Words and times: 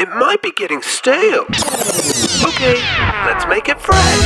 It 0.00 0.08
might 0.08 0.40
be 0.40 0.50
getting 0.52 0.80
stale. 0.80 1.42
Okay, 1.42 2.76
let's 3.26 3.46
make 3.48 3.68
it 3.68 3.78
fresh. 3.78 4.20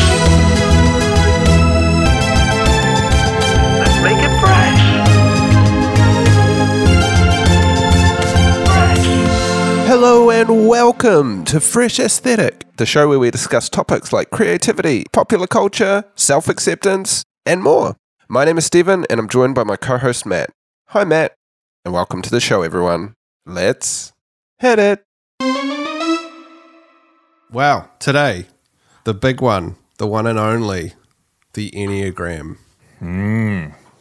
Let's 3.80 4.00
make 4.00 4.18
it 4.22 4.38
fresh. 4.38 4.80
Fresh. 8.68 9.88
Hello 9.88 10.30
and 10.30 10.68
welcome 10.68 11.44
to 11.46 11.58
Fresh 11.58 11.98
Aesthetic, 11.98 12.66
the 12.76 12.86
show 12.86 13.08
where 13.08 13.18
we 13.18 13.32
discuss 13.32 13.68
topics 13.68 14.12
like 14.12 14.30
creativity, 14.30 15.06
popular 15.12 15.48
culture, 15.48 16.04
self 16.14 16.48
acceptance, 16.48 17.24
and 17.44 17.64
more. 17.64 17.96
My 18.28 18.44
name 18.44 18.58
is 18.58 18.64
Stephen, 18.64 19.06
and 19.10 19.18
I'm 19.18 19.28
joined 19.28 19.56
by 19.56 19.64
my 19.64 19.74
co 19.74 19.98
host 19.98 20.24
Matt. 20.24 20.50
Hi, 20.90 21.02
Matt, 21.02 21.34
and 21.84 21.92
welcome 21.92 22.22
to 22.22 22.30
the 22.30 22.38
show, 22.38 22.62
everyone. 22.62 23.14
Let's 23.44 24.12
hit 24.60 24.78
it. 24.78 25.04
Wow, 27.54 27.88
today, 28.00 28.46
the 29.04 29.14
big 29.14 29.40
one, 29.40 29.76
the 29.98 30.08
one 30.08 30.26
and 30.26 30.40
only, 30.40 30.94
the 31.52 31.70
Enneagram. 31.70 32.58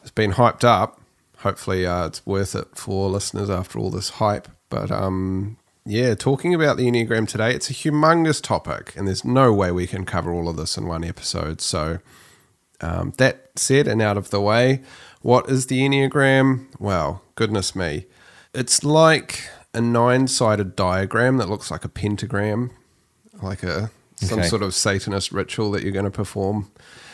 It's 0.02 0.10
been 0.10 0.32
hyped 0.32 0.64
up. 0.64 1.00
Hopefully, 1.38 1.86
uh, 1.86 2.08
it's 2.08 2.26
worth 2.26 2.56
it 2.56 2.70
for 2.76 3.12
listeners 3.12 3.52
after 3.52 3.78
all 3.78 3.92
this 3.92 4.10
hype. 4.10 4.48
But 4.70 4.90
um, 4.90 5.58
yeah, 5.86 6.16
talking 6.16 6.56
about 6.56 6.78
the 6.78 6.88
Enneagram 6.88 7.28
today, 7.28 7.54
it's 7.54 7.70
a 7.70 7.76
humongous 7.76 8.42
topic, 8.42 8.96
and 8.96 9.08
there's 9.08 9.24
no 9.24 9.54
way 9.54 9.72
we 9.72 9.86
can 9.86 10.04
cover 10.04 10.34
all 10.34 10.50
of 10.50 10.56
this 10.58 10.76
in 10.76 10.88
one 10.88 11.04
episode. 11.04 11.62
So, 11.62 12.00
um, 12.82 13.14
that 13.20 13.52
said 13.56 13.88
and 13.88 14.02
out 14.02 14.18
of 14.18 14.32
the 14.32 14.42
way, 14.42 14.82
what 15.22 15.48
is 15.48 15.68
the 15.68 15.82
Enneagram? 15.82 16.70
Well, 16.80 17.22
goodness 17.36 17.76
me. 17.76 18.08
It's 18.56 18.84
like 18.84 19.48
a 19.76 19.82
nine 19.82 20.28
sided 20.28 20.76
diagram 20.76 21.38
that 21.38 21.50
looks 21.50 21.70
like 21.70 21.86
a 21.86 21.90
pentagram, 21.90 22.72
like 23.44 23.64
a 23.64 23.92
some 24.16 24.40
Okay. 24.40 24.48
sort 24.48 24.62
of 24.62 24.74
Satanist 24.74 25.32
ritual 25.32 25.72
that 25.72 25.84
you're 25.84 25.92
going 25.92 26.06
to 26.06 26.12
perform. 26.12 26.72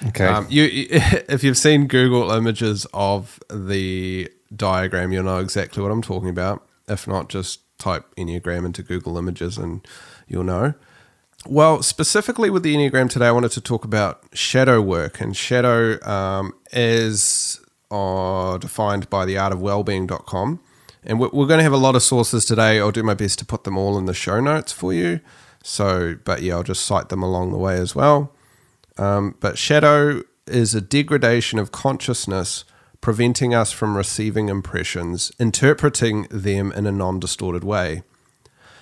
Okay. 0.07 0.25
Um, 0.25 0.45
you, 0.49 0.63
if 0.89 1.43
you've 1.43 1.57
seen 1.57 1.87
Google 1.87 2.31
images 2.31 2.85
of 2.93 3.39
the 3.49 4.29
diagram, 4.55 5.11
you'll 5.11 5.23
know 5.23 5.39
exactly 5.39 5.81
what 5.81 5.91
I'm 5.91 6.01
talking 6.01 6.29
about. 6.29 6.65
If 6.87 7.07
not, 7.07 7.29
just 7.29 7.61
type 7.79 8.05
Enneagram 8.15 8.65
into 8.65 8.83
Google 8.83 9.17
Images 9.17 9.57
and 9.57 9.85
you'll 10.27 10.43
know. 10.43 10.73
Well, 11.47 11.81
specifically 11.81 12.49
with 12.49 12.63
the 12.63 12.75
Enneagram 12.75 13.09
today, 13.09 13.27
I 13.27 13.31
wanted 13.31 13.51
to 13.51 13.61
talk 13.61 13.85
about 13.85 14.21
shadow 14.33 14.81
work. 14.81 15.21
And 15.21 15.35
shadow 15.35 16.03
um, 16.07 16.53
is 16.71 17.61
uh, 17.89 18.57
defined 18.57 19.09
by 19.09 19.25
the 19.25 19.35
theartofwellbeing.com. 19.35 20.59
And 21.05 21.19
we're, 21.19 21.29
we're 21.29 21.47
going 21.47 21.59
to 21.59 21.63
have 21.63 21.71
a 21.73 21.77
lot 21.77 21.95
of 21.95 22.03
sources 22.03 22.43
today. 22.43 22.79
I'll 22.79 22.91
do 22.91 23.03
my 23.03 23.13
best 23.13 23.39
to 23.39 23.45
put 23.45 23.63
them 23.63 23.77
all 23.77 23.97
in 23.97 24.05
the 24.05 24.13
show 24.13 24.41
notes 24.41 24.71
for 24.73 24.93
you. 24.93 25.21
So, 25.63 26.15
but 26.23 26.41
yeah, 26.41 26.55
I'll 26.55 26.63
just 26.63 26.85
cite 26.85 27.09
them 27.09 27.23
along 27.23 27.51
the 27.51 27.57
way 27.57 27.77
as 27.77 27.95
well. 27.95 28.33
Um, 28.97 29.35
but 29.39 29.57
shadow 29.57 30.23
is 30.47 30.73
a 30.75 30.81
degradation 30.81 31.59
of 31.59 31.71
consciousness, 31.71 32.65
preventing 33.01 33.53
us 33.53 33.71
from 33.71 33.95
receiving 33.95 34.49
impressions, 34.49 35.31
interpreting 35.39 36.23
them 36.29 36.71
in 36.71 36.85
a 36.85 36.91
non 36.91 37.19
distorted 37.19 37.63
way. 37.63 38.03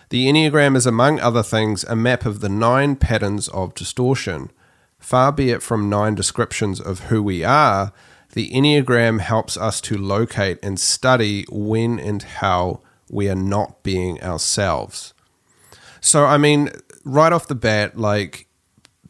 The 0.09 0.28
Enneagram 0.28 0.78
is, 0.78 0.86
among 0.86 1.20
other 1.20 1.44
things, 1.44 1.83
a 1.83 1.95
map 1.95 2.25
of 2.25 2.39
the 2.39 2.50
nine 2.50 2.95
patterns 2.95 3.50
of 3.50 3.75
distortion. 3.75 4.52
Far 5.00 5.31
be 5.31 5.52
it 5.52 5.61
from 5.61 5.89
nine 5.89 6.16
descriptions 6.16 6.80
of 6.80 7.02
who 7.02 7.22
we 7.22 7.44
are, 7.44 7.92
the 8.33 8.50
Enneagram 8.52 9.20
helps 9.20 9.58
us 9.58 9.81
to 9.81 9.98
locate 9.98 10.59
and 10.64 10.80
study 10.80 11.45
when 11.50 12.00
and 12.00 12.23
how 12.23 12.81
we 13.09 13.30
are 13.30 13.36
not 13.36 13.83
being 13.83 14.22
ourselves. 14.23 15.14
So, 16.08 16.24
I 16.24 16.38
mean, 16.38 16.70
right 17.04 17.34
off 17.34 17.50
the 17.50 17.54
bat, 17.54 17.98
like, 17.98 18.48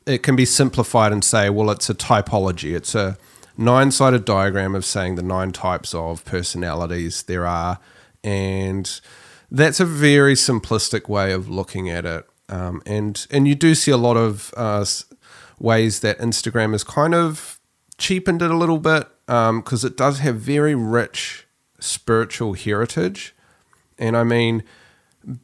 it 0.08 0.24
can 0.24 0.36
be 0.36 0.46
simplified 0.46 1.12
and 1.12 1.24
say, 1.24 1.48
well, 1.48 1.70
it's 1.70 1.92
a 1.92 1.94
typology. 1.94 2.76
It's 2.76 2.96
a 2.96 3.20
nine 3.56 3.92
sided 3.92 4.26
diagram 4.26 4.74
of 4.74 4.84
saying 4.84 5.14
the 5.14 5.22
nine 5.22 5.52
types 5.52 5.94
of 5.94 6.26
personalities 6.26 7.22
there 7.22 7.46
are. 7.46 7.78
And 8.24 9.00
that's 9.52 9.80
a 9.80 9.86
very 9.86 10.34
simplistic 10.34 11.08
way 11.08 11.34
of 11.34 11.48
looking 11.48 11.88
at 11.88 12.04
it. 12.04 12.26
Um, 12.50 12.82
and, 12.88 13.28
and 13.30 13.48
you 13.48 13.54
do 13.54 13.76
see 13.76 13.92
a 13.92 13.98
lot 13.98 14.18
of 14.18 14.52
uh, 14.58 14.84
ways 15.60 16.00
that 16.00 16.18
Instagram 16.18 16.72
has 16.72 16.84
kind 16.84 17.14
of 17.14 17.60
cheapened 18.00 18.42
it 18.42 18.50
a 18.50 18.58
little 18.58 18.80
bit 18.80 19.08
because 19.28 19.86
it 19.86 19.98
does 19.98 20.18
have 20.18 20.38
very 20.38 20.74
rich 20.74 21.46
spiritual 21.80 22.54
heritage. 22.54 23.36
And 24.00 24.18
I 24.18 24.24
mean, 24.24 24.64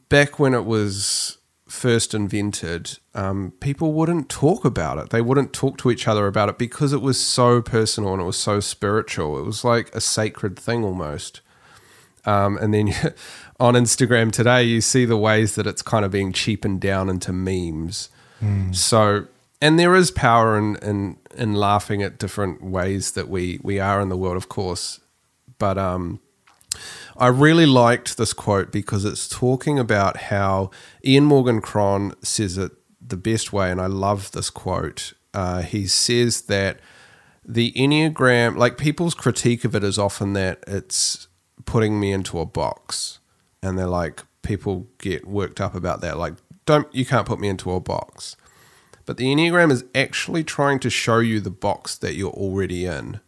back 0.08 0.40
when 0.40 0.52
it 0.52 0.64
was 0.64 1.38
first 1.74 2.14
invented, 2.14 2.98
um, 3.14 3.52
people 3.60 3.92
wouldn't 3.92 4.28
talk 4.28 4.64
about 4.64 4.98
it. 4.98 5.10
They 5.10 5.20
wouldn't 5.20 5.52
talk 5.52 5.76
to 5.78 5.90
each 5.90 6.08
other 6.08 6.26
about 6.26 6.48
it 6.48 6.58
because 6.58 6.92
it 6.92 7.02
was 7.02 7.20
so 7.20 7.60
personal 7.60 8.12
and 8.12 8.22
it 8.22 8.24
was 8.24 8.38
so 8.38 8.60
spiritual. 8.60 9.38
It 9.38 9.44
was 9.44 9.64
like 9.64 9.94
a 9.94 10.00
sacred 10.00 10.58
thing 10.58 10.84
almost. 10.84 11.40
Um, 12.24 12.56
and 12.58 12.72
then 12.72 12.88
on 13.60 13.74
Instagram 13.74 14.32
today, 14.32 14.62
you 14.62 14.80
see 14.80 15.04
the 15.04 15.16
ways 15.16 15.56
that 15.56 15.66
it's 15.66 15.82
kind 15.82 16.04
of 16.04 16.10
being 16.10 16.32
cheapened 16.32 16.80
down 16.80 17.08
into 17.08 17.32
memes. 17.32 18.08
So, 18.72 19.26
and 19.62 19.78
there 19.78 19.94
is 19.94 20.10
power 20.10 20.58
in, 20.58 20.76
in 20.76 21.16
in 21.34 21.54
laughing 21.54 22.02
at 22.02 22.18
different 22.18 22.62
ways 22.62 23.12
that 23.12 23.28
we 23.28 23.58
we 23.62 23.80
are 23.80 24.00
in 24.02 24.10
the 24.10 24.16
world, 24.16 24.36
of 24.36 24.48
course. 24.50 25.00
But 25.58 25.78
um, 25.78 26.20
I 27.16 27.28
really 27.28 27.66
liked 27.66 28.16
this 28.16 28.32
quote 28.32 28.72
because 28.72 29.04
it's 29.04 29.28
talking 29.28 29.78
about 29.78 30.16
how 30.16 30.70
Ian 31.04 31.24
Morgan 31.24 31.60
Cron 31.60 32.14
says 32.22 32.58
it 32.58 32.72
the 33.00 33.16
best 33.16 33.52
way, 33.52 33.70
and 33.70 33.80
I 33.80 33.86
love 33.86 34.32
this 34.32 34.50
quote. 34.50 35.12
Uh, 35.32 35.62
he 35.62 35.86
says 35.86 36.42
that 36.42 36.80
the 37.44 37.72
Enneagram, 37.72 38.56
like 38.56 38.78
people's 38.78 39.14
critique 39.14 39.64
of 39.64 39.74
it 39.74 39.84
is 39.84 39.98
often 39.98 40.32
that 40.32 40.64
it's 40.66 41.28
putting 41.64 42.00
me 42.00 42.12
into 42.12 42.40
a 42.40 42.46
box. 42.46 43.18
And 43.62 43.78
they're 43.78 43.86
like, 43.86 44.22
people 44.42 44.86
get 44.98 45.26
worked 45.26 45.60
up 45.60 45.74
about 45.74 46.00
that. 46.00 46.18
Like, 46.18 46.34
don't, 46.66 46.92
you 46.94 47.04
can't 47.04 47.26
put 47.26 47.40
me 47.40 47.48
into 47.48 47.72
a 47.72 47.80
box. 47.80 48.36
But 49.06 49.18
the 49.18 49.26
Enneagram 49.26 49.70
is 49.70 49.84
actually 49.94 50.44
trying 50.44 50.80
to 50.80 50.90
show 50.90 51.18
you 51.18 51.40
the 51.40 51.50
box 51.50 51.96
that 51.96 52.14
you're 52.14 52.30
already 52.30 52.86
in. 52.86 53.20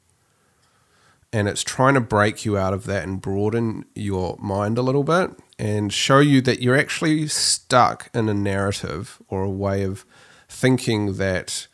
And 1.36 1.48
it's 1.48 1.62
trying 1.62 1.92
to 1.92 2.00
break 2.00 2.46
you 2.46 2.56
out 2.56 2.72
of 2.72 2.84
that 2.84 3.02
and 3.02 3.20
broaden 3.20 3.84
your 3.94 4.38
mind 4.38 4.78
a 4.78 4.82
little 4.82 5.04
bit 5.04 5.32
and 5.58 5.92
show 5.92 6.18
you 6.18 6.40
that 6.40 6.62
you're 6.62 6.78
actually 6.78 7.28
stuck 7.28 8.08
in 8.14 8.30
a 8.30 8.32
narrative 8.32 9.20
or 9.28 9.42
a 9.42 9.50
way 9.50 9.82
of 9.82 10.06
thinking 10.48 11.18
that 11.18 11.66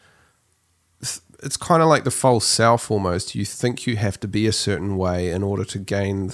it's 1.45 1.56
kind 1.56 1.81
of 1.81 1.89
like 1.89 2.03
the 2.03 2.11
false 2.11 2.45
self 2.45 2.91
almost. 2.91 3.37
You 3.37 3.45
think 3.45 3.87
you 3.87 3.95
have 3.99 4.19
to 4.19 4.27
be 4.27 4.49
a 4.49 4.53
certain 4.53 4.97
way 4.97 5.31
in 5.31 5.45
order 5.45 5.65
to 5.67 5.79
gain 5.79 6.33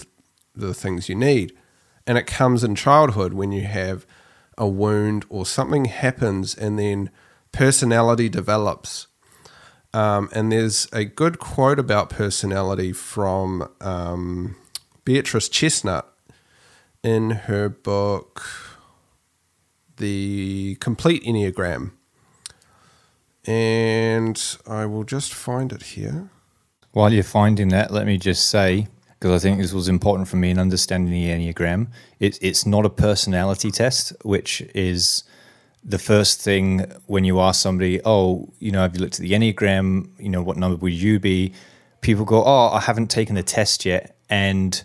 the 0.54 0.72
things 0.72 1.10
you 1.10 1.14
need. 1.14 1.54
And 2.06 2.16
it 2.16 2.26
comes 2.26 2.64
in 2.64 2.76
childhood 2.76 3.34
when 3.34 3.52
you 3.52 3.64
have 3.64 4.06
a 4.56 4.66
wound 4.66 5.26
or 5.28 5.44
something 5.44 5.84
happens 5.84 6.54
and 6.54 6.78
then 6.78 7.10
personality 7.52 8.30
develops. 8.30 9.06
Um, 9.94 10.28
and 10.32 10.52
there's 10.52 10.86
a 10.92 11.04
good 11.04 11.38
quote 11.38 11.78
about 11.78 12.10
personality 12.10 12.92
from 12.92 13.68
um, 13.80 14.56
Beatrice 15.04 15.48
Chestnut 15.48 16.12
in 17.02 17.30
her 17.30 17.68
book, 17.68 18.44
The 19.96 20.76
Complete 20.80 21.22
Enneagram. 21.24 21.92
And 23.46 24.56
I 24.66 24.84
will 24.84 25.04
just 25.04 25.32
find 25.32 25.72
it 25.72 25.82
here. 25.82 26.28
While 26.92 27.12
you're 27.12 27.22
finding 27.22 27.68
that, 27.68 27.90
let 27.90 28.06
me 28.06 28.18
just 28.18 28.48
say, 28.48 28.88
because 29.18 29.32
I 29.32 29.42
think 29.42 29.58
this 29.58 29.72
was 29.72 29.88
important 29.88 30.28
for 30.28 30.36
me 30.36 30.50
in 30.50 30.58
understanding 30.58 31.12
the 31.12 31.28
Enneagram, 31.28 31.88
it, 32.20 32.38
it's 32.42 32.66
not 32.66 32.84
a 32.84 32.90
personality 32.90 33.70
test, 33.70 34.12
which 34.22 34.60
is 34.74 35.24
the 35.84 35.98
first 35.98 36.40
thing 36.40 36.80
when 37.06 37.24
you 37.24 37.40
ask 37.40 37.60
somebody, 37.60 38.00
oh, 38.04 38.52
you 38.58 38.70
know, 38.70 38.80
have 38.80 38.94
you 38.94 39.00
looked 39.00 39.14
at 39.14 39.20
the 39.20 39.32
Enneagram? 39.32 40.08
You 40.18 40.28
know, 40.28 40.42
what 40.42 40.56
number 40.56 40.76
would 40.76 40.92
you 40.92 41.18
be? 41.18 41.52
People 42.00 42.24
go, 42.24 42.44
oh, 42.44 42.70
I 42.72 42.80
haven't 42.80 43.10
taken 43.10 43.34
the 43.34 43.42
test 43.42 43.84
yet. 43.84 44.16
And 44.28 44.82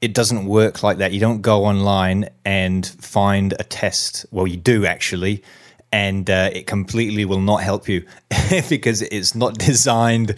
it 0.00 0.14
doesn't 0.14 0.46
work 0.46 0.82
like 0.82 0.98
that. 0.98 1.12
You 1.12 1.20
don't 1.20 1.42
go 1.42 1.64
online 1.64 2.28
and 2.44 2.86
find 2.86 3.54
a 3.58 3.64
test. 3.64 4.26
Well, 4.30 4.46
you 4.46 4.56
do 4.56 4.86
actually, 4.86 5.42
and 5.90 6.28
uh, 6.30 6.50
it 6.52 6.66
completely 6.66 7.24
will 7.24 7.40
not 7.40 7.62
help 7.62 7.88
you 7.88 8.06
because 8.68 9.02
it's 9.02 9.34
not 9.34 9.58
designed 9.58 10.36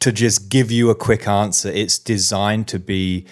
to 0.00 0.12
just 0.12 0.48
give 0.48 0.70
you 0.70 0.90
a 0.90 0.94
quick 0.94 1.26
answer. 1.26 1.70
It's 1.70 1.98
designed 1.98 2.68
to 2.68 2.78
be 2.78 3.26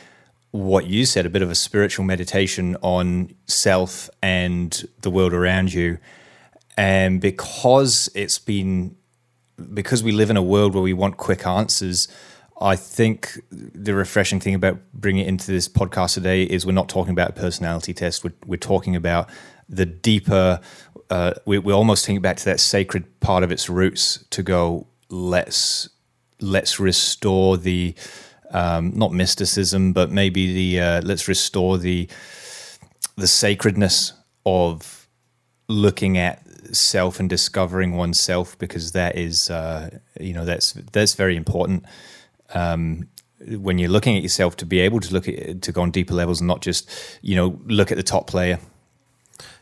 what 0.52 0.86
you 0.86 1.04
said 1.06 1.26
a 1.26 1.30
bit 1.30 1.42
of 1.42 1.50
a 1.50 1.54
spiritual 1.54 2.04
meditation 2.04 2.76
on 2.82 3.34
self 3.46 4.10
and 4.22 4.84
the 5.02 5.10
world 5.10 5.32
around 5.32 5.72
you. 5.72 5.98
And 6.76 7.20
because 7.20 8.10
it's 8.14 8.38
been, 8.38 8.96
because 9.72 10.02
we 10.02 10.12
live 10.12 10.30
in 10.30 10.36
a 10.36 10.42
world 10.42 10.74
where 10.74 10.82
we 10.82 10.92
want 10.92 11.16
quick 11.18 11.46
answers, 11.46 12.08
I 12.60 12.76
think 12.76 13.40
the 13.50 13.94
refreshing 13.94 14.40
thing 14.40 14.54
about 14.54 14.78
bringing 14.92 15.24
it 15.24 15.28
into 15.28 15.50
this 15.50 15.68
podcast 15.68 16.14
today 16.14 16.42
is 16.42 16.66
we're 16.66 16.72
not 16.72 16.88
talking 16.88 17.12
about 17.12 17.30
a 17.30 17.32
personality 17.32 17.94
test. 17.94 18.24
We're, 18.24 18.34
we're 18.44 18.56
talking 18.56 18.96
about 18.96 19.30
the 19.68 19.86
deeper. 19.86 20.60
Uh, 21.08 21.34
we, 21.46 21.58
we 21.58 21.72
almost 21.72 22.04
think 22.04 22.20
back 22.22 22.36
to 22.38 22.44
that 22.46 22.60
sacred 22.60 23.20
part 23.20 23.44
of 23.44 23.52
its 23.52 23.70
roots 23.70 24.24
to 24.30 24.42
go. 24.42 24.86
Let's 25.08 25.88
let's 26.40 26.80
restore 26.80 27.56
the 27.56 27.94
um, 28.50 28.92
not 28.94 29.12
mysticism, 29.12 29.92
but 29.92 30.10
maybe 30.10 30.52
the 30.52 30.80
uh, 30.80 31.02
let's 31.02 31.28
restore 31.28 31.78
the 31.78 32.08
the 33.16 33.26
sacredness 33.26 34.12
of 34.46 35.08
looking 35.68 36.18
at 36.18 36.42
self 36.74 37.20
and 37.20 37.28
discovering 37.28 37.96
oneself 37.96 38.58
because 38.58 38.92
that 38.92 39.16
is 39.16 39.50
uh, 39.50 39.90
you 40.20 40.32
know 40.32 40.44
that's 40.44 40.72
that's 40.92 41.14
very 41.14 41.36
important 41.36 41.84
um, 42.54 43.08
when 43.48 43.78
you're 43.78 43.90
looking 43.90 44.16
at 44.16 44.22
yourself 44.22 44.56
to 44.56 44.66
be 44.66 44.80
able 44.80 45.00
to 45.00 45.12
look 45.12 45.28
at 45.28 45.62
to 45.62 45.72
go 45.72 45.82
on 45.82 45.90
deeper 45.90 46.14
levels 46.14 46.40
and 46.40 46.48
not 46.48 46.60
just 46.60 46.90
you 47.22 47.36
know 47.36 47.60
look 47.66 47.90
at 47.90 47.96
the 47.96 48.02
top 48.02 48.32
layer. 48.34 48.58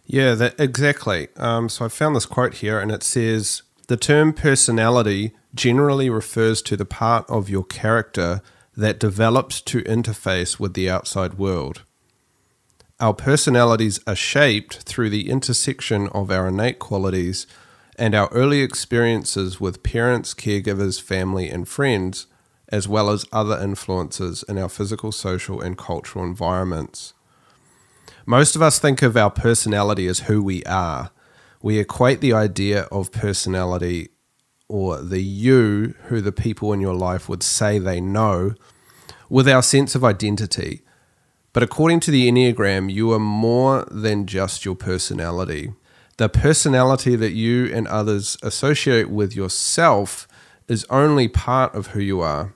Yeah, 0.06 0.34
that 0.34 0.58
exactly. 0.58 1.28
Um, 1.36 1.68
so 1.68 1.84
I 1.84 1.88
found 1.88 2.16
this 2.16 2.24
quote 2.24 2.54
here, 2.54 2.80
and 2.80 2.90
it 2.90 3.02
says 3.02 3.62
the 3.88 3.96
term 3.96 4.32
personality 4.32 5.32
generally 5.54 6.08
refers 6.08 6.62
to 6.62 6.76
the 6.76 6.84
part 6.86 7.28
of 7.28 7.50
your 7.50 7.64
character 7.64 8.40
that 8.78 9.00
develops 9.00 9.60
to 9.60 9.82
interface 9.82 10.60
with 10.60 10.74
the 10.74 10.88
outside 10.88 11.34
world. 11.34 11.82
Our 13.00 13.12
personalities 13.12 13.98
are 14.06 14.14
shaped 14.14 14.82
through 14.82 15.10
the 15.10 15.30
intersection 15.30 16.06
of 16.10 16.30
our 16.30 16.46
innate 16.46 16.78
qualities 16.78 17.48
and 17.98 18.14
our 18.14 18.28
early 18.28 18.60
experiences 18.60 19.60
with 19.60 19.82
parents, 19.82 20.32
caregivers, 20.32 21.02
family, 21.02 21.50
and 21.50 21.66
friends, 21.66 22.28
as 22.68 22.86
well 22.86 23.10
as 23.10 23.26
other 23.32 23.58
influences 23.60 24.44
in 24.48 24.58
our 24.58 24.68
physical, 24.68 25.10
social, 25.10 25.60
and 25.60 25.76
cultural 25.76 26.24
environments. 26.24 27.14
Most 28.26 28.54
of 28.54 28.62
us 28.62 28.78
think 28.78 29.02
of 29.02 29.16
our 29.16 29.30
personality 29.30 30.06
as 30.06 30.20
who 30.20 30.40
we 30.40 30.62
are. 30.64 31.10
We 31.60 31.80
equate 31.80 32.20
the 32.20 32.32
idea 32.32 32.82
of 32.92 33.10
personality 33.10 34.10
or 34.68 35.00
the 35.00 35.22
you 35.22 35.94
who 36.04 36.20
the 36.20 36.32
people 36.32 36.72
in 36.72 36.80
your 36.80 36.94
life 36.94 37.28
would 37.28 37.42
say 37.42 37.78
they 37.78 38.00
know 38.00 38.54
with 39.28 39.48
our 39.48 39.62
sense 39.62 39.94
of 39.94 40.04
identity. 40.04 40.82
But 41.52 41.62
according 41.62 42.00
to 42.00 42.10
the 42.10 42.30
Enneagram, 42.30 42.92
you 42.92 43.12
are 43.12 43.18
more 43.18 43.86
than 43.90 44.26
just 44.26 44.64
your 44.64 44.76
personality. 44.76 45.72
The 46.18 46.28
personality 46.28 47.16
that 47.16 47.32
you 47.32 47.72
and 47.72 47.88
others 47.88 48.36
associate 48.42 49.10
with 49.10 49.34
yourself 49.34 50.28
is 50.68 50.84
only 50.90 51.28
part 51.28 51.74
of 51.74 51.88
who 51.88 52.00
you 52.00 52.20
are. 52.20 52.54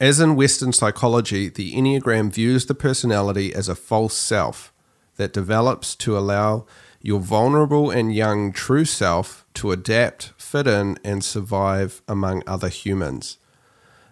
As 0.00 0.18
in 0.18 0.34
Western 0.34 0.72
psychology, 0.72 1.48
the 1.48 1.74
Enneagram 1.74 2.32
views 2.32 2.66
the 2.66 2.74
personality 2.74 3.54
as 3.54 3.68
a 3.68 3.74
false 3.74 4.14
self 4.14 4.72
that 5.16 5.32
develops 5.34 5.94
to 5.96 6.16
allow 6.16 6.64
your 7.02 7.20
vulnerable 7.20 7.90
and 7.90 8.14
young 8.14 8.52
true 8.52 8.86
self 8.86 9.44
to 9.54 9.72
adapt, 9.72 10.32
fit 10.50 10.66
in, 10.66 10.98
and 11.04 11.22
survive 11.22 12.02
among 12.08 12.42
other 12.44 12.68
humans. 12.68 13.38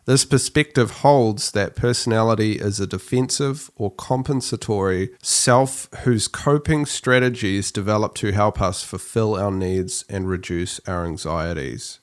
This 0.05 0.25
perspective 0.25 0.91
holds 1.03 1.51
that 1.51 1.77
personality 1.77 2.53
is 2.53 2.79
a 2.81 2.87
defensive 2.87 3.71
or 3.77 3.91
compensatory 3.91 5.11
self 5.21 5.89
whose 6.05 6.29
coping 6.29 6.87
strategies 6.87 7.73
develop 7.73 8.15
to 8.15 8.31
help 8.31 8.63
us 8.63 8.83
fulfill 8.83 9.35
our 9.35 9.51
needs 9.51 10.05
and 10.09 10.29
reduce 10.29 10.81
our 10.87 11.05
anxieties. 11.05 11.99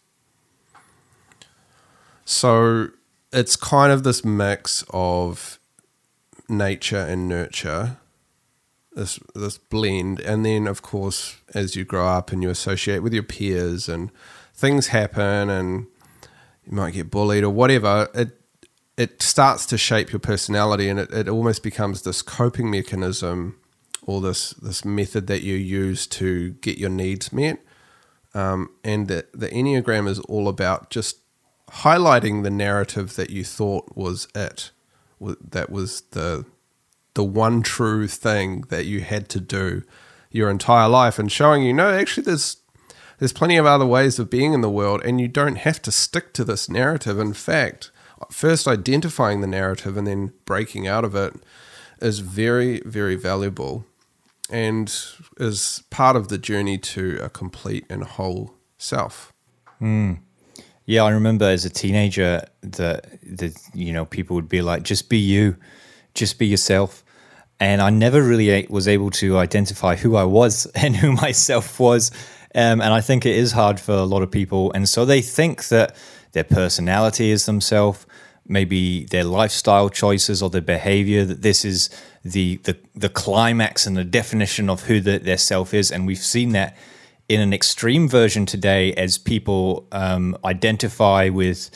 So 2.26 2.90
it's 3.32 3.56
kind 3.56 3.92
of 3.92 4.04
this 4.04 4.24
mix 4.24 4.84
of 4.90 5.60
nature 6.50 7.00
and 7.00 7.28
nurture 7.28 7.98
this 8.96 9.20
this 9.34 9.58
blend 9.58 10.20
and 10.22 10.46
then 10.46 10.68
of 10.68 10.82
course 10.82 11.38
as 11.54 11.76
you 11.76 11.84
grow 11.84 12.08
up 12.08 12.32
and 12.32 12.42
you 12.42 12.50
associate 12.50 13.00
with 13.00 13.14
your 13.14 13.24
peers 13.24 13.90
and 13.90 14.10
things 14.56 14.88
happen 14.88 15.50
and 15.50 15.88
you 16.66 16.74
might 16.74 16.94
get 16.94 17.12
bullied 17.12 17.44
or 17.44 17.50
whatever, 17.50 18.10
it 18.14 18.40
it 18.98 19.22
starts 19.22 19.66
to 19.66 19.78
shape 19.78 20.14
your 20.14 20.20
personality 20.20 20.88
and 20.88 21.00
it, 21.00 21.12
it 21.12 21.28
almost 21.28 21.62
becomes 21.62 22.04
this 22.04 22.22
coping 22.22 22.72
mechanism 22.72 23.60
or 24.04 24.22
this 24.22 24.52
this 24.52 24.86
method 24.86 25.28
that 25.28 25.42
you 25.44 25.56
use 25.56 26.08
to 26.08 26.52
get 26.62 26.78
your 26.78 26.90
needs 26.90 27.32
met. 27.34 27.60
Um, 28.34 28.70
and 28.84 29.08
the, 29.08 29.26
the 29.34 29.48
Enneagram 29.48 30.10
is 30.10 30.20
all 30.22 30.50
about 30.50 30.90
just 30.90 31.20
highlighting 31.70 32.44
the 32.44 32.50
narrative 32.50 33.16
that 33.16 33.30
you 33.30 33.46
thought 33.46 33.96
was 33.96 34.28
it, 34.36 34.72
that 35.22 35.70
was 35.70 36.02
the 36.12 36.46
the 37.16 37.24
one 37.24 37.64
true 37.64 38.08
thing 38.08 38.62
that 38.70 38.86
you 38.86 39.02
had 39.02 39.28
to 39.30 39.40
do 39.40 39.84
your 40.32 40.50
entire 40.50 40.88
life, 40.88 41.18
and 41.18 41.32
showing 41.32 41.64
you 41.64 41.74
no, 41.74 41.90
actually, 41.90 42.24
there's 42.24 42.58
there's 43.18 43.34
plenty 43.34 43.58
of 43.58 43.66
other 43.66 43.86
ways 43.86 44.20
of 44.20 44.30
being 44.30 44.54
in 44.54 44.62
the 44.62 44.70
world, 44.70 45.02
and 45.04 45.20
you 45.20 45.28
don't 45.28 45.58
have 45.58 45.82
to 45.84 45.92
stick 45.92 46.34
to 46.34 46.44
this 46.44 46.70
narrative. 46.70 47.18
In 47.20 47.34
fact, 47.34 47.92
first 48.32 48.68
identifying 48.68 49.42
the 49.42 49.48
narrative 49.48 49.98
and 49.98 50.06
then 50.06 50.34
breaking 50.46 50.88
out 50.88 51.06
of 51.06 51.16
it 51.16 51.34
is 52.02 52.20
very, 52.20 52.82
very 52.86 53.16
valuable 53.16 53.86
and 54.50 54.94
is 55.38 55.84
part 55.90 56.16
of 56.16 56.28
the 56.28 56.38
journey 56.38 56.78
to 56.78 57.20
a 57.22 57.30
complete 57.30 57.86
and 57.90 58.04
whole 58.04 58.54
self. 58.78 59.34
Mm. 59.82 60.20
Yeah, 60.86 61.04
I 61.04 61.12
remember 61.12 61.46
as 61.46 61.66
a 61.66 61.70
teenager 61.70 62.44
that 62.62 63.08
that 63.24 63.58
you 63.74 63.92
know 63.92 64.06
people 64.06 64.36
would 64.36 64.50
be 64.50 64.62
like, 64.62 64.84
"Just 64.84 65.10
be 65.10 65.18
you, 65.18 65.56
just 66.14 66.38
be 66.38 66.46
yourself," 66.46 67.04
and 67.60 67.82
I 67.82 67.90
never 67.90 68.22
really 68.22 68.68
was 68.70 68.88
able 68.88 69.12
to 69.12 69.38
identify 69.38 69.96
who 69.96 70.16
I 70.16 70.24
was 70.24 70.66
and 70.76 70.96
who 70.96 71.12
myself 71.12 71.80
was 71.80 72.12
um, 72.56 72.80
and 72.80 72.94
I 72.94 73.02
think 73.02 73.26
it 73.26 73.36
is 73.36 73.52
hard 73.52 73.82
for 73.82 73.92
a 73.92 74.06
lot 74.06 74.24
of 74.24 74.32
people. 74.32 74.72
And 74.72 74.88
so 74.88 75.04
they 75.04 75.22
think 75.22 75.68
that 75.68 75.94
their 76.32 76.46
personality 76.46 77.30
is 77.30 77.46
themselves, 77.46 78.06
maybe 78.48 79.04
their 79.06 79.26
lifestyle 79.26 79.90
choices 79.90 80.42
or 80.42 80.50
their 80.50 80.62
behavior, 80.62 81.26
that 81.26 81.42
this 81.42 81.66
is 81.66 81.90
the, 82.24 82.56
the, 82.64 82.78
the 82.96 83.10
climax 83.10 83.86
and 83.86 83.98
the 83.98 84.06
definition 84.06 84.70
of 84.70 84.84
who 84.84 85.02
the, 85.02 85.18
their 85.20 85.38
self 85.38 85.74
is. 85.74 85.92
And 85.92 86.08
we've 86.08 86.18
seen 86.18 86.54
that 86.54 86.78
in 87.28 87.42
an 87.42 87.54
extreme 87.54 88.08
version 88.08 88.46
today 88.46 88.94
as 88.94 89.18
people 89.18 89.86
um, 89.92 90.38
identify 90.46 91.28
with 91.28 91.70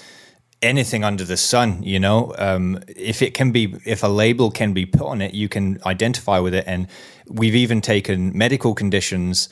anything 0.61 1.03
under 1.03 1.23
the 1.23 1.38
sun 1.38 1.81
you 1.83 2.00
know 2.00 2.33
um, 2.38 2.79
if 2.88 3.21
it 3.21 3.33
can 3.33 3.51
be 3.51 3.75
if 3.85 4.03
a 4.03 4.07
label 4.07 4.51
can 4.51 4.73
be 4.73 4.85
put 4.85 5.07
on 5.07 5.21
it 5.21 5.33
you 5.33 5.47
can 5.47 5.79
identify 5.85 6.38
with 6.38 6.53
it 6.53 6.65
and 6.67 6.88
we've 7.27 7.56
even 7.56 7.79
taken 7.79 8.38
medical 8.38 8.75
conditions 8.75 9.50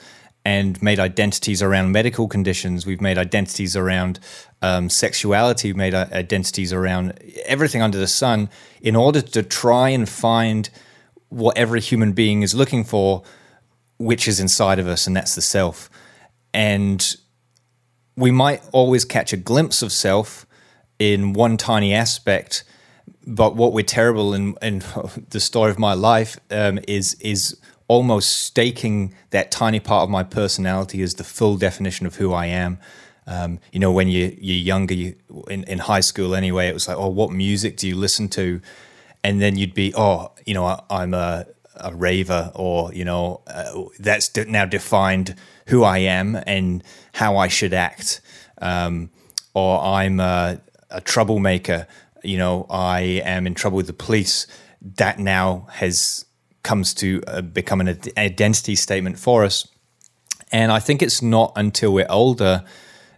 and 0.48 0.81
made 0.81 0.97
identities 0.97 1.61
around 1.61 1.92
medical 1.92 2.26
conditions. 2.26 2.85
We've 2.85 3.02
made 3.02 3.18
identities 3.18 3.76
around 3.76 4.21
um, 4.61 4.90
sexuality. 4.90 5.68
We've 5.68 5.76
made 5.76 5.94
uh, 5.94 6.07
identities 6.14 6.71
around 6.71 7.19
everything 7.45 7.81
under 7.81 7.97
the 7.97 8.07
sun 8.07 8.49
in 8.81 8.95
order 8.95 9.19
to 9.19 9.44
try 9.44 9.90
and 9.90 10.07
find 10.07 10.69
what 11.28 11.57
every 11.57 11.81
human 11.81 12.14
being 12.14 12.44
is 12.44 12.56
looking 12.56 12.85
for, 12.85 13.23
which 13.99 14.26
is 14.26 14.40
inside 14.40 14.80
of 14.80 14.87
us, 14.87 15.06
and 15.06 15.18
that's 15.18 15.35
the 15.35 15.42
self. 15.42 15.90
And 16.54 17.18
we 18.16 18.31
might 18.31 18.64
always 18.71 19.04
catch 19.04 19.33
a 19.33 19.37
glimpse 19.37 19.81
of 19.81 19.92
self 19.92 20.46
in 20.99 21.33
one 21.33 21.57
tiny 21.57 21.94
aspect. 21.94 22.63
But 23.25 23.56
what 23.56 23.73
we're 23.73 23.83
terrible 23.83 24.33
in, 24.33 24.56
in 24.61 24.83
the 25.30 25.39
story 25.39 25.71
of 25.71 25.80
my 25.80 25.94
life 25.94 26.39
um, 26.51 26.80
is 26.87 27.16
is 27.16 27.57
almost 27.87 28.33
staking 28.42 29.13
that 29.30 29.49
tiny 29.51 29.80
part 29.80 30.04
of 30.04 30.09
my 30.09 30.23
personality 30.23 31.01
as 31.01 31.16
the 31.16 31.23
full 31.23 31.57
definition 31.57 32.06
of 32.06 32.16
who 32.16 32.33
I 32.33 32.47
am. 32.47 32.80
Um, 33.25 33.59
you 33.71 33.80
know, 33.80 33.92
when 33.92 34.07
you, 34.07 34.37
you're 34.39 34.57
younger, 34.57 34.94
you, 34.94 35.16
in, 35.49 35.63
in 35.66 35.80
high 35.80 35.99
school 35.99 36.35
anyway, 36.35 36.68
it 36.68 36.73
was 36.73 36.87
like, 36.87 36.97
oh, 36.97 37.09
what 37.09 37.31
music 37.31 37.77
do 37.77 37.87
you 37.87 37.95
listen 37.95 38.30
to? 38.30 38.61
And 39.23 39.42
then 39.42 39.57
you'd 39.57 39.73
be, 39.73 39.94
oh, 39.95 40.31
you 40.45 40.54
know, 40.54 40.81
I, 40.89 41.04
am 41.04 41.13
a, 41.13 41.45
a 41.75 41.94
raver, 41.94 42.51
or, 42.56 42.94
you 42.94 43.04
know, 43.04 43.42
uh, 43.47 43.83
that's 43.99 44.35
now 44.35 44.66
defined 44.66 45.35
who 45.68 45.83
I 45.83 45.99
am 45.99 46.42
and 46.47 46.83
how 47.13 47.37
I 47.37 47.49
should 47.49 47.73
act. 47.73 48.21
Um, 48.61 49.09
or 49.54 49.81
I'm 49.81 50.19
a, 50.19 50.61
a 50.90 51.02
troublemaker, 51.02 51.88
you 52.24 52.38
know, 52.38 52.66
I 52.70 53.22
am 53.24 53.48
in 53.48 53.54
trouble 53.54 53.78
with 53.78 53.88
the 53.88 53.94
police. 53.94 54.48
That 54.82 55.20
now 55.20 55.68
has 55.72 56.26
comes 56.64 56.94
to 56.94 57.24
uh, 57.28 57.42
become 57.42 57.80
an 57.80 57.98
identity 58.18 58.76
statement 58.76 59.18
for 59.18 59.46
us. 59.46 59.68
And 60.52 60.70
I 60.72 60.80
think 60.80 61.02
it's 61.02 61.22
not 61.22 61.54
until 61.56 61.94
we're 61.94 62.08
older 62.10 62.64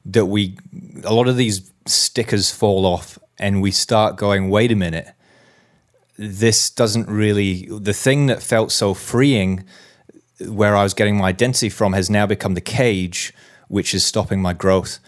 that 0.06 0.28
we, 0.28 0.58
a 1.04 1.14
lot 1.14 1.28
of 1.28 1.36
these 1.36 1.72
stickers 1.88 2.52
fall 2.52 2.86
off 2.86 3.18
and 3.40 3.62
we 3.62 3.72
start 3.72 4.18
going, 4.18 4.50
wait 4.50 4.72
a 4.72 4.76
minute, 4.76 5.14
this 6.18 6.70
doesn't 6.70 7.08
really, 7.08 7.68
the 7.72 7.94
thing 7.94 8.28
that 8.28 8.44
felt 8.44 8.72
so 8.72 8.94
freeing 8.94 9.64
where 10.48 10.76
I 10.76 10.84
was 10.84 10.94
getting 10.94 11.18
my 11.18 11.30
identity 11.30 11.70
from 11.70 11.94
has 11.94 12.10
now 12.10 12.26
become 12.26 12.54
the 12.54 12.62
cage, 12.62 13.34
which 13.68 13.94
is 13.94 14.06
stopping 14.06 14.42
my 14.42 14.54
growth. 14.54 15.00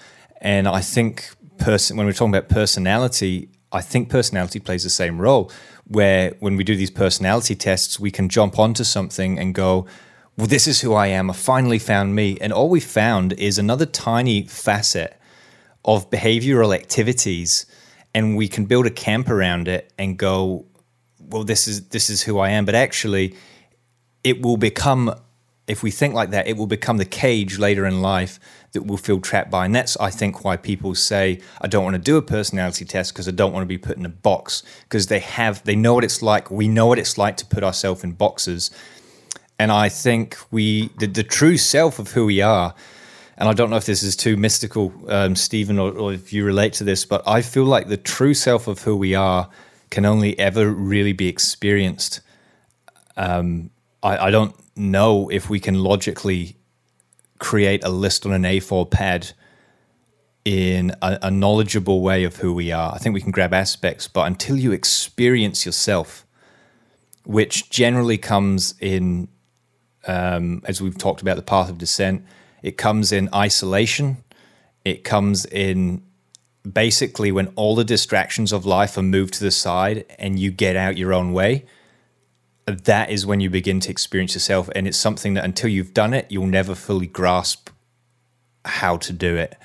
And 0.42 0.68
I 0.68 0.82
think 0.82 1.30
person, 1.62 1.96
when 1.96 2.06
we're 2.06 2.14
talking 2.14 2.36
about 2.36 2.50
personality, 2.50 3.50
I 3.72 3.82
think 3.82 4.10
personality 4.10 4.60
plays 4.60 4.84
the 4.84 4.90
same 4.90 5.22
role 5.22 5.52
where 5.86 6.34
when 6.40 6.58
we 6.58 6.64
do 6.64 6.76
these 6.76 6.92
personality 6.92 7.56
tests, 7.56 8.00
we 8.00 8.12
can 8.12 8.28
jump 8.30 8.60
onto 8.60 8.84
something 8.84 9.40
and 9.40 9.54
go, 9.54 9.86
well, 10.38 10.48
this 10.48 10.68
is 10.68 10.82
who 10.82 10.94
I 10.94 11.08
am. 11.08 11.30
I 11.30 11.34
finally 11.34 11.80
found 11.80 12.16
me. 12.16 12.38
And 12.42 12.52
all 12.52 12.70
we 12.70 12.80
found 12.80 13.34
is 13.34 13.58
another 13.58 13.86
tiny 13.86 14.48
facet 14.48 15.20
of 15.84 16.10
behavioral 16.10 16.74
activities. 16.74 17.66
And 18.14 18.36
we 18.36 18.48
can 18.48 18.66
build 18.66 18.86
a 18.86 18.92
camp 18.92 19.30
around 19.30 19.68
it 19.68 19.94
and 19.98 20.18
go, 20.18 20.66
well, 21.20 21.44
this 21.44 21.68
is 21.68 21.90
this 21.90 22.10
is 22.10 22.24
who 22.24 22.40
I 22.40 22.50
am. 22.50 22.66
But 22.66 22.76
actually, 22.76 23.36
it 24.24 24.42
will 24.42 24.58
become, 24.58 25.14
if 25.68 25.84
we 25.84 25.92
think 25.92 26.14
like 26.14 26.32
that, 26.32 26.48
it 26.48 26.58
will 26.58 26.68
become 26.68 26.98
the 26.98 27.06
cage 27.06 27.58
later 27.60 27.86
in 27.86 28.02
life 28.02 28.40
that 28.74 28.84
we'll 28.84 28.98
feel 28.98 29.20
trapped 29.20 29.52
by. 29.52 29.66
And 29.66 29.76
that's, 29.76 29.98
I 29.98 30.10
think, 30.10 30.44
why 30.44 30.58
people 30.58 30.96
say, 30.96 31.42
I 31.60 31.68
don't 31.68 31.84
want 31.84 31.96
to 31.96 32.02
do 32.02 32.18
a 32.18 32.22
personality 32.22 32.86
test 32.86 33.14
because 33.14 33.28
I 33.28 33.32
don't 33.32 33.52
want 33.52 33.64
to 33.64 33.68
be 33.68 33.78
put 33.78 33.98
in 33.98 34.06
a 34.06 34.10
box 34.10 34.64
because 34.84 35.08
they 35.08 35.20
have, 35.20 35.64
they 35.66 35.76
know 35.76 35.94
what 35.94 36.04
it's 36.04 36.22
like. 36.22 36.50
We 36.50 36.68
know 36.68 36.88
what 36.88 37.00
it's 37.00 37.18
like 37.18 37.38
to 37.38 37.46
put 37.46 37.64
ourselves 37.64 38.04
in 38.04 38.14
boxes. 38.14 38.72
And 39.60 39.72
I 39.72 39.90
think 39.90 40.38
we, 40.52 40.90
the, 41.00 41.08
the 41.08 41.24
true 41.24 41.58
self 41.58 42.00
of 42.00 42.12
who 42.12 42.26
we 42.26 42.42
are, 42.42 42.74
and 43.38 43.50
I 43.50 43.54
don't 43.54 43.70
know 43.70 43.76
if 43.76 43.86
this 43.86 44.04
is 44.04 44.16
too 44.16 44.38
mystical, 44.38 44.94
um, 45.08 45.36
Stephen, 45.36 45.78
or, 45.78 45.92
or 45.92 46.14
if 46.14 46.32
you 46.32 46.46
relate 46.46 46.74
to 46.74 46.84
this, 46.84 47.06
but 47.06 47.22
I 47.28 47.42
feel 47.42 47.66
like 47.66 47.88
the 47.88 47.98
true 47.98 48.34
self 48.34 48.68
of 48.68 48.84
who 48.84 48.96
we 48.96 49.16
are 49.16 49.50
can 49.90 50.06
only 50.06 50.38
ever 50.40 50.70
really 50.72 51.14
be 51.14 51.28
experienced. 51.28 52.22
Um, 53.18 53.72
I, 54.02 54.28
I 54.28 54.32
don't 54.32 54.56
know 54.76 55.30
if 55.30 55.50
we 55.50 55.60
can 55.60 55.76
logically 55.84 56.56
create 57.42 57.84
a 57.84 57.90
list 57.90 58.26
on 58.26 58.32
an 58.32 58.44
A4 58.44 58.90
pad 58.90 59.32
in 60.46 60.92
a, 61.02 61.20
a, 61.24 61.32
knowledgeable 61.32 62.02
way 62.02 62.24
of 62.24 62.38
who 62.38 62.54
we 62.54 62.72
are. 62.72 62.94
I 62.94 63.00
think 63.00 63.14
we 63.14 63.22
can 63.22 63.32
grab 63.32 63.52
aspects, 63.52 64.08
but 64.08 64.28
until 64.28 64.58
you 64.58 64.72
experience 64.72 65.66
yourself, 65.66 66.26
which 67.26 67.70
generally 67.70 68.18
comes 68.18 68.76
in, 68.80 69.28
um, 70.08 70.62
as 70.66 70.82
we've 70.82 70.98
talked 70.98 71.22
about 71.22 71.36
the 71.36 71.42
path 71.42 71.70
of 71.70 71.80
descent, 71.80 72.24
it 72.62 72.78
comes 72.78 73.12
in 73.12 73.28
isolation. 73.34 74.24
It 74.86 75.04
comes 75.04 75.46
in 75.46 76.04
basically 76.72 77.32
when 77.32 77.48
all 77.56 77.76
the 77.76 77.84
distractions 77.84 78.52
of 78.54 78.68
life 78.68 78.98
are 78.98 79.04
moved 79.04 79.34
to 79.36 79.44
the 79.44 79.52
side 79.52 80.06
and 80.20 80.40
you 80.40 80.52
get 80.52 80.76
out 80.76 80.96
your 80.96 81.12
own 81.12 81.34
way 81.34 81.66
that 82.72 83.10
is 83.10 83.26
when 83.26 83.40
you 83.40 83.50
begin 83.50 83.80
to 83.82 83.90
experience 83.92 84.34
yourself. 84.34 84.70
And 84.76 84.88
it's 84.88 84.98
something 84.98 85.34
that 85.36 85.46
until 85.46 85.70
you've 85.70 85.94
done 85.94 86.14
it, 86.14 86.28
you'll 86.30 86.48
never 86.48 86.76
fully 86.76 87.08
grasp 87.08 87.70
how 88.66 88.98
to 88.98 89.14
do 89.14 89.36
it. 89.36 89.58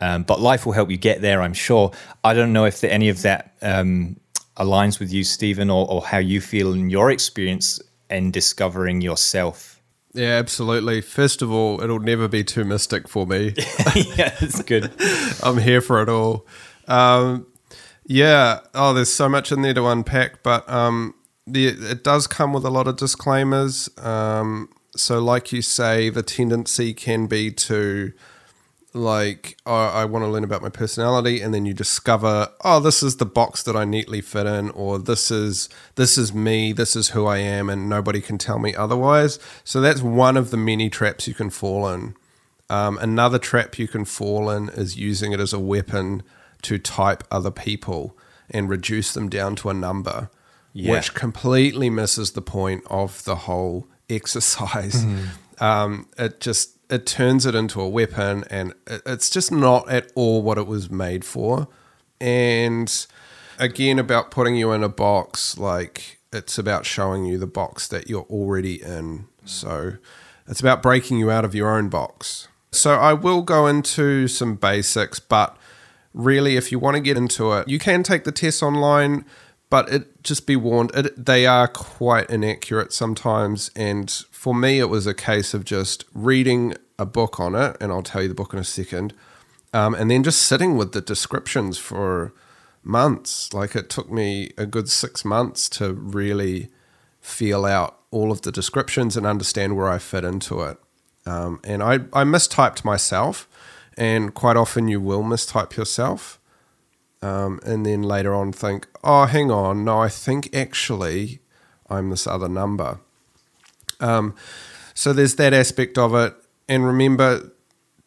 Um, 0.00 0.22
but 0.22 0.40
life 0.40 0.64
will 0.64 0.72
help 0.72 0.90
you 0.90 0.96
get 0.96 1.20
there, 1.20 1.42
I'm 1.42 1.52
sure. 1.52 1.92
I 2.24 2.32
don't 2.34 2.52
know 2.52 2.64
if 2.64 2.80
the, 2.80 2.90
any 2.90 3.10
of 3.10 3.22
that 3.22 3.54
um, 3.60 4.18
aligns 4.56 4.98
with 4.98 5.12
you, 5.12 5.24
Stephen, 5.24 5.68
or, 5.68 5.90
or 5.90 6.02
how 6.02 6.18
you 6.18 6.40
feel 6.40 6.72
in 6.72 6.88
your 6.90 7.10
experience 7.10 7.80
in 8.08 8.30
discovering 8.30 9.00
yourself. 9.00 9.80
Yeah, 10.12 10.38
absolutely. 10.38 11.02
First 11.02 11.42
of 11.42 11.52
all, 11.52 11.82
it'll 11.82 12.00
never 12.00 12.28
be 12.28 12.42
too 12.42 12.64
mystic 12.64 13.08
for 13.08 13.26
me. 13.26 13.54
yeah, 13.94 14.34
it's 14.40 14.62
good. 14.62 14.90
I'm 15.42 15.58
here 15.58 15.80
for 15.80 16.02
it 16.02 16.08
all. 16.08 16.46
Um, 16.88 17.46
yeah. 18.06 18.60
Oh, 18.74 18.92
there's 18.92 19.12
so 19.12 19.28
much 19.28 19.52
in 19.52 19.62
there 19.62 19.74
to 19.74 19.86
unpack, 19.86 20.42
but 20.42 20.68
um, 20.68 21.14
the, 21.46 21.66
it 21.66 22.04
does 22.04 22.26
come 22.26 22.52
with 22.52 22.64
a 22.64 22.70
lot 22.70 22.86
of 22.86 22.96
disclaimers. 22.96 23.88
Um, 23.98 24.68
so, 24.96 25.18
like 25.20 25.52
you 25.52 25.62
say, 25.62 26.10
the 26.10 26.22
tendency 26.22 26.92
can 26.94 27.26
be 27.26 27.50
to 27.52 28.12
like 28.92 29.56
oh, 29.66 29.72
I 29.72 30.04
want 30.04 30.24
to 30.24 30.28
learn 30.28 30.44
about 30.44 30.62
my 30.62 30.68
personality, 30.68 31.40
and 31.40 31.54
then 31.54 31.64
you 31.64 31.74
discover, 31.74 32.48
oh, 32.64 32.80
this 32.80 33.02
is 33.02 33.16
the 33.16 33.26
box 33.26 33.62
that 33.62 33.76
I 33.76 33.84
neatly 33.84 34.20
fit 34.20 34.46
in, 34.46 34.70
or 34.70 34.98
this 34.98 35.30
is 35.30 35.68
this 35.94 36.18
is 36.18 36.34
me, 36.34 36.72
this 36.72 36.96
is 36.96 37.10
who 37.10 37.26
I 37.26 37.38
am, 37.38 37.70
and 37.70 37.88
nobody 37.88 38.20
can 38.20 38.38
tell 38.38 38.58
me 38.58 38.74
otherwise. 38.74 39.38
So 39.64 39.80
that's 39.80 40.02
one 40.02 40.36
of 40.36 40.50
the 40.50 40.56
many 40.56 40.90
traps 40.90 41.28
you 41.28 41.34
can 41.34 41.50
fall 41.50 41.88
in. 41.88 42.14
Um, 42.68 42.98
another 42.98 43.38
trap 43.38 43.78
you 43.78 43.88
can 43.88 44.04
fall 44.04 44.50
in 44.50 44.68
is 44.70 44.96
using 44.96 45.32
it 45.32 45.40
as 45.40 45.52
a 45.52 45.58
weapon 45.58 46.22
to 46.62 46.78
type 46.78 47.24
other 47.30 47.50
people 47.50 48.16
and 48.48 48.68
reduce 48.68 49.12
them 49.12 49.28
down 49.28 49.56
to 49.56 49.70
a 49.70 49.74
number 49.74 50.30
yeah. 50.72 50.92
which 50.92 51.14
completely 51.14 51.90
misses 51.90 52.32
the 52.32 52.42
point 52.42 52.82
of 52.86 53.24
the 53.24 53.36
whole 53.36 53.86
exercise. 54.10 55.04
Mm-hmm. 55.04 55.64
Um, 55.64 56.08
it 56.18 56.40
just 56.40 56.76
it 56.88 57.06
turns 57.06 57.46
it 57.46 57.54
into 57.54 57.80
a 57.80 57.88
weapon, 57.88 58.44
and 58.50 58.74
it, 58.86 59.02
it's 59.06 59.30
just 59.30 59.52
not 59.52 59.88
at 59.88 60.10
all 60.14 60.42
what 60.42 60.58
it 60.58 60.66
was 60.66 60.90
made 60.90 61.24
for. 61.24 61.68
And 62.20 63.06
again, 63.58 63.98
about 63.98 64.30
putting 64.30 64.56
you 64.56 64.72
in 64.72 64.82
a 64.82 64.88
box, 64.88 65.58
like 65.58 66.18
it's 66.32 66.58
about 66.58 66.86
showing 66.86 67.24
you 67.24 67.38
the 67.38 67.46
box 67.46 67.88
that 67.88 68.08
you're 68.08 68.26
already 68.30 68.82
in. 68.82 69.26
So 69.44 69.94
it's 70.46 70.60
about 70.60 70.82
breaking 70.82 71.18
you 71.18 71.30
out 71.30 71.44
of 71.44 71.54
your 71.54 71.74
own 71.76 71.88
box. 71.88 72.48
So 72.72 72.94
I 72.94 73.12
will 73.12 73.42
go 73.42 73.66
into 73.66 74.28
some 74.28 74.54
basics, 74.54 75.18
but 75.18 75.56
really, 76.14 76.56
if 76.56 76.70
you 76.70 76.78
want 76.78 76.96
to 76.96 77.00
get 77.00 77.16
into 77.16 77.52
it, 77.52 77.68
you 77.68 77.78
can 77.78 78.02
take 78.02 78.24
the 78.24 78.32
test 78.32 78.62
online 78.62 79.24
but 79.70 79.88
it 79.88 80.22
just 80.24 80.46
be 80.46 80.56
warned, 80.56 80.90
it, 80.94 81.24
they 81.24 81.46
are 81.46 81.68
quite 81.68 82.28
inaccurate 82.28 82.92
sometimes. 82.92 83.70
And 83.76 84.10
for 84.30 84.54
me, 84.54 84.80
it 84.80 84.88
was 84.90 85.06
a 85.06 85.14
case 85.14 85.54
of 85.54 85.64
just 85.64 86.04
reading 86.12 86.74
a 86.98 87.06
book 87.06 87.38
on 87.38 87.54
it, 87.54 87.76
and 87.80 87.90
I'll 87.92 88.02
tell 88.02 88.20
you 88.20 88.28
the 88.28 88.34
book 88.34 88.52
in 88.52 88.58
a 88.58 88.64
second, 88.64 89.14
um, 89.72 89.94
and 89.94 90.10
then 90.10 90.24
just 90.24 90.42
sitting 90.42 90.76
with 90.76 90.92
the 90.92 91.00
descriptions 91.00 91.78
for 91.78 92.34
months. 92.82 93.54
Like 93.54 93.76
it 93.76 93.88
took 93.88 94.10
me 94.10 94.50
a 94.58 94.66
good 94.66 94.90
six 94.90 95.24
months 95.24 95.68
to 95.70 95.94
really 95.94 96.68
feel 97.20 97.64
out 97.64 97.98
all 98.10 98.32
of 98.32 98.42
the 98.42 98.50
descriptions 98.50 99.16
and 99.16 99.24
understand 99.24 99.76
where 99.76 99.88
I 99.88 99.98
fit 99.98 100.24
into 100.24 100.62
it. 100.62 100.78
Um, 101.26 101.60
and 101.62 101.82
I, 101.82 101.94
I 102.12 102.24
mistyped 102.24 102.84
myself, 102.84 103.48
and 103.96 104.34
quite 104.34 104.56
often 104.56 104.88
you 104.88 105.00
will 105.00 105.22
mistype 105.22 105.76
yourself 105.76 106.39
um, 107.22 107.60
and 107.64 107.84
then 107.84 108.02
later 108.02 108.34
on 108.34 108.52
think, 108.52 108.88
oh, 109.04 109.26
hang 109.26 109.50
on, 109.50 109.84
no, 109.84 110.00
I 110.00 110.08
think 110.08 110.54
actually 110.54 111.40
I'm 111.88 112.10
this 112.10 112.26
other 112.26 112.48
number. 112.48 113.00
Um, 114.00 114.34
so 114.94 115.12
there's 115.12 115.36
that 115.36 115.52
aspect 115.52 115.98
of 115.98 116.14
it. 116.14 116.34
And 116.68 116.86
remember, 116.86 117.52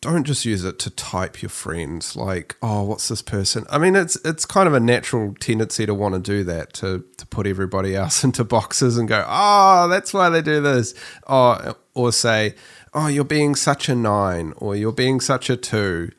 don't 0.04 0.26
just 0.26 0.44
use 0.44 0.66
it 0.66 0.80
to 0.80 0.90
type 0.90 1.42
your 1.42 1.50
friends 1.50 2.16
like, 2.16 2.56
oh, 2.62 2.84
what's 2.84 3.08
this 3.08 3.22
person? 3.22 3.66
I 3.70 3.78
mean, 3.78 3.96
it's 3.96 4.18
it's 4.26 4.46
kind 4.46 4.68
of 4.68 4.74
a 4.74 4.80
natural 4.80 5.34
tendency 5.40 5.86
to 5.86 5.94
want 5.94 6.14
to 6.14 6.20
do 6.20 6.44
that, 6.44 6.74
to 6.74 7.06
to 7.18 7.26
put 7.28 7.48
everybody 7.48 7.96
else 8.04 8.24
into 8.24 8.44
boxes 8.44 8.98
and 8.98 9.08
go, 9.08 9.26
oh, 9.28 9.88
that's 9.88 10.14
why 10.14 10.30
they 10.30 10.42
do 10.42 10.62
this. 10.62 10.94
Oh, 11.28 11.76
or 11.94 12.12
say, 12.12 12.56
oh, 12.94 13.08
you're 13.08 13.24
being 13.24 13.56
such 13.56 13.88
a 13.88 13.96
nine, 13.96 14.54
or 14.58 14.76
you're 14.76 14.92
being 14.92 15.22
such 15.22 15.50
a 15.50 15.56
two. 15.56 16.12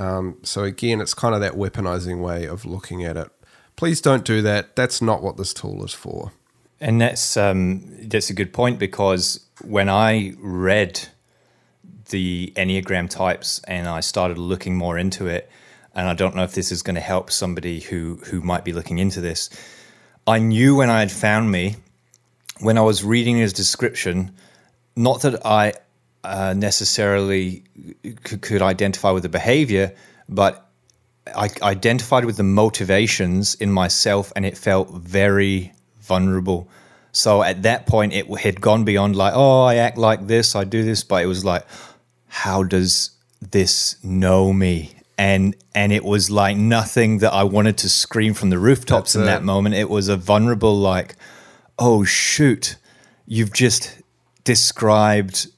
Um, 0.00 0.38
so 0.42 0.64
again, 0.64 1.00
it's 1.00 1.12
kind 1.12 1.34
of 1.34 1.42
that 1.42 1.52
weaponizing 1.52 2.22
way 2.22 2.46
of 2.46 2.64
looking 2.64 3.04
at 3.04 3.16
it. 3.18 3.28
Please 3.76 4.00
don't 4.00 4.24
do 4.24 4.40
that. 4.42 4.74
That's 4.74 5.02
not 5.02 5.22
what 5.22 5.36
this 5.36 5.52
tool 5.52 5.84
is 5.84 5.92
for. 5.92 6.32
And 6.80 7.00
that's 7.00 7.36
um, 7.36 7.84
that's 8.08 8.30
a 8.30 8.34
good 8.34 8.54
point 8.54 8.78
because 8.78 9.46
when 9.62 9.90
I 9.90 10.34
read 10.38 11.08
the 12.08 12.52
Enneagram 12.56 13.10
types 13.10 13.60
and 13.68 13.86
I 13.86 14.00
started 14.00 14.38
looking 14.38 14.76
more 14.76 14.96
into 14.96 15.26
it, 15.26 15.50
and 15.94 16.08
I 16.08 16.14
don't 16.14 16.34
know 16.34 16.44
if 16.44 16.54
this 16.54 16.72
is 16.72 16.82
going 16.82 16.94
to 16.94 17.02
help 17.02 17.30
somebody 17.30 17.80
who 17.80 18.16
who 18.26 18.40
might 18.40 18.64
be 18.64 18.72
looking 18.72 18.98
into 18.98 19.20
this. 19.20 19.50
I 20.26 20.38
knew 20.38 20.76
when 20.76 20.88
I 20.88 21.00
had 21.00 21.12
found 21.12 21.50
me, 21.50 21.76
when 22.60 22.78
I 22.78 22.82
was 22.82 23.04
reading 23.04 23.36
his 23.36 23.52
description, 23.52 24.32
not 24.96 25.20
that 25.22 25.44
I 25.44 25.74
uh, 26.24 26.54
necessarily 26.56 27.64
could, 28.24 28.42
could 28.42 28.62
identify 28.62 29.10
with 29.10 29.22
the 29.22 29.28
behavior, 29.28 29.94
but 30.28 30.66
I 31.26 31.50
identified 31.62 32.24
with 32.24 32.36
the 32.36 32.42
motivations 32.42 33.54
in 33.54 33.70
myself 33.70 34.32
and 34.36 34.44
it 34.44 34.56
felt 34.56 34.90
very 34.90 35.72
vulnerable. 36.00 36.68
So 37.12 37.42
at 37.42 37.62
that 37.62 37.86
point, 37.86 38.12
it 38.12 38.26
had 38.38 38.60
gone 38.60 38.84
beyond 38.84 39.16
like, 39.16 39.32
oh, 39.34 39.62
I 39.62 39.76
act 39.76 39.98
like 39.98 40.26
this, 40.26 40.54
I 40.54 40.64
do 40.64 40.84
this, 40.84 41.02
but 41.04 41.22
it 41.22 41.26
was 41.26 41.44
like, 41.44 41.66
how 42.28 42.62
does 42.62 43.10
this 43.40 43.96
know 44.04 44.52
me? 44.52 44.94
And 45.18 45.54
and 45.74 45.92
it 45.92 46.04
was 46.04 46.30
like 46.30 46.56
nothing 46.56 47.18
that 47.18 47.32
I 47.32 47.44
wanted 47.44 47.76
to 47.78 47.88
scream 47.88 48.32
from 48.32 48.50
the 48.50 48.58
rooftops 48.58 49.12
That's 49.12 49.16
in 49.16 49.22
it. 49.22 49.26
that 49.26 49.42
moment. 49.42 49.74
It 49.74 49.90
was 49.90 50.08
a 50.08 50.16
vulnerable 50.16 50.78
like, 50.78 51.14
oh 51.78 52.04
shoot, 52.04 52.76
you've 53.26 53.52
just 53.52 54.00
described 54.44 55.48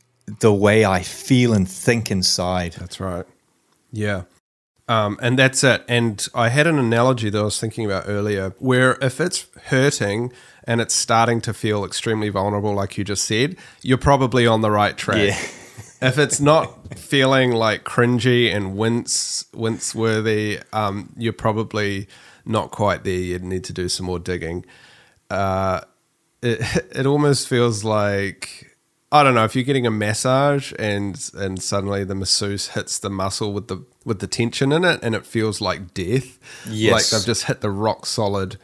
the 0.41 0.53
way 0.53 0.85
I 0.85 1.03
feel 1.03 1.53
and 1.53 1.69
think 1.69 2.11
inside. 2.11 2.73
That's 2.73 3.01
right. 3.01 3.27
Yeah. 3.91 4.23
Um, 4.89 5.19
and 5.23 5.39
that's 5.39 5.62
it. 5.65 5.85
And 5.89 6.27
I 6.35 6.49
had 6.49 6.67
an 6.67 6.79
analogy 6.79 7.31
that 7.31 7.39
I 7.39 7.43
was 7.43 7.61
thinking 7.61 7.85
about 7.85 8.05
earlier 8.07 8.55
where 8.59 8.99
if 9.01 9.21
it's 9.21 9.47
hurting 9.67 10.33
and 10.65 10.81
it's 10.81 10.95
starting 10.95 11.41
to 11.43 11.55
feel 11.55 11.85
extremely 11.85 12.29
vulnerable, 12.29 12.75
like 12.75 12.99
you 12.99 13.05
just 13.05 13.25
said, 13.25 13.57
you're 13.83 13.99
probably 13.99 14.47
on 14.47 14.61
the 14.61 14.71
right 14.71 14.97
track. 14.97 15.19
Yeah. 15.19 15.39
if 16.03 16.19
it's 16.19 16.41
not 16.41 16.99
feeling 16.99 17.53
like 17.53 17.85
cringy 17.85 18.55
and 18.55 18.77
wince 18.77 19.47
wince 19.55 19.95
worthy, 19.95 20.61
um, 20.73 21.12
you're 21.17 21.33
probably 21.33 22.09
not 22.45 22.71
quite 22.71 23.05
there. 23.05 23.15
You 23.15 23.39
need 23.39 23.65
to 23.65 23.73
do 23.73 23.89
some 23.89 24.07
more 24.07 24.19
digging. 24.19 24.65
Uh, 25.31 25.81
it 26.43 26.61
it 26.95 27.07
almost 27.07 27.49
feels 27.49 27.85
like 27.85 28.72
I 29.14 29.23
don't 29.23 29.35
know 29.35 29.45
if 29.45 29.54
you're 29.54 29.62
getting 29.64 29.87
a 29.87 29.90
massage 29.90 30.73
and 30.78 31.31
and 31.35 31.62
suddenly 31.62 32.02
the 32.02 32.14
masseuse 32.14 32.69
hits 32.69 32.99
the 32.99 33.11
muscle 33.11 33.52
with 33.52 33.69
the 33.69 33.85
with 34.04 34.21
the 34.21 34.26
tension 34.26 34.73
in 34.73 34.85
it 34.85 35.00
and 35.02 35.14
it 35.14 35.26
feels 35.26 35.61
like 35.61 35.92
death. 35.95 36.38
Yes. 36.69 36.92
like 36.92 37.07
they've 37.21 37.26
just 37.26 37.45
hit 37.45 37.61
the 37.61 37.71
rock 37.71 38.07
solid, 38.07 38.57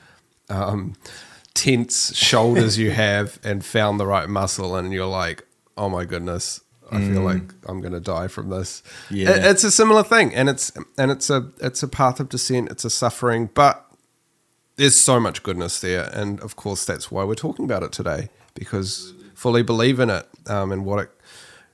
um, 0.48 0.94
tense 1.54 2.14
shoulders 2.16 2.78
you 2.78 2.90
have 3.06 3.38
and 3.44 3.64
found 3.64 4.00
the 4.00 4.06
right 4.06 4.28
muscle, 4.28 4.74
and 4.74 4.92
you're 4.92 5.06
like, 5.06 5.46
oh 5.76 5.88
my 5.88 6.04
goodness. 6.04 6.60
I 6.90 7.00
feel 7.02 7.20
like 7.20 7.42
I'm 7.66 7.82
going 7.82 7.92
to 7.92 8.00
die 8.00 8.28
from 8.28 8.48
this. 8.48 8.82
Yeah. 9.10 9.32
It- 9.32 9.44
it's 9.44 9.62
a 9.62 9.70
similar 9.70 10.02
thing, 10.02 10.34
and 10.34 10.48
it's 10.48 10.72
and 10.96 11.10
it's 11.10 11.28
a 11.28 11.50
it's 11.60 11.82
a 11.82 11.88
path 11.88 12.18
of 12.18 12.30
descent. 12.30 12.70
It's 12.70 12.82
a 12.86 12.88
suffering, 12.88 13.50
but 13.52 13.84
there's 14.76 14.98
so 14.98 15.20
much 15.20 15.42
goodness 15.42 15.82
there, 15.82 16.08
and 16.14 16.40
of 16.40 16.56
course 16.56 16.86
that's 16.86 17.10
why 17.10 17.24
we're 17.24 17.34
talking 17.34 17.66
about 17.66 17.82
it 17.82 17.92
today 17.92 18.30
because 18.54 19.12
fully 19.38 19.62
believe 19.62 20.00
in 20.00 20.10
it 20.10 20.26
um, 20.48 20.72
and 20.72 20.84
what 20.84 20.98
it 20.98 21.10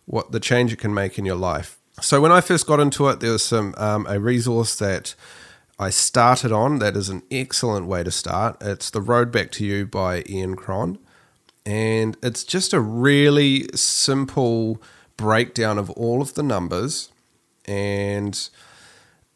what 0.04 0.33
the 0.33 0.40
change 0.40 0.71
it 0.71 0.78
can 0.78 0.92
make 0.92 1.18
in 1.18 1.25
your 1.25 1.37
life. 1.37 1.78
So 2.02 2.21
when 2.21 2.30
I 2.30 2.42
first 2.42 2.66
got 2.66 2.78
into 2.78 3.09
it, 3.09 3.21
there 3.21 3.33
was 3.33 3.42
some 3.42 3.75
um, 3.78 4.06
a 4.06 4.21
resource 4.21 4.76
that 4.76 5.14
I 5.78 5.88
started 5.88 6.52
on 6.52 6.78
that 6.80 6.94
is 6.94 7.09
an 7.09 7.23
excellent 7.30 7.87
way 7.87 8.04
to 8.04 8.11
start. 8.11 8.59
It's 8.61 8.90
the 8.90 9.00
Road 9.00 9.33
Back 9.33 9.50
to 9.52 9.64
You 9.64 9.87
by 9.87 10.25
Ian 10.28 10.56
Cron, 10.56 10.99
and 11.64 12.18
it's 12.23 12.44
just 12.44 12.75
a 12.75 12.80
really 12.80 13.68
simple 13.75 14.83
breakdown 15.16 15.78
of 15.78 15.88
all 15.90 16.21
of 16.21 16.35
the 16.35 16.42
numbers 16.42 17.11
and 17.64 18.50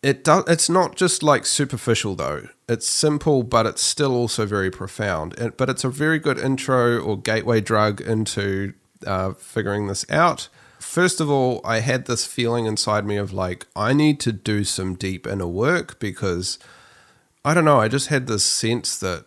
it 0.03 0.23
does 0.23 0.45
it's 0.47 0.69
not 0.69 0.97
just 0.97 1.23
like 1.23 1.45
superficial 1.45 2.15
though. 2.15 2.49
It's 2.69 2.89
simple 2.89 3.43
but 3.43 3.67
it's 3.67 3.83
still 3.83 4.15
also 4.15 4.47
very 4.47 4.71
profound. 4.71 5.39
And, 5.39 5.57
but 5.57 5.69
it's 5.69 5.85
a 5.85 5.89
very 5.89 6.19
good 6.19 6.39
intro 6.39 7.01
or 7.01 7.19
gateway 7.21 7.61
drug 7.61 8.01
into 8.01 8.75
uh, 9.07 9.33
figuring 9.35 9.87
this 9.87 10.05
out. 10.11 10.49
First 10.79 11.21
of 11.21 11.29
all 11.29 11.61
i 11.65 11.81
had 11.81 12.07
this 12.07 12.25
feeling 12.25 12.67
inside 12.67 13.05
me 13.05 13.17
of 13.17 13.33
like 13.33 13.67
i 13.75 13.93
need 13.93 14.21
to 14.21 14.33
do 14.33 14.65
some 14.65 14.95
deep 14.95 15.27
inner 15.27 15.47
work 15.47 15.99
because 15.99 16.59
i 17.45 17.53
don't 17.53 17.65
know 17.65 17.81
i 17.81 17.89
just 17.89 18.09
had 18.09 18.27
this 18.27 18.45
sense 18.45 18.99
that 18.99 19.27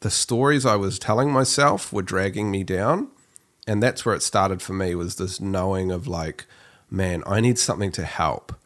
the 0.00 0.10
stories 0.10 0.64
i 0.64 0.76
was 0.76 0.98
telling 0.98 1.30
myself 1.32 1.92
were 1.92 2.02
dragging 2.02 2.50
me 2.50 2.62
down. 2.62 3.08
And 3.66 3.82
that's 3.82 4.04
where 4.04 4.14
it 4.14 4.22
started 4.22 4.62
for 4.62 4.72
me 4.72 4.94
was 4.94 5.16
this 5.16 5.40
knowing 5.40 5.90
of 5.90 6.06
like 6.06 6.46
man 6.88 7.22
i 7.26 7.40
need 7.40 7.58
something 7.58 7.92
to 7.92 8.04
help 8.04 8.59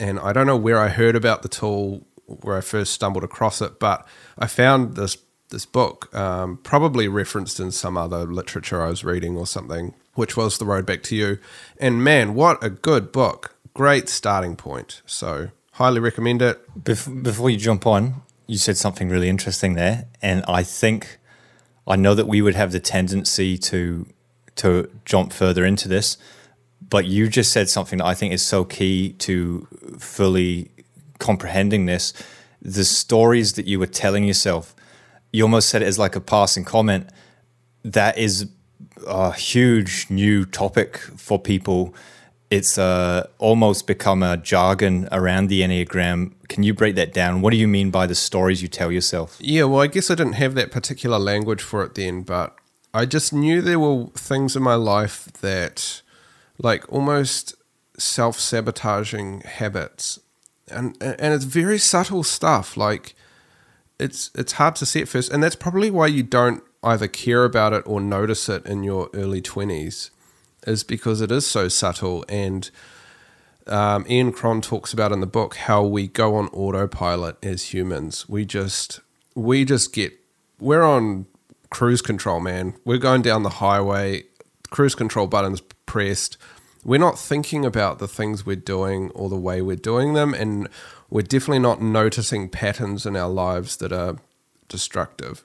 and 0.00 0.18
I 0.20 0.32
don't 0.32 0.46
know 0.46 0.56
where 0.56 0.78
I 0.78 0.88
heard 0.88 1.16
about 1.16 1.42
the 1.42 1.48
tool, 1.48 2.06
where 2.26 2.56
I 2.56 2.60
first 2.60 2.92
stumbled 2.92 3.24
across 3.24 3.60
it, 3.60 3.78
but 3.78 4.06
I 4.38 4.46
found 4.46 4.96
this 4.96 5.18
this 5.50 5.64
book, 5.64 6.14
um, 6.14 6.58
probably 6.58 7.08
referenced 7.08 7.58
in 7.58 7.70
some 7.70 7.96
other 7.96 8.26
literature 8.26 8.82
I 8.82 8.88
was 8.90 9.02
reading 9.02 9.34
or 9.36 9.46
something, 9.46 9.94
which 10.12 10.36
was 10.36 10.58
The 10.58 10.66
Road 10.66 10.84
Back 10.84 11.02
to 11.04 11.16
You. 11.16 11.38
And 11.80 12.04
man, 12.04 12.34
what 12.34 12.62
a 12.62 12.68
good 12.68 13.12
book! 13.12 13.56
Great 13.72 14.10
starting 14.10 14.56
point. 14.56 15.00
So 15.06 15.48
highly 15.72 16.00
recommend 16.00 16.42
it. 16.42 16.58
Bef- 16.78 17.22
before 17.22 17.48
you 17.48 17.56
jump 17.56 17.86
on, 17.86 18.22
you 18.46 18.58
said 18.58 18.76
something 18.76 19.08
really 19.08 19.28
interesting 19.28 19.74
there, 19.74 20.06
and 20.20 20.44
I 20.46 20.62
think 20.62 21.18
I 21.86 21.96
know 21.96 22.14
that 22.14 22.26
we 22.26 22.42
would 22.42 22.54
have 22.54 22.72
the 22.72 22.80
tendency 22.80 23.56
to 23.58 24.06
to 24.56 24.90
jump 25.04 25.32
further 25.32 25.64
into 25.64 25.88
this, 25.88 26.18
but 26.90 27.06
you 27.06 27.28
just 27.28 27.52
said 27.52 27.68
something 27.68 27.98
that 27.98 28.06
I 28.06 28.14
think 28.14 28.32
is 28.32 28.42
so 28.42 28.64
key 28.64 29.12
to 29.14 29.66
fully 29.98 30.70
comprehending 31.18 31.86
this. 31.86 32.12
The 32.62 32.84
stories 32.84 33.54
that 33.54 33.66
you 33.66 33.78
were 33.78 33.86
telling 33.86 34.24
yourself, 34.24 34.74
you 35.32 35.42
almost 35.42 35.68
said 35.68 35.82
it 35.82 35.86
as 35.86 35.98
like 35.98 36.16
a 36.16 36.20
passing 36.20 36.64
comment. 36.64 37.10
That 37.84 38.18
is 38.18 38.48
a 39.06 39.32
huge 39.32 40.06
new 40.10 40.44
topic 40.44 40.98
for 40.98 41.38
people. 41.38 41.94
It's 42.50 42.78
uh, 42.78 43.26
almost 43.38 43.86
become 43.86 44.22
a 44.22 44.38
jargon 44.38 45.08
around 45.12 45.48
the 45.48 45.60
Enneagram. 45.60 46.32
Can 46.48 46.62
you 46.62 46.72
break 46.72 46.94
that 46.94 47.12
down? 47.12 47.42
What 47.42 47.50
do 47.50 47.58
you 47.58 47.68
mean 47.68 47.90
by 47.90 48.06
the 48.06 48.14
stories 48.14 48.62
you 48.62 48.68
tell 48.68 48.90
yourself? 48.90 49.36
Yeah, 49.38 49.64
well, 49.64 49.82
I 49.82 49.86
guess 49.86 50.10
I 50.10 50.14
didn't 50.14 50.34
have 50.34 50.54
that 50.54 50.70
particular 50.70 51.18
language 51.18 51.60
for 51.60 51.84
it 51.84 51.94
then, 51.94 52.22
but 52.22 52.56
I 52.94 53.04
just 53.04 53.34
knew 53.34 53.60
there 53.60 53.78
were 53.78 54.06
things 54.14 54.56
in 54.56 54.62
my 54.62 54.76
life 54.76 55.26
that, 55.42 56.00
like, 56.58 56.90
almost 56.92 57.54
self 57.98 58.38
sabotaging 58.38 59.40
habits. 59.42 60.20
And, 60.70 60.96
and 61.02 61.32
it's 61.34 61.44
very 61.44 61.78
subtle 61.78 62.22
stuff. 62.22 62.76
Like, 62.76 63.14
it's 63.98 64.30
it's 64.34 64.52
hard 64.52 64.76
to 64.76 64.86
see 64.86 65.02
at 65.02 65.08
first, 65.08 65.32
and 65.32 65.42
that's 65.42 65.56
probably 65.56 65.90
why 65.90 66.06
you 66.06 66.22
don't 66.22 66.62
either 66.82 67.08
care 67.08 67.44
about 67.44 67.72
it 67.72 67.82
or 67.86 68.00
notice 68.00 68.48
it 68.48 68.64
in 68.64 68.84
your 68.84 69.10
early 69.12 69.40
twenties, 69.40 70.10
is 70.66 70.84
because 70.84 71.20
it 71.20 71.32
is 71.32 71.46
so 71.46 71.68
subtle. 71.68 72.24
And 72.28 72.70
um, 73.66 74.06
Ian 74.08 74.32
Cron 74.32 74.60
talks 74.60 74.92
about 74.92 75.12
in 75.12 75.20
the 75.20 75.26
book 75.26 75.56
how 75.56 75.82
we 75.82 76.06
go 76.06 76.36
on 76.36 76.46
autopilot 76.48 77.36
as 77.44 77.74
humans. 77.74 78.28
We 78.28 78.44
just 78.44 79.00
we 79.34 79.64
just 79.64 79.92
get 79.92 80.12
we're 80.60 80.84
on 80.84 81.26
cruise 81.70 82.02
control, 82.02 82.40
man. 82.40 82.74
We're 82.84 82.98
going 82.98 83.22
down 83.22 83.42
the 83.42 83.50
highway, 83.50 84.24
cruise 84.70 84.94
control 84.94 85.26
buttons 85.26 85.60
pressed. 85.88 86.36
We're 86.84 87.00
not 87.00 87.18
thinking 87.18 87.64
about 87.64 87.98
the 87.98 88.06
things 88.06 88.46
we're 88.46 88.54
doing 88.54 89.10
or 89.10 89.28
the 89.28 89.36
way 89.36 89.60
we're 89.60 89.74
doing 89.74 90.14
them, 90.14 90.32
and 90.34 90.68
we're 91.10 91.22
definitely 91.22 91.58
not 91.58 91.82
noticing 91.82 92.48
patterns 92.48 93.04
in 93.04 93.16
our 93.16 93.28
lives 93.28 93.78
that 93.78 93.92
are 93.92 94.18
destructive. 94.68 95.42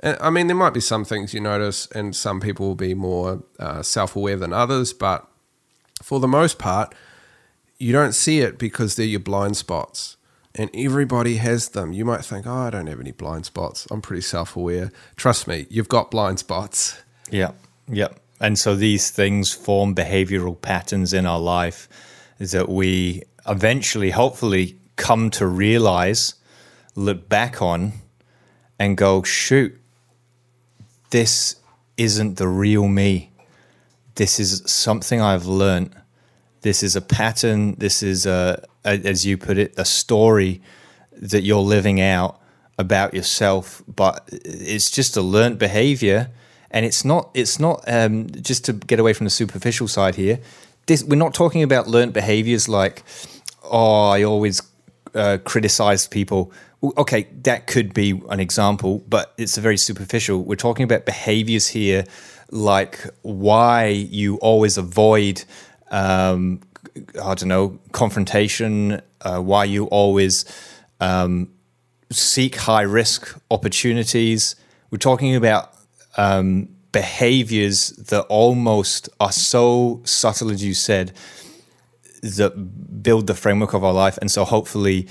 And, 0.00 0.16
I 0.20 0.30
mean, 0.30 0.48
there 0.48 0.56
might 0.56 0.74
be 0.74 0.80
some 0.80 1.04
things 1.04 1.32
you 1.32 1.40
notice, 1.40 1.86
and 1.92 2.16
some 2.16 2.40
people 2.40 2.66
will 2.66 2.74
be 2.74 2.94
more 2.94 3.44
uh, 3.60 3.82
self 3.82 4.16
aware 4.16 4.36
than 4.36 4.52
others, 4.52 4.92
but 4.92 5.28
for 6.02 6.18
the 6.18 6.28
most 6.28 6.58
part, 6.58 6.94
you 7.78 7.92
don't 7.92 8.12
see 8.12 8.40
it 8.40 8.58
because 8.58 8.96
they're 8.96 9.06
your 9.06 9.20
blind 9.20 9.56
spots. 9.56 10.16
And 10.58 10.70
everybody 10.72 11.36
has 11.36 11.68
them. 11.70 11.92
You 11.92 12.06
might 12.06 12.24
think, 12.24 12.46
oh, 12.46 12.52
I 12.52 12.70
don't 12.70 12.86
have 12.86 12.98
any 12.98 13.12
blind 13.12 13.44
spots. 13.44 13.86
I'm 13.90 14.00
pretty 14.00 14.22
self 14.22 14.56
aware. 14.56 14.90
Trust 15.14 15.46
me, 15.46 15.66
you've 15.68 15.88
got 15.88 16.10
blind 16.10 16.38
spots. 16.38 16.98
Yeah, 17.30 17.52
yeah. 17.86 18.08
And 18.40 18.58
so 18.58 18.74
these 18.74 19.10
things 19.10 19.52
form 19.52 19.94
behavioral 19.94 20.60
patterns 20.60 21.12
in 21.12 21.26
our 21.26 21.40
life 21.40 21.88
that 22.38 22.68
we 22.68 23.22
eventually, 23.48 24.10
hopefully, 24.10 24.78
come 24.96 25.30
to 25.30 25.46
realize, 25.46 26.34
look 26.94 27.28
back 27.28 27.62
on, 27.62 27.92
and 28.78 28.96
go, 28.96 29.22
shoot, 29.22 29.80
this 31.10 31.56
isn't 31.96 32.36
the 32.36 32.48
real 32.48 32.88
me. 32.88 33.30
This 34.16 34.38
is 34.38 34.62
something 34.66 35.20
I've 35.20 35.46
learned. 35.46 35.94
This 36.60 36.82
is 36.82 36.96
a 36.96 37.00
pattern. 37.00 37.76
This 37.76 38.02
is 38.02 38.26
a, 38.26 38.64
as 38.84 39.24
you 39.24 39.38
put 39.38 39.56
it, 39.56 39.74
a 39.78 39.84
story 39.84 40.60
that 41.12 41.42
you're 41.42 41.60
living 41.60 42.00
out 42.00 42.40
about 42.78 43.14
yourself. 43.14 43.82
But 43.86 44.28
it's 44.32 44.90
just 44.90 45.16
a 45.16 45.22
learned 45.22 45.58
behavior, 45.58 46.30
and 46.70 46.84
it's 46.84 47.04
not. 47.04 47.30
It's 47.34 47.58
not 47.58 47.84
um, 47.86 48.28
just 48.30 48.64
to 48.66 48.72
get 48.72 48.98
away 48.98 49.12
from 49.12 49.24
the 49.24 49.30
superficial 49.30 49.88
side 49.88 50.16
here. 50.16 50.40
This, 50.86 51.02
we're 51.02 51.16
not 51.16 51.34
talking 51.34 51.62
about 51.62 51.88
learned 51.88 52.12
behaviors 52.12 52.68
like, 52.68 53.02
oh, 53.64 54.08
I 54.10 54.22
always 54.22 54.62
uh, 55.14 55.38
criticize 55.44 56.06
people. 56.06 56.52
Okay, 56.82 57.26
that 57.42 57.66
could 57.66 57.94
be 57.94 58.20
an 58.28 58.38
example, 58.38 59.02
but 59.08 59.34
it's 59.38 59.58
a 59.58 59.60
very 59.60 59.78
superficial. 59.78 60.44
We're 60.44 60.56
talking 60.56 60.84
about 60.84 61.06
behaviors 61.06 61.68
here, 61.68 62.04
like 62.50 63.04
why 63.22 63.86
you 63.86 64.36
always 64.36 64.78
avoid, 64.78 65.42
um, 65.90 66.60
I 67.20 67.34
don't 67.34 67.48
know, 67.48 67.80
confrontation, 67.92 69.00
uh, 69.22 69.40
why 69.40 69.64
you 69.64 69.86
always 69.86 70.44
um, 71.00 71.50
seek 72.12 72.56
high 72.56 72.82
risk 72.82 73.36
opportunities. 73.50 74.54
We're 74.90 74.98
talking 74.98 75.34
about 75.34 75.72
um, 76.16 76.68
behaviors 76.92 77.88
that 77.90 78.22
almost 78.22 79.08
are 79.20 79.32
so 79.32 80.00
subtle, 80.04 80.50
as 80.50 80.64
you 80.64 80.74
said, 80.74 81.12
that 82.22 83.02
build 83.02 83.26
the 83.26 83.34
framework 83.34 83.74
of 83.74 83.84
our 83.84 83.92
life. 83.92 84.16
And 84.18 84.30
so 84.30 84.44
hopefully 84.44 85.06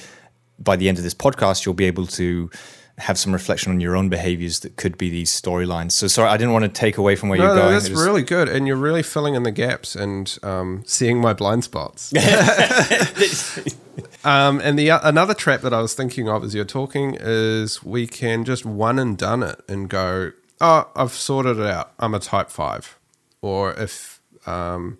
by 0.57 0.75
the 0.75 0.89
end 0.89 0.97
of 0.97 1.03
this 1.03 1.13
podcast, 1.13 1.65
you'll 1.65 1.75
be 1.75 1.85
able 1.85 2.07
to 2.07 2.49
have 2.97 3.17
some 3.17 3.33
reflection 3.33 3.73
on 3.73 3.81
your 3.81 3.93
own 3.95 4.07
behaviors 4.07 4.61
that 4.61 4.77
could 4.77 4.97
be 4.97 5.09
these 5.09 5.29
storylines. 5.29 5.91
So 5.91 6.07
sorry, 6.07 6.29
I 6.29 6.37
didn't 6.37 6.53
want 6.53 6.63
to 6.63 6.69
take 6.69 6.97
away 6.97 7.17
from 7.17 7.27
where 7.27 7.37
No, 7.37 7.45
you're 7.45 7.55
no, 7.55 7.61
going. 7.63 7.73
that's 7.73 7.89
just- 7.89 8.01
really 8.01 8.23
good. 8.23 8.47
And 8.47 8.67
you're 8.67 8.77
really 8.77 9.03
filling 9.03 9.35
in 9.35 9.43
the 9.43 9.51
gaps 9.51 9.97
and 9.97 10.35
um, 10.43 10.81
seeing 10.85 11.19
my 11.19 11.33
blind 11.33 11.65
spots. 11.65 12.13
um, 14.23 14.61
and 14.63 14.79
the 14.79 14.89
another 14.89 15.33
trap 15.33 15.61
that 15.61 15.73
I 15.73 15.81
was 15.81 15.93
thinking 15.93 16.29
of 16.29 16.43
as 16.43 16.55
you're 16.55 16.63
talking 16.65 17.17
is 17.19 17.83
we 17.83 18.07
can 18.07 18.45
just 18.45 18.65
one 18.65 18.97
and 18.97 19.17
done 19.17 19.43
it 19.43 19.61
and 19.67 19.89
go, 19.89 20.31
oh, 20.61 20.89
I've 20.95 21.11
sorted 21.11 21.57
it 21.57 21.65
out. 21.65 21.93
I'm 21.99 22.13
a 22.13 22.19
type 22.19 22.49
five. 22.49 22.97
Or 23.41 23.73
if, 23.73 24.21
um, 24.45 24.97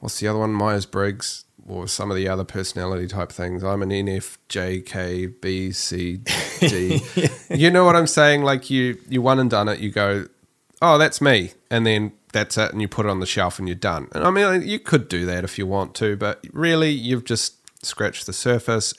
what's 0.00 0.20
the 0.20 0.28
other 0.28 0.38
one? 0.38 0.52
Myers 0.52 0.86
Briggs 0.86 1.44
or 1.68 1.86
some 1.86 2.10
of 2.10 2.16
the 2.16 2.28
other 2.28 2.44
personality 2.44 3.06
type 3.06 3.30
things. 3.30 3.62
I'm 3.62 3.82
an 3.82 3.90
NFJK, 3.90 5.40
B, 5.40 5.72
C, 5.72 6.20
D. 6.60 7.00
you 7.50 7.70
know 7.70 7.84
what 7.84 7.96
I'm 7.96 8.06
saying? 8.06 8.42
Like 8.42 8.70
you, 8.70 8.98
you 9.08 9.22
one 9.22 9.38
and 9.38 9.50
done 9.50 9.68
it. 9.68 9.80
You 9.80 9.90
go, 9.90 10.26
oh, 10.80 10.98
that's 10.98 11.20
me. 11.20 11.52
And 11.70 11.86
then 11.86 12.12
that's 12.32 12.58
it, 12.58 12.72
and 12.72 12.80
you 12.80 12.88
put 12.88 13.06
it 13.06 13.10
on 13.10 13.20
the 13.20 13.26
shelf 13.26 13.58
and 13.58 13.68
you're 13.68 13.74
done. 13.74 14.08
And 14.12 14.24
I 14.24 14.30
mean, 14.30 14.66
you 14.66 14.78
could 14.78 15.08
do 15.08 15.24
that 15.26 15.44
if 15.44 15.58
you 15.58 15.66
want 15.66 15.94
to, 15.96 16.16
but 16.16 16.44
really, 16.52 16.90
you've 16.90 17.24
just 17.24 17.56
scratched 17.84 18.26
the 18.26 18.32
surface. 18.32 18.94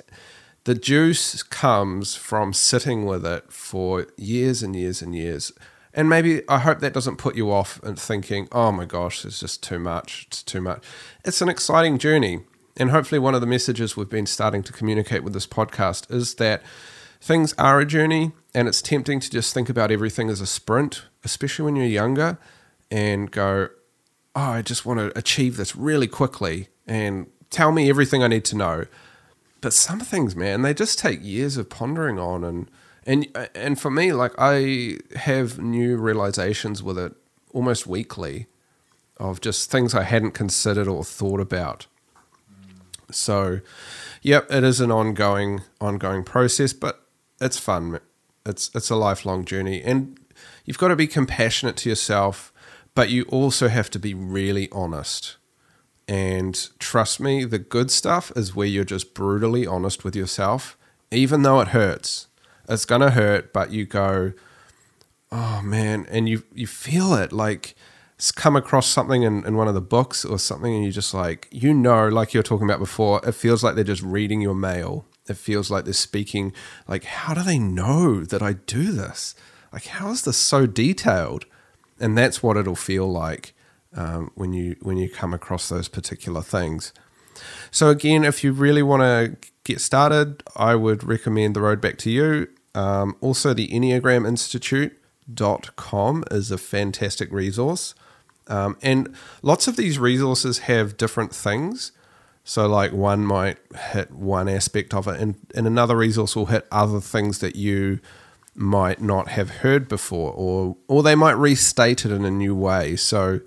The 0.64 0.76
juice 0.76 1.44
comes 1.44 2.16
from 2.16 2.54
sitting 2.54 3.06
with 3.06 3.26
it 3.26 3.52
for 3.52 4.08
years 4.18 4.64
and 4.64 4.76
years 4.76 5.02
and 5.02 5.14
years. 5.14 5.52
And 5.94 6.10
maybe 6.10 6.42
I 6.50 6.60
hope 6.60 6.80
that 6.80 6.94
doesn't 6.94 7.18
put 7.18 7.36
you 7.36 7.52
off 7.52 7.82
and 7.84 8.00
thinking, 8.00 8.48
oh 8.52 8.72
my 8.72 8.86
gosh, 8.86 9.26
it's 9.26 9.40
just 9.40 9.62
too 9.62 9.78
much. 9.78 10.26
It's 10.28 10.42
too 10.42 10.62
much. 10.62 10.84
It's 11.24 11.42
an 11.42 11.50
exciting 11.50 12.00
journey. 12.00 12.42
And 12.76 12.90
hopefully, 12.90 13.20
one 13.20 13.36
of 13.36 13.42
the 13.42 13.48
messages 13.48 13.96
we've 13.96 14.10
been 14.10 14.26
starting 14.26 14.64
to 14.64 14.74
communicate 14.74 15.24
with 15.24 15.34
this 15.34 15.46
podcast 15.46 16.12
is 16.12 16.36
that 16.36 16.64
things 17.22 17.54
are 17.58 17.80
a 17.80 17.86
journey 17.86 18.32
and 18.56 18.68
it's 18.68 18.82
tempting 18.82 19.20
to 19.20 19.30
just 19.30 19.54
think 19.54 19.70
about 19.70 19.92
everything 19.92 20.30
as 20.30 20.42
a 20.42 20.48
sprint, 20.48 21.04
especially 21.24 21.66
when 21.66 21.76
you're 21.76 21.86
younger 21.86 22.40
and 22.90 23.30
go, 23.30 23.70
oh, 24.36 24.42
I 24.42 24.62
just 24.64 24.86
want 24.86 25.00
to 25.00 25.18
achieve 25.18 25.58
this 25.58 25.76
really 25.76 26.08
quickly 26.08 26.70
and 26.88 27.28
tell 27.50 27.72
me 27.72 27.90
everything 27.90 28.24
I 28.24 28.28
need 28.28 28.46
to 28.46 28.58
know. 28.58 28.86
But 29.62 29.74
some 29.74 30.00
things, 30.00 30.36
man, 30.36 30.64
they 30.64 30.74
just 30.74 31.00
take 31.00 31.24
years 31.24 31.56
of 31.56 31.70
pondering 31.70 32.20
on 32.20 32.44
and 32.44 32.70
and 33.06 33.28
and 33.56 33.80
for 33.80 33.92
me, 33.92 34.14
like 34.14 34.34
I 34.38 35.00
have 35.16 35.60
new 35.60 35.98
realizations 35.98 36.82
with 36.82 36.98
it 36.98 37.14
almost 37.52 37.88
weekly 37.88 38.48
of 39.18 39.42
just 39.42 39.70
things 39.70 39.94
I 39.94 40.04
hadn't 40.04 40.32
considered 40.32 40.88
or 40.88 41.04
thought 41.04 41.40
about. 41.40 41.88
So, 43.12 43.60
yep, 44.22 44.48
it 44.50 44.64
is 44.64 44.82
an 44.82 44.92
ongoing 44.92 45.62
ongoing 45.80 46.24
process, 46.24 46.74
but 46.74 47.06
it's 47.40 47.60
fun. 47.60 48.00
It's 48.46 48.72
it's 48.74 48.90
a 48.90 48.96
lifelong 48.96 49.46
journey, 49.46 49.82
and 49.82 50.20
you've 50.66 50.78
got 50.78 50.90
to 50.90 50.96
be 50.96 51.08
compassionate 51.08 51.78
to 51.78 51.90
yourself 51.90 52.54
but 52.96 53.10
you 53.10 53.24
also 53.24 53.68
have 53.68 53.90
to 53.92 54.00
be 54.00 54.14
really 54.14 54.70
honest. 54.72 55.38
And 56.08 56.70
trust 56.80 57.20
me, 57.20 57.46
the 57.46 57.60
good 57.60 57.90
stuff 57.90 58.32
is 58.36 58.56
where 58.56 58.68
you're 58.68 58.84
just 58.84 59.14
brutally 59.14 59.66
honest 59.66 60.04
with 60.04 60.16
yourself, 60.16 60.78
even 61.12 61.44
though 61.44 61.62
it 61.62 61.70
hurts. 61.70 62.28
It's 62.70 62.86
gonna 62.86 63.12
hurt, 63.12 63.54
but 63.54 63.72
you 63.72 63.86
go, 63.86 64.34
oh 65.32 65.62
man, 65.62 66.08
and 66.10 66.28
you 66.30 66.44
you 66.54 66.68
feel 66.68 67.14
it 67.14 67.32
like 67.32 67.76
come 68.36 68.56
across 68.56 68.88
something 68.88 69.24
in, 69.24 69.46
in 69.46 69.58
one 69.58 69.68
of 69.68 69.74
the 69.74 69.82
books 69.82 70.24
or 70.24 70.40
something, 70.40 70.74
and 70.74 70.86
you 70.86 70.92
just 70.92 71.14
like, 71.14 71.48
you 71.52 71.74
know, 71.74 72.08
like 72.08 72.34
you 72.34 72.40
were 72.40 72.44
talking 72.44 72.68
about 72.68 72.80
before, 72.80 73.20
it 73.28 73.34
feels 73.34 73.64
like 73.64 73.76
they're 73.76 73.84
just 73.84 74.04
reading 74.04 74.40
your 74.40 74.56
mail. 74.56 75.06
It 75.28 75.38
feels 75.38 75.72
like 75.72 75.86
they're 75.86 75.94
speaking, 75.94 76.54
like, 76.88 77.06
how 77.06 77.34
do 77.34 77.44
they 77.44 77.58
know 77.58 78.24
that 78.26 78.42
I 78.42 78.54
do 78.54 78.92
this? 78.92 79.36
Like, 79.72 79.86
how 79.86 80.12
is 80.12 80.24
this 80.24 80.38
so 80.38 80.66
detailed? 80.66 81.46
and 82.00 82.18
that's 82.18 82.44
what 82.44 82.58
it'll 82.58 82.76
feel 82.76 83.10
like 83.10 83.54
um, 83.96 84.32
when 84.36 84.54
you 84.54 84.76
when 84.82 84.98
you 84.98 85.10
come 85.10 85.34
across 85.34 85.70
those 85.70 85.88
particular 85.88 86.42
things. 86.42 86.94
So 87.72 87.90
again, 87.90 88.24
if 88.24 88.44
you 88.44 88.52
really 88.52 88.84
want 88.84 89.02
to 89.02 89.38
get 89.64 89.82
started, 89.82 90.44
I 90.56 90.76
would 90.76 91.04
recommend 91.04 91.56
the 91.56 91.62
road 91.62 91.82
back 91.82 91.98
to 92.00 92.10
you. 92.10 92.48
Um, 92.76 93.16
also, 93.22 93.54
the 93.54 93.68
Enneagram 93.70 94.28
Institute.com 94.28 96.24
is 96.32 96.52
a 96.52 96.58
fantastic 96.58 97.32
resource. 97.32 97.96
Um, 98.48 98.78
and 98.82 99.16
lots 99.42 99.68
of 99.68 99.76
these 99.76 100.00
resources 100.00 100.60
have 100.60 100.98
different 100.98 101.34
things. 101.34 101.92
So, 102.44 102.68
like 102.68 102.92
one 102.92 103.26
might 103.26 103.58
hit 103.94 104.12
one 104.12 104.50
aspect 104.50 104.94
of 104.94 105.08
it, 105.08 105.20
and, 105.20 105.36
and 105.56 105.66
another 105.66 105.96
resource 105.96 106.36
will 106.36 106.48
hit 106.48 106.68
other 106.72 107.00
things 107.00 107.40
that 107.40 107.56
you 107.56 108.02
might 108.54 109.02
not 109.02 109.30
have 109.30 109.50
heard 109.50 109.88
before, 109.88 110.34
or 110.34 110.76
or 110.90 111.04
they 111.04 111.16
might 111.16 111.38
restate 111.38 112.06
it 112.06 112.12
in 112.12 112.26
a 112.26 112.32
new 112.32 112.54
way. 112.54 112.98
So, 112.98 113.40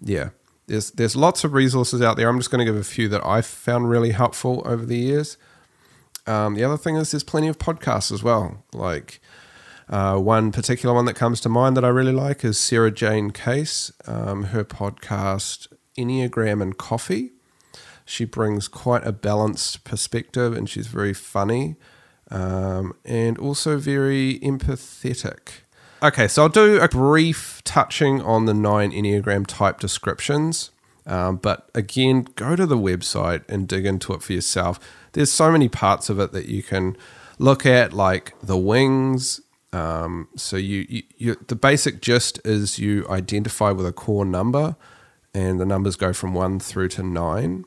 yeah, 0.00 0.28
there's 0.68 0.92
there's 0.92 1.16
lots 1.16 1.42
of 1.42 1.54
resources 1.54 2.00
out 2.00 2.16
there. 2.16 2.28
I'm 2.28 2.38
just 2.38 2.52
going 2.52 2.64
to 2.64 2.72
give 2.72 2.80
a 2.80 2.84
few 2.84 3.08
that 3.08 3.26
I've 3.26 3.46
found 3.46 3.90
really 3.90 4.12
helpful 4.12 4.62
over 4.64 4.86
the 4.86 4.96
years. 4.96 5.36
Um, 6.26 6.54
the 6.54 6.64
other 6.64 6.76
thing 6.76 6.96
is 6.96 7.10
there's 7.10 7.22
plenty 7.22 7.48
of 7.48 7.58
podcasts 7.58 8.10
as 8.12 8.22
well. 8.22 8.64
Like 8.72 9.20
uh, 9.88 10.18
one 10.18 10.52
particular 10.52 10.94
one 10.94 11.04
that 11.04 11.14
comes 11.14 11.40
to 11.42 11.48
mind 11.48 11.76
that 11.76 11.84
I 11.84 11.88
really 11.88 12.12
like 12.12 12.44
is 12.44 12.58
Sarah 12.58 12.90
Jane 12.90 13.30
Case. 13.30 13.92
Um, 14.06 14.44
her 14.44 14.64
podcast 14.64 15.68
Enneagram 15.96 16.62
and 16.62 16.76
Coffee. 16.76 17.32
She 18.04 18.24
brings 18.24 18.68
quite 18.68 19.04
a 19.04 19.12
balanced 19.12 19.82
perspective, 19.84 20.56
and 20.56 20.68
she's 20.68 20.86
very 20.86 21.12
funny 21.14 21.76
um, 22.30 22.94
and 23.04 23.38
also 23.38 23.78
very 23.78 24.38
empathetic. 24.40 25.62
Okay, 26.02 26.28
so 26.28 26.42
I'll 26.42 26.48
do 26.48 26.78
a 26.80 26.88
brief 26.88 27.62
touching 27.64 28.20
on 28.20 28.44
the 28.44 28.54
nine 28.54 28.92
Enneagram 28.92 29.46
type 29.46 29.80
descriptions. 29.80 30.70
Um, 31.06 31.36
but 31.36 31.70
again, 31.74 32.26
go 32.34 32.56
to 32.56 32.66
the 32.66 32.76
website 32.76 33.44
and 33.48 33.68
dig 33.68 33.86
into 33.86 34.12
it 34.12 34.22
for 34.22 34.32
yourself. 34.32 34.80
There's 35.16 35.32
so 35.32 35.50
many 35.50 35.68
parts 35.68 36.08
of 36.08 36.20
it 36.20 36.32
that 36.32 36.46
you 36.46 36.62
can 36.62 36.96
look 37.38 37.66
at, 37.66 37.92
like 37.92 38.34
the 38.42 38.56
wings. 38.56 39.40
Um, 39.72 40.28
so 40.36 40.56
you, 40.56 40.86
you, 40.88 41.02
you, 41.16 41.36
the 41.48 41.56
basic 41.56 42.00
gist 42.00 42.40
is 42.44 42.78
you 42.78 43.06
identify 43.08 43.70
with 43.72 43.86
a 43.86 43.92
core 43.92 44.24
number, 44.24 44.76
and 45.34 45.58
the 45.58 45.66
numbers 45.66 45.96
go 45.96 46.12
from 46.12 46.34
one 46.34 46.60
through 46.60 46.88
to 46.90 47.02
nine 47.02 47.64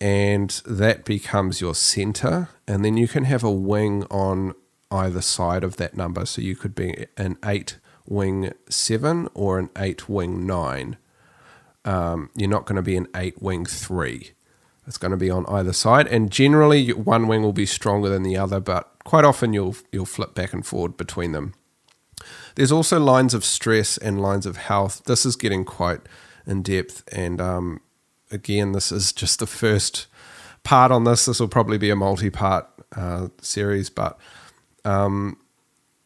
and 0.00 0.62
that 0.64 1.04
becomes 1.04 1.60
your 1.60 1.74
center. 1.74 2.48
And 2.66 2.84
then 2.84 2.96
you 2.96 3.06
can 3.06 3.24
have 3.24 3.44
a 3.44 3.50
wing 3.50 4.04
on 4.10 4.54
either 4.90 5.20
side 5.20 5.62
of 5.62 5.76
that 5.76 5.96
number. 5.96 6.24
So 6.24 6.40
you 6.40 6.56
could 6.56 6.74
be 6.74 7.06
an 7.16 7.36
eight 7.44 7.78
wing 8.06 8.52
seven 8.68 9.28
or 9.34 9.58
an 9.58 9.68
eight 9.76 10.08
wing 10.08 10.46
nine. 10.46 10.96
Um, 11.84 12.30
you're 12.34 12.48
not 12.48 12.66
going 12.66 12.76
to 12.76 12.82
be 12.82 12.96
an 12.96 13.08
eight 13.14 13.40
wing 13.42 13.66
three. 13.66 14.32
It's 14.86 14.98
going 14.98 15.10
to 15.10 15.16
be 15.16 15.30
on 15.30 15.46
either 15.46 15.72
side, 15.72 16.06
and 16.08 16.30
generally 16.30 16.92
one 16.92 17.28
wing 17.28 17.42
will 17.42 17.52
be 17.52 17.66
stronger 17.66 18.08
than 18.08 18.22
the 18.22 18.36
other, 18.36 18.60
but 18.60 18.90
quite 19.04 19.24
often 19.24 19.52
you'll 19.52 19.76
you'll 19.92 20.06
flip 20.06 20.34
back 20.34 20.52
and 20.52 20.66
forward 20.66 20.96
between 20.96 21.32
them. 21.32 21.54
There's 22.54 22.72
also 22.72 22.98
lines 22.98 23.34
of 23.34 23.44
stress 23.44 23.96
and 23.96 24.20
lines 24.20 24.46
of 24.46 24.56
health. 24.56 25.02
This 25.04 25.24
is 25.24 25.36
getting 25.36 25.64
quite 25.64 26.00
in 26.46 26.62
depth, 26.62 27.04
and 27.12 27.40
um, 27.40 27.80
again, 28.30 28.72
this 28.72 28.90
is 28.90 29.12
just 29.12 29.38
the 29.38 29.46
first 29.46 30.06
part 30.62 30.90
on 30.90 31.04
this. 31.04 31.26
This 31.26 31.40
will 31.40 31.48
probably 31.48 31.78
be 31.78 31.90
a 31.90 31.96
multi 31.96 32.30
part 32.30 32.66
uh, 32.96 33.28
series, 33.40 33.90
but 33.90 34.18
um, 34.84 35.36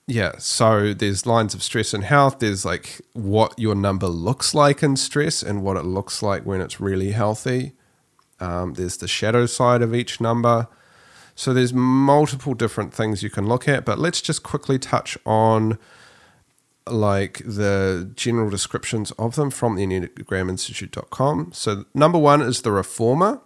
yeah, 0.06 0.32
so 0.38 0.92
there's 0.92 1.26
lines 1.26 1.54
of 1.54 1.62
stress 1.62 1.94
and 1.94 2.04
health. 2.04 2.38
There's 2.40 2.64
like 2.64 3.00
what 3.14 3.58
your 3.58 3.74
number 3.74 4.06
looks 4.06 4.54
like 4.54 4.82
in 4.82 4.96
stress 4.96 5.42
and 5.42 5.62
what 5.62 5.76
it 5.76 5.84
looks 5.84 6.22
like 6.22 6.44
when 6.44 6.60
it's 6.60 6.80
really 6.80 7.12
healthy. 7.12 7.72
Um, 8.44 8.74
there's 8.74 8.98
the 8.98 9.08
shadow 9.08 9.46
side 9.46 9.80
of 9.80 9.94
each 9.94 10.20
number. 10.20 10.68
So 11.34 11.52
there's 11.54 11.72
multiple 11.72 12.54
different 12.54 12.92
things 12.92 13.22
you 13.22 13.30
can 13.30 13.46
look 13.46 13.66
at, 13.66 13.84
but 13.84 13.98
let's 13.98 14.20
just 14.20 14.42
quickly 14.42 14.78
touch 14.78 15.16
on 15.24 15.78
like 16.86 17.38
the 17.44 18.10
general 18.14 18.50
descriptions 18.50 19.10
of 19.12 19.34
them 19.36 19.50
from 19.50 19.76
the 19.76 19.86
Enneagram 19.86 20.50
Institute.com. 20.50 21.52
So, 21.54 21.86
number 21.94 22.18
one 22.18 22.42
is 22.42 22.60
the 22.60 22.72
reformer, 22.72 23.40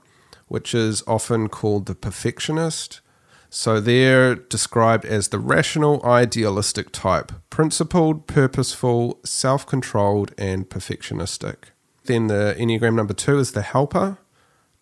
which 0.49 0.75
is 0.75 1.05
often 1.07 1.49
called 1.49 1.87
the 1.87 1.95
perfectionist. 1.95 3.01
So, 3.49 3.81
they're 3.81 4.35
described 4.35 5.05
as 5.05 5.29
the 5.29 5.39
rational, 5.39 6.05
idealistic 6.05 6.91
type, 6.91 7.31
principled, 7.49 8.27
purposeful, 8.27 9.21
self 9.25 9.65
controlled, 9.65 10.35
and 10.37 10.69
perfectionistic. 10.69 11.71
Then 12.07 12.27
the 12.27 12.57
Enneagram 12.59 12.95
number 12.95 13.15
two 13.15 13.39
is 13.39 13.53
the 13.53 13.63
helper. 13.63 14.19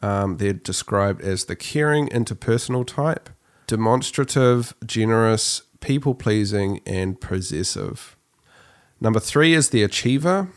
Um, 0.02 0.36
they're 0.36 0.52
described 0.52 1.22
as 1.22 1.46
the 1.46 1.56
caring, 1.56 2.08
interpersonal 2.08 2.86
type, 2.86 3.30
demonstrative, 3.66 4.74
generous, 4.84 5.62
people 5.80 6.14
pleasing, 6.14 6.80
and 6.86 7.20
possessive. 7.20 8.16
Number 9.00 9.20
three 9.20 9.54
is 9.54 9.70
the 9.70 9.82
achiever. 9.82 10.48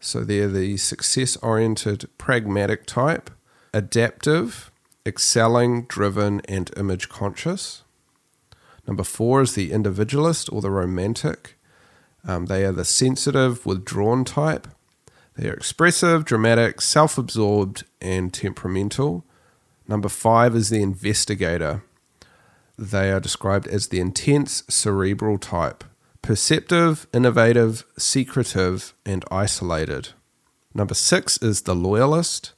So 0.00 0.20
they're 0.20 0.48
the 0.48 0.76
success 0.76 1.36
oriented, 1.38 2.08
pragmatic 2.18 2.86
type, 2.86 3.30
adaptive, 3.74 4.70
excelling, 5.04 5.86
driven, 5.86 6.40
and 6.48 6.70
image 6.76 7.08
conscious. 7.08 7.82
Number 8.86 9.02
four 9.02 9.42
is 9.42 9.54
the 9.54 9.72
individualist 9.72 10.50
or 10.52 10.60
the 10.60 10.70
romantic. 10.70 11.58
Um, 12.26 12.46
they 12.46 12.64
are 12.64 12.72
the 12.72 12.84
sensitive, 12.84 13.66
withdrawn 13.66 14.24
type. 14.24 14.68
They 15.36 15.48
are 15.48 15.54
expressive, 15.54 16.24
dramatic, 16.24 16.80
self 16.80 17.18
absorbed, 17.18 17.84
and 18.00 18.32
temperamental. 18.32 19.24
Number 19.86 20.08
five 20.08 20.54
is 20.54 20.68
the 20.68 20.82
investigator. 20.82 21.82
They 22.76 23.10
are 23.10 23.20
described 23.20 23.66
as 23.66 23.88
the 23.88 24.00
intense, 24.00 24.62
cerebral 24.68 25.38
type 25.38 25.84
perceptive, 26.20 27.06
innovative, 27.14 27.84
secretive, 27.96 28.92
and 29.06 29.24
isolated. 29.30 30.10
Number 30.74 30.92
six 30.92 31.38
is 31.38 31.62
the 31.62 31.74
loyalist, 31.74 32.52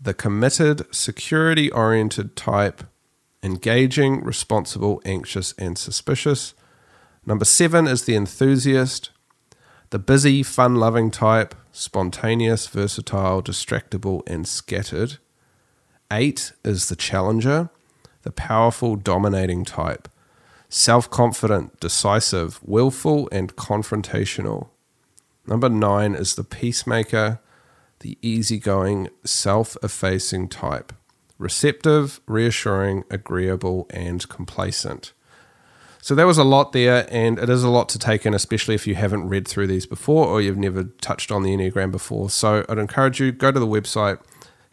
the 0.00 0.14
committed, 0.14 0.86
security 0.94 1.70
oriented 1.72 2.36
type, 2.36 2.84
engaging, 3.42 4.22
responsible, 4.22 5.02
anxious, 5.04 5.54
and 5.58 5.76
suspicious. 5.76 6.54
Number 7.26 7.44
seven 7.44 7.86
is 7.88 8.04
the 8.04 8.14
enthusiast, 8.14 9.10
the 9.90 9.98
busy, 9.98 10.42
fun 10.42 10.76
loving 10.76 11.10
type, 11.10 11.54
spontaneous, 11.78 12.66
versatile, 12.66 13.40
distractible, 13.40 14.22
and 14.26 14.48
scattered. 14.48 15.18
Eight 16.10 16.52
is 16.64 16.88
the 16.88 16.96
challenger, 16.96 17.70
the 18.22 18.32
powerful, 18.32 18.96
dominating 18.96 19.64
type. 19.64 20.08
Self 20.68 21.08
confident, 21.08 21.78
decisive, 21.80 22.60
willful, 22.62 23.28
and 23.30 23.54
confrontational. 23.56 24.68
Number 25.46 25.68
nine 25.68 26.14
is 26.14 26.34
the 26.34 26.44
peacemaker, 26.44 27.40
the 28.00 28.18
easygoing, 28.20 29.08
self 29.24 29.76
effacing 29.82 30.48
type. 30.48 30.92
Receptive, 31.38 32.20
reassuring, 32.26 33.04
agreeable, 33.08 33.86
and 33.90 34.28
complacent. 34.28 35.12
So 36.00 36.14
there 36.14 36.26
was 36.26 36.38
a 36.38 36.44
lot 36.44 36.72
there, 36.72 37.06
and 37.10 37.38
it 37.38 37.48
is 37.48 37.64
a 37.64 37.68
lot 37.68 37.88
to 37.90 37.98
take 37.98 38.24
in, 38.24 38.32
especially 38.34 38.74
if 38.74 38.86
you 38.86 38.94
haven't 38.94 39.28
read 39.28 39.46
through 39.48 39.66
these 39.66 39.86
before 39.86 40.26
or 40.26 40.40
you've 40.40 40.56
never 40.56 40.84
touched 40.84 41.30
on 41.32 41.42
the 41.42 41.50
Enneagram 41.50 41.90
before. 41.90 42.30
So 42.30 42.64
I'd 42.68 42.78
encourage 42.78 43.20
you 43.20 43.32
go 43.32 43.50
to 43.50 43.58
the 43.58 43.66
website, 43.66 44.20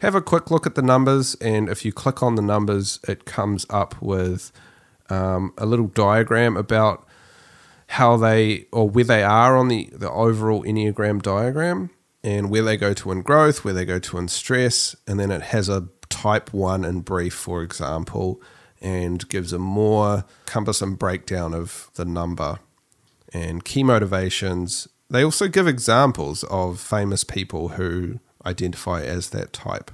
have 0.00 0.14
a 0.14 0.22
quick 0.22 0.50
look 0.50 0.66
at 0.66 0.76
the 0.76 0.82
numbers, 0.82 1.34
and 1.36 1.68
if 1.68 1.84
you 1.84 1.92
click 1.92 2.22
on 2.22 2.36
the 2.36 2.42
numbers, 2.42 3.00
it 3.08 3.24
comes 3.24 3.66
up 3.70 4.00
with 4.00 4.52
um, 5.10 5.52
a 5.58 5.66
little 5.66 5.88
diagram 5.88 6.56
about 6.56 7.06
how 7.88 8.16
they 8.16 8.66
or 8.72 8.88
where 8.88 9.04
they 9.04 9.22
are 9.22 9.56
on 9.56 9.68
the, 9.68 9.88
the 9.92 10.10
overall 10.10 10.64
Enneagram 10.64 11.22
diagram 11.22 11.90
and 12.24 12.50
where 12.50 12.62
they 12.62 12.76
go 12.76 12.92
to 12.92 13.12
in 13.12 13.22
growth, 13.22 13.64
where 13.64 13.74
they 13.74 13.84
go 13.84 13.98
to 14.00 14.18
in 14.18 14.28
stress, 14.28 14.96
and 15.06 15.20
then 15.20 15.30
it 15.30 15.42
has 15.42 15.68
a 15.68 15.88
type 16.08 16.52
one 16.52 16.84
in 16.84 17.00
brief, 17.00 17.34
for 17.34 17.62
example, 17.62 18.40
and 18.80 19.28
gives 19.28 19.52
a 19.52 19.58
more 19.58 20.24
cumbersome 20.44 20.94
breakdown 20.94 21.54
of 21.54 21.90
the 21.94 22.04
number 22.04 22.58
and 23.32 23.64
key 23.64 23.82
motivations. 23.82 24.88
They 25.08 25.24
also 25.24 25.48
give 25.48 25.66
examples 25.66 26.44
of 26.44 26.80
famous 26.80 27.24
people 27.24 27.70
who 27.70 28.20
identify 28.44 29.02
as 29.02 29.30
that 29.30 29.52
type. 29.52 29.90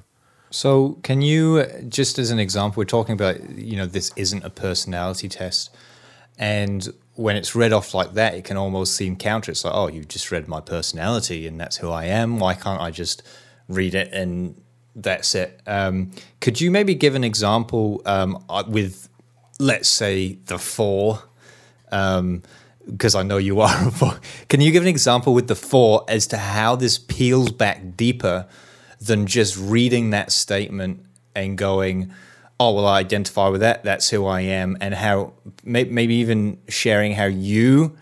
So, 0.51 0.99
can 1.03 1.23
you 1.23 1.65
just 1.89 2.19
as 2.19 2.31
an 2.31 2.39
example, 2.39 2.81
we're 2.81 2.85
talking 2.85 3.15
about, 3.15 3.51
you 3.51 3.77
know, 3.77 3.87
this 3.87 4.13
isn't 4.17 4.45
a 4.45 4.51
personality 4.51 5.29
test. 5.29 5.75
And 6.39 6.93
when 7.15 7.37
it's 7.37 7.55
read 7.55 7.73
off 7.73 7.95
like 7.95 8.15
that, 8.15 8.35
it 8.35 8.45
can 8.45 8.57
almost 8.57 8.95
seem 8.95 9.17
counter. 9.17 9.51
It's 9.51 9.65
like, 9.65 9.75
oh, 9.75 9.89
you've 9.89 10.09
just 10.09 10.31
read 10.31 10.49
my 10.49 10.61
personality 10.61 11.47
and 11.47 11.59
that's 11.59 11.79
who 11.79 11.91
I 11.91 12.05
am. 12.05 12.39
Why 12.39 12.55
can't 12.55 12.81
I 12.81 12.91
just 12.91 13.23
read 13.69 13.95
it 13.95 14.13
and 14.13 14.61
that's 14.95 15.35
it? 15.35 15.61
Um, 15.67 16.13
could 16.41 16.61
you 16.61 16.71
maybe 16.71 16.95
give 16.95 17.15
an 17.15 17.25
example 17.25 18.03
um, 18.07 18.45
uh, 18.49 18.65
with, 18.67 19.09
let's 19.59 19.89
say, 19.89 20.39
the 20.47 20.59
four? 20.59 21.23
Um, 21.91 22.43
because 22.87 23.15
I 23.15 23.23
know 23.23 23.37
you 23.37 23.61
are 23.61 23.89
a 23.89 23.91
four. 23.91 24.19
Can 24.49 24.61
you 24.61 24.73
give 24.73 24.83
an 24.83 24.89
example 24.89 25.35
with 25.35 25.49
the 25.49 25.55
four 25.55 26.05
as 26.09 26.27
to 26.29 26.37
how 26.37 26.77
this 26.77 26.99
peels 26.99 27.53
back 27.53 27.97
deeper 27.97 28.47
than 29.01 29.27
just 29.27 29.57
reading 29.57 30.11
that 30.11 30.33
statement 30.33 31.05
and 31.35 31.57
going, 31.57 32.13
oh, 32.59 32.75
well, 32.75 32.87
I 32.87 32.99
identify 32.99 33.49
with 33.49 33.61
that. 33.61 33.85
That's 33.85 34.11
who 34.11 34.27
I 34.27 34.43
am. 34.43 34.77
And 34.81 34.95
how 34.95 35.35
maybe 35.65 36.15
even 36.15 36.59
sharing 36.69 37.13
how 37.13 37.27
you 37.27 37.97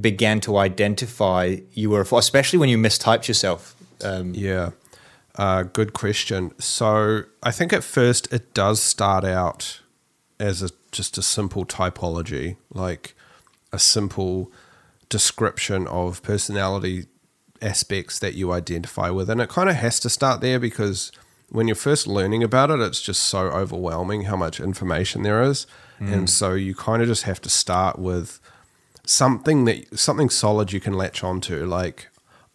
began 0.00 0.40
to 0.40 0.56
identify 0.58 1.56
you 1.72 1.90
were 1.90 2.00
a 2.00 2.06
four, 2.06 2.18
especially 2.18 2.58
when 2.58 2.68
you 2.68 2.78
mistyped 2.78 3.28
yourself. 3.28 3.74
Um, 4.02 4.34
yeah. 4.34 4.70
Uh, 5.36 5.64
good 5.64 5.92
question. 5.92 6.52
So 6.58 7.24
I 7.42 7.50
think 7.50 7.72
at 7.72 7.84
first 7.84 8.32
it 8.32 8.54
does 8.54 8.82
start 8.82 9.24
out 9.24 9.80
as 10.40 10.62
a, 10.62 10.70
just 10.92 11.18
a 11.18 11.22
simple 11.22 11.64
typology, 11.64 12.56
like 12.72 13.14
a 13.72 13.78
simple 13.78 14.50
description 15.08 15.86
of 15.86 16.22
personality 16.22 17.06
aspects 17.62 18.18
that 18.18 18.34
you 18.34 18.52
identify 18.52 19.10
with. 19.10 19.28
And 19.30 19.40
it 19.40 19.48
kind 19.48 19.68
of 19.68 19.76
has 19.76 20.00
to 20.00 20.10
start 20.10 20.40
there 20.40 20.58
because 20.58 21.12
when 21.50 21.68
you're 21.68 21.76
first 21.76 22.06
learning 22.06 22.42
about 22.42 22.70
it, 22.70 22.80
it's 22.80 23.02
just 23.02 23.22
so 23.22 23.40
overwhelming 23.48 24.22
how 24.22 24.36
much 24.36 24.58
information 24.58 25.22
there 25.22 25.42
is. 25.42 25.66
Mm. 26.00 26.12
And 26.12 26.30
so 26.30 26.54
you 26.54 26.74
kind 26.74 27.02
of 27.02 27.08
just 27.08 27.22
have 27.22 27.40
to 27.42 27.48
start 27.48 27.98
with 27.98 28.40
something 29.04 29.64
that 29.66 29.98
something 29.98 30.28
solid 30.28 30.72
you 30.72 30.80
can 30.80 30.94
latch 30.94 31.22
onto, 31.22 31.64
like, 31.64 32.08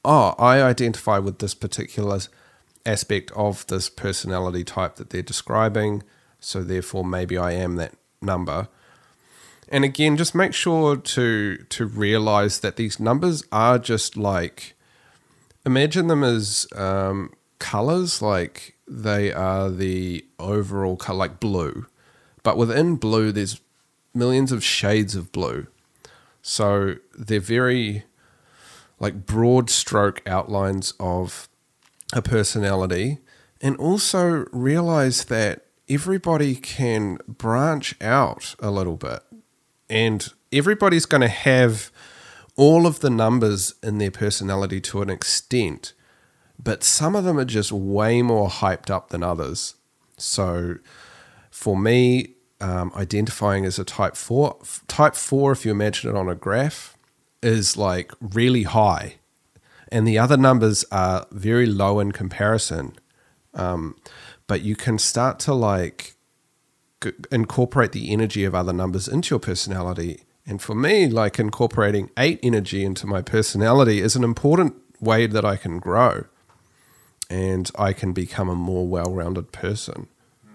oh, 0.04 0.36
I 0.38 0.62
identify 0.62 1.20
with 1.20 1.40
this 1.40 1.54
particular 1.54 2.20
aspect 2.86 3.32
of 3.32 3.66
this 3.68 3.90
personality 3.90 4.64
type 4.64 4.96
that 4.96 5.10
they're 5.10 5.22
describing. 5.22 6.04
So 6.40 6.64
therefore 6.64 7.06
maybe 7.06 7.38
I 7.38 7.52
am 7.52 7.76
that 7.76 7.94
number. 8.22 8.68
And 9.70 9.86
again, 9.86 10.18
just 10.18 10.36
make 10.36 10.54
sure 10.54 10.98
to 10.98 11.58
to 11.58 11.86
realize 11.86 12.60
that 12.60 12.76
these 12.76 13.00
numbers 13.00 13.44
are 13.52 13.80
just 13.80 14.18
like 14.18 14.76
imagine 15.66 16.08
them 16.08 16.24
as 16.24 16.68
um, 16.76 17.32
colors, 17.60 18.22
like 18.22 18.76
they 18.88 19.32
are 19.32 19.70
the 19.70 20.26
overall 20.40 20.98
color, 20.98 21.20
like 21.20 21.40
blue. 21.40 21.86
But 22.44 22.58
within 22.58 22.96
blue, 22.96 23.32
there's 23.32 23.62
millions 24.14 24.52
of 24.52 24.64
shades 24.64 25.16
of 25.16 25.32
blue. 25.32 25.68
So 26.42 26.96
they're 27.18 27.40
very 27.40 28.04
like 29.00 29.26
broad 29.26 29.70
stroke 29.70 30.22
outlines 30.28 30.94
of 31.00 31.48
a 32.14 32.22
personality. 32.22 33.20
And 33.62 33.78
also 33.78 34.46
realize 34.52 35.26
that 35.26 35.66
everybody 35.88 36.56
can 36.56 37.20
branch 37.28 37.96
out 38.02 38.56
a 38.60 38.72
little 38.72 38.98
bit. 38.98 39.22
And 39.90 40.28
everybody's 40.52 41.06
going 41.06 41.22
to 41.22 41.28
have 41.28 41.92
all 42.56 42.86
of 42.86 43.00
the 43.00 43.10
numbers 43.10 43.74
in 43.82 43.98
their 43.98 44.12
personality 44.12 44.82
to 44.82 45.02
an 45.02 45.10
extent, 45.10 45.94
but 46.62 46.84
some 46.84 47.16
of 47.16 47.24
them 47.24 47.40
are 47.40 47.46
just 47.46 47.72
way 47.72 48.22
more 48.22 48.50
hyped 48.50 48.90
up 48.90 49.10
than 49.10 49.24
others. 49.24 49.76
So 50.18 50.76
for 51.50 51.78
me, 51.78 52.36
um, 52.60 52.92
identifying 52.96 53.66
as 53.66 53.80
a 53.80 53.84
type 53.84 54.16
4, 54.16 54.58
type 54.88 55.16
4, 55.16 55.52
if 55.54 55.66
you 55.66 55.72
imagine 55.72 56.12
it 56.12 56.16
on 56.16 56.30
a 56.30 56.36
graph, 56.36 56.98
is 57.42 57.76
like 57.76 58.12
really 58.20 58.64
high. 58.64 59.16
And 59.92 60.08
the 60.08 60.18
other 60.18 60.38
numbers 60.38 60.86
are 60.92 61.26
very 61.32 61.66
low 61.66 62.00
in 62.00 62.12
comparison. 62.12 62.94
Um, 63.54 63.98
but 64.48 64.62
you 64.62 64.76
can 64.76 64.98
start 64.98 65.40
to 65.40 65.54
like 65.54 66.16
incorporate 67.32 67.92
the 67.92 68.12
energy 68.12 68.44
of 68.44 68.56
other 68.56 68.74
numbers 68.74 69.08
into 69.08 69.34
your 69.34 69.40
personality 69.40 70.24
and 70.46 70.62
for 70.62 70.76
me, 70.76 71.08
like 71.08 71.40
incorporating 71.40 72.10
eight 72.18 72.40
energy 72.42 72.84
into 72.84 73.06
my 73.08 73.22
personality 73.22 74.00
is 74.00 74.16
an 74.16 74.24
important 74.24 74.76
way 75.00 75.28
that 75.28 75.46
I 75.46 75.56
can 75.56 75.80
grow 75.80 76.26
and 77.30 77.70
I 77.78 77.94
can 77.94 78.14
become 78.14 78.50
a 78.50 78.56
more 78.56 78.88
well 78.88 79.14
rounded 79.14 79.52
person 79.52 80.08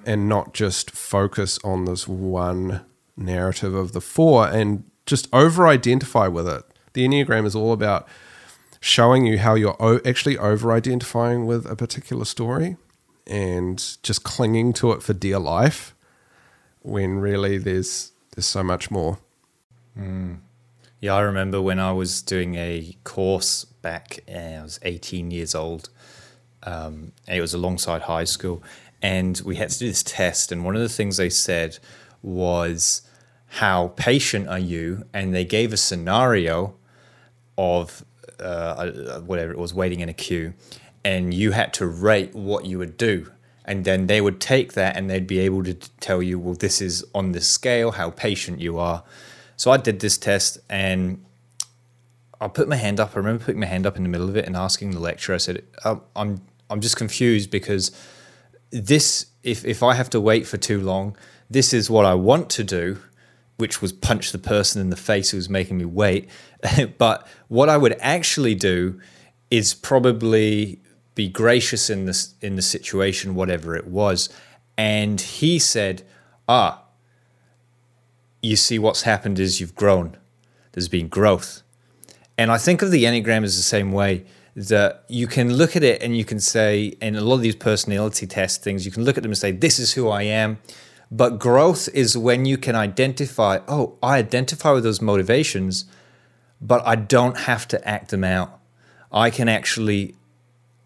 and 0.04 0.28
not 0.28 0.54
just 0.54 0.90
focus 0.90 1.58
on 1.64 1.84
this 1.84 2.06
one 2.06 2.84
narrative 3.16 3.74
of 3.74 3.92
the 3.92 4.00
four 4.00 4.46
and 4.48 4.84
just 5.04 5.28
over 5.32 5.66
identify 5.66 6.28
with 6.28 6.48
it. 6.48 6.64
The 6.92 7.06
Enneagram 7.06 7.46
is 7.46 7.56
all 7.56 7.72
about 7.72 8.08
showing 8.80 9.26
you 9.26 9.38
how 9.38 9.54
you're 9.54 10.00
actually 10.06 10.38
over 10.38 10.72
identifying 10.72 11.46
with 11.46 11.66
a 11.66 11.76
particular 11.76 12.24
story 12.24 12.76
and 13.26 13.96
just 14.02 14.22
clinging 14.22 14.72
to 14.74 14.92
it 14.92 15.02
for 15.02 15.12
dear 15.12 15.38
life 15.38 15.94
when 16.82 17.18
really 17.18 17.58
there's 17.58 18.12
there's 18.34 18.46
so 18.46 18.62
much 18.62 18.90
more. 18.90 19.18
Mm. 19.98 20.38
Yeah, 21.00 21.14
I 21.14 21.20
remember 21.20 21.60
when 21.60 21.78
I 21.78 21.92
was 21.92 22.22
doing 22.22 22.54
a 22.54 22.96
course 23.04 23.64
back, 23.64 24.20
uh, 24.28 24.38
I 24.38 24.62
was 24.62 24.78
18 24.82 25.30
years 25.30 25.54
old. 25.54 25.88
Um, 26.62 27.12
it 27.28 27.40
was 27.40 27.54
alongside 27.54 28.02
high 28.02 28.24
school, 28.24 28.62
and 29.02 29.40
we 29.44 29.56
had 29.56 29.70
to 29.70 29.78
do 29.78 29.88
this 29.88 30.02
test. 30.02 30.52
And 30.52 30.64
one 30.64 30.74
of 30.74 30.82
the 30.82 30.88
things 30.88 31.16
they 31.16 31.30
said 31.30 31.78
was, 32.22 33.02
How 33.46 33.88
patient 33.96 34.48
are 34.48 34.58
you? 34.58 35.04
And 35.12 35.34
they 35.34 35.44
gave 35.44 35.72
a 35.72 35.76
scenario 35.76 36.74
of 37.56 38.04
uh, 38.40 39.20
whatever 39.20 39.52
it 39.52 39.58
was, 39.58 39.74
waiting 39.74 40.00
in 40.00 40.08
a 40.08 40.14
queue, 40.14 40.54
and 41.04 41.32
you 41.32 41.52
had 41.52 41.72
to 41.74 41.86
rate 41.86 42.34
what 42.34 42.66
you 42.66 42.78
would 42.78 42.96
do. 42.96 43.30
And 43.64 43.84
then 43.84 44.06
they 44.06 44.20
would 44.20 44.40
take 44.40 44.74
that 44.74 44.96
and 44.96 45.10
they'd 45.10 45.26
be 45.26 45.40
able 45.40 45.64
to 45.64 45.74
tell 45.74 46.22
you, 46.22 46.38
well, 46.38 46.54
this 46.54 46.80
is 46.80 47.04
on 47.12 47.32
this 47.32 47.48
scale, 47.48 47.92
how 47.92 48.10
patient 48.10 48.60
you 48.60 48.78
are. 48.78 49.02
So 49.56 49.72
I 49.72 49.76
did 49.76 49.98
this 49.98 50.16
test 50.16 50.58
and 50.70 51.24
I 52.40 52.46
put 52.46 52.68
my 52.68 52.76
hand 52.76 53.00
up. 53.00 53.12
I 53.14 53.18
remember 53.18 53.44
putting 53.44 53.60
my 53.60 53.66
hand 53.66 53.84
up 53.84 53.96
in 53.96 54.04
the 54.04 54.08
middle 54.08 54.28
of 54.28 54.36
it 54.36 54.46
and 54.46 54.56
asking 54.56 54.92
the 54.92 55.00
lecturer, 55.00 55.34
I 55.34 55.38
said, 55.38 55.64
um, 55.84 56.02
I'm, 56.14 56.42
I'm 56.70 56.80
just 56.80 56.96
confused 56.96 57.50
because 57.50 57.90
this, 58.70 59.26
if, 59.42 59.64
if 59.64 59.82
I 59.82 59.94
have 59.94 60.10
to 60.10 60.20
wait 60.20 60.46
for 60.46 60.58
too 60.58 60.80
long, 60.80 61.16
this 61.50 61.72
is 61.72 61.90
what 61.90 62.04
I 62.04 62.14
want 62.14 62.50
to 62.50 62.62
do, 62.64 62.98
which 63.56 63.80
was 63.80 63.92
punch 63.92 64.32
the 64.32 64.38
person 64.38 64.80
in 64.80 64.90
the 64.90 64.96
face 64.96 65.30
who 65.30 65.36
was 65.36 65.48
making 65.48 65.78
me 65.78 65.84
wait. 65.84 66.28
but 66.98 67.26
what 67.48 67.68
I 67.68 67.76
would 67.76 67.96
actually 68.00 68.54
do 68.54 69.00
is 69.50 69.74
probably 69.74 70.80
be 71.14 71.28
gracious 71.28 71.88
in 71.88 72.04
this 72.04 72.34
in 72.40 72.56
the 72.56 72.62
situation, 72.62 73.34
whatever 73.34 73.74
it 73.74 73.86
was. 73.86 74.28
And 74.76 75.20
he 75.20 75.58
said, 75.58 76.02
Ah, 76.48 76.82
you 78.42 78.56
see 78.56 78.78
what's 78.78 79.02
happened 79.02 79.38
is 79.38 79.60
you've 79.60 79.74
grown. 79.74 80.16
There's 80.72 80.88
been 80.88 81.08
growth. 81.08 81.62
And 82.38 82.52
I 82.52 82.58
think 82.58 82.82
of 82.82 82.90
the 82.90 83.04
Enneagram 83.04 83.44
as 83.44 83.56
the 83.56 83.62
same 83.62 83.92
way 83.92 84.26
that 84.54 85.04
you 85.08 85.26
can 85.26 85.54
look 85.54 85.76
at 85.76 85.82
it 85.82 86.02
and 86.02 86.16
you 86.16 86.24
can 86.24 86.40
say, 86.40 86.96
in 87.00 87.16
a 87.16 87.20
lot 87.20 87.36
of 87.36 87.40
these 87.42 87.56
personality 87.56 88.26
test 88.26 88.62
things, 88.62 88.84
you 88.84 88.92
can 88.92 89.04
look 89.04 89.16
at 89.16 89.22
them 89.22 89.32
and 89.32 89.38
say, 89.38 89.52
this 89.52 89.78
is 89.78 89.92
who 89.92 90.08
I 90.08 90.22
am. 90.22 90.58
But 91.10 91.38
growth 91.38 91.88
is 91.94 92.18
when 92.18 92.44
you 92.44 92.58
can 92.58 92.74
identify, 92.74 93.60
oh, 93.68 93.96
I 94.02 94.18
identify 94.18 94.72
with 94.72 94.82
those 94.84 95.00
motivations, 95.00 95.84
but 96.60 96.84
I 96.86 96.96
don't 96.96 97.38
have 97.38 97.68
to 97.68 97.88
act 97.88 98.10
them 98.10 98.24
out. 98.24 98.58
I 99.12 99.30
can 99.30 99.48
actually, 99.48 100.16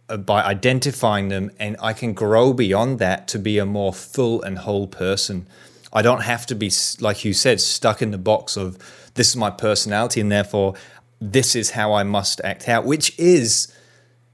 uh, 0.08 0.18
by 0.18 0.42
identifying 0.42 1.28
them, 1.28 1.50
and 1.58 1.76
I 1.80 1.94
can 1.94 2.12
grow 2.12 2.52
beyond 2.52 2.98
that 2.98 3.28
to 3.28 3.38
be 3.38 3.58
a 3.58 3.64
more 3.64 3.94
full 3.94 4.42
and 4.42 4.58
whole 4.58 4.86
person. 4.86 5.46
I 5.92 6.02
don't 6.02 6.22
have 6.22 6.46
to 6.46 6.54
be, 6.54 6.70
like 7.00 7.24
you 7.24 7.32
said, 7.32 7.60
stuck 7.60 8.02
in 8.02 8.10
the 8.10 8.18
box 8.18 8.56
of 8.56 8.78
this 9.14 9.30
is 9.30 9.36
my 9.36 9.50
personality, 9.50 10.20
and 10.20 10.30
therefore 10.30 10.74
this 11.20 11.56
is 11.56 11.70
how 11.70 11.92
I 11.94 12.02
must 12.02 12.40
act 12.44 12.68
out, 12.68 12.84
which 12.84 13.18
is 13.18 13.74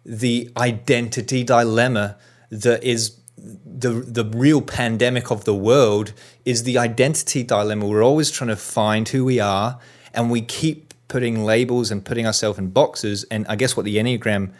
the 0.05 0.51
identity 0.57 1.43
dilemma 1.43 2.17
that 2.51 2.83
is 2.85 3.19
the 3.37 3.91
the 3.91 4.25
real 4.25 4.63
pandemic 4.63 5.31
of 5.31 5.45
the 5.45 5.55
world 5.55 6.13
is 6.45 6.63
the 6.63 6.79
identity 6.79 7.43
dilemma. 7.43 7.87
We're 7.87 8.05
always 8.05 8.31
trying 8.31 8.49
to 8.49 8.57
find 8.57 9.09
who 9.09 9.25
we 9.25 9.41
are, 9.41 9.79
and 10.15 10.31
we 10.31 10.41
keep 10.41 10.95
putting 11.09 11.45
labels 11.45 11.91
and 11.91 12.05
putting 12.05 12.27
ourselves 12.27 12.59
in 12.59 12.71
boxes. 12.71 13.25
And 13.31 13.47
I 13.49 13.57
guess 13.57 13.77
what 13.77 13.85
the 13.85 13.97
Enneagram 13.97 14.53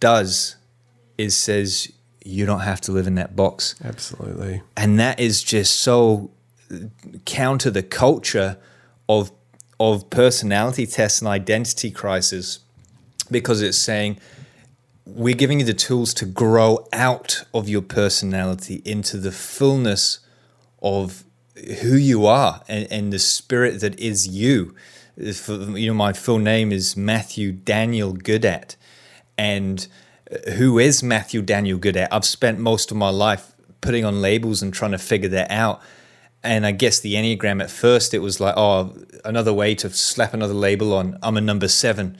does 0.00 0.56
is 1.18 1.36
says 1.36 1.92
you 2.24 2.44
don't 2.44 2.60
have 2.60 2.80
to 2.82 2.92
live 2.92 3.06
in 3.06 3.14
that 3.14 3.36
box. 3.36 3.76
Absolutely. 3.84 4.62
And 4.76 4.98
that 4.98 5.20
is 5.20 5.42
just 5.42 5.80
so 5.80 6.30
counter 7.24 7.70
the 7.70 7.82
culture 7.82 8.58
of 9.08 9.30
of 9.78 10.08
personality 10.10 10.86
tests 10.86 11.20
and 11.20 11.28
identity 11.28 11.90
crisis 11.90 12.60
because 13.30 13.60
it's 13.60 13.78
saying 13.78 14.18
we're 15.06 15.34
giving 15.34 15.60
you 15.60 15.66
the 15.66 15.74
tools 15.74 16.12
to 16.14 16.26
grow 16.26 16.86
out 16.92 17.44
of 17.54 17.68
your 17.68 17.82
personality 17.82 18.82
into 18.84 19.16
the 19.16 19.32
fullness 19.32 20.18
of 20.82 21.24
who 21.80 21.96
you 21.96 22.26
are 22.26 22.62
and, 22.68 22.86
and 22.90 23.12
the 23.12 23.18
spirit 23.18 23.80
that 23.80 23.98
is 23.98 24.26
you. 24.26 24.74
You 25.16 25.86
know, 25.86 25.94
my 25.94 26.12
full 26.12 26.38
name 26.38 26.72
is 26.72 26.96
Matthew 26.96 27.52
Daniel 27.52 28.14
Goodat. 28.14 28.76
And 29.38 29.86
who 30.54 30.78
is 30.78 31.02
Matthew 31.02 31.40
Daniel 31.40 31.78
Goodat? 31.78 32.08
I've 32.10 32.24
spent 32.24 32.58
most 32.58 32.90
of 32.90 32.96
my 32.96 33.10
life 33.10 33.52
putting 33.80 34.04
on 34.04 34.20
labels 34.20 34.60
and 34.60 34.74
trying 34.74 34.90
to 34.90 34.98
figure 34.98 35.28
that 35.30 35.50
out 35.50 35.80
and 36.46 36.64
I 36.64 36.70
guess 36.70 37.00
the 37.00 37.14
Enneagram 37.14 37.62
at 37.62 37.70
first 37.70 38.14
it 38.14 38.20
was 38.20 38.40
like, 38.40 38.54
oh, 38.56 38.94
another 39.24 39.52
way 39.52 39.74
to 39.76 39.90
slap 39.90 40.32
another 40.32 40.54
label 40.54 40.94
on. 40.94 41.18
I'm 41.22 41.36
a 41.36 41.40
number 41.40 41.66
seven. 41.66 42.16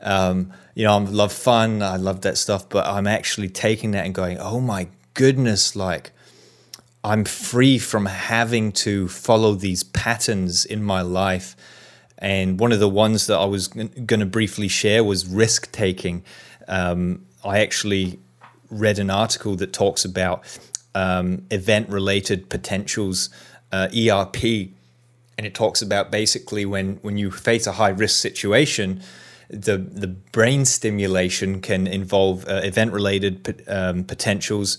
Um, 0.00 0.52
you 0.74 0.84
know, 0.84 0.94
I 0.94 0.98
love 0.98 1.32
fun. 1.32 1.82
I 1.82 1.96
love 1.96 2.22
that 2.22 2.38
stuff. 2.38 2.68
But 2.68 2.86
I'm 2.86 3.06
actually 3.06 3.48
taking 3.48 3.92
that 3.92 4.04
and 4.04 4.14
going, 4.14 4.38
oh 4.38 4.60
my 4.60 4.88
goodness, 5.14 5.76
like 5.76 6.12
I'm 7.04 7.24
free 7.24 7.78
from 7.78 8.06
having 8.06 8.72
to 8.72 9.08
follow 9.08 9.54
these 9.54 9.82
patterns 9.82 10.64
in 10.64 10.82
my 10.82 11.02
life. 11.02 11.56
And 12.18 12.60
one 12.60 12.70
of 12.70 12.78
the 12.78 12.88
ones 12.88 13.26
that 13.26 13.38
I 13.38 13.44
was 13.44 13.68
going 13.68 14.20
to 14.20 14.26
briefly 14.26 14.68
share 14.68 15.02
was 15.02 15.26
risk 15.26 15.72
taking. 15.72 16.22
Um, 16.68 17.26
I 17.44 17.58
actually 17.58 18.20
read 18.70 18.98
an 18.98 19.10
article 19.10 19.56
that 19.56 19.72
talks 19.72 20.04
about 20.04 20.44
um, 20.94 21.44
event 21.50 21.88
related 21.88 22.48
potentials 22.48 23.30
uh, 23.72 23.88
ERP, 23.96 24.44
and 25.36 25.46
it 25.46 25.54
talks 25.54 25.82
about 25.82 26.12
basically 26.12 26.64
when 26.64 26.96
when 27.02 27.16
you 27.18 27.30
face 27.30 27.66
a 27.66 27.72
high 27.72 27.88
risk 27.88 28.20
situation, 28.20 29.02
the 29.52 29.76
the 29.76 30.08
brain 30.08 30.64
stimulation 30.64 31.60
can 31.60 31.86
involve 31.86 32.48
uh, 32.48 32.60
event 32.64 32.92
related 32.92 33.62
um, 33.68 34.04
potentials, 34.04 34.78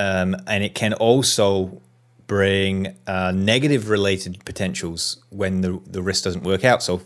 um, 0.00 0.34
and 0.46 0.64
it 0.64 0.74
can 0.74 0.94
also 0.94 1.80
bring 2.26 2.94
uh, 3.06 3.32
negative 3.34 3.88
related 3.88 4.44
potentials 4.44 5.22
when 5.28 5.60
the 5.60 5.80
the 5.86 6.02
risk 6.02 6.24
doesn't 6.24 6.42
work 6.42 6.64
out. 6.64 6.82
So 6.82 7.02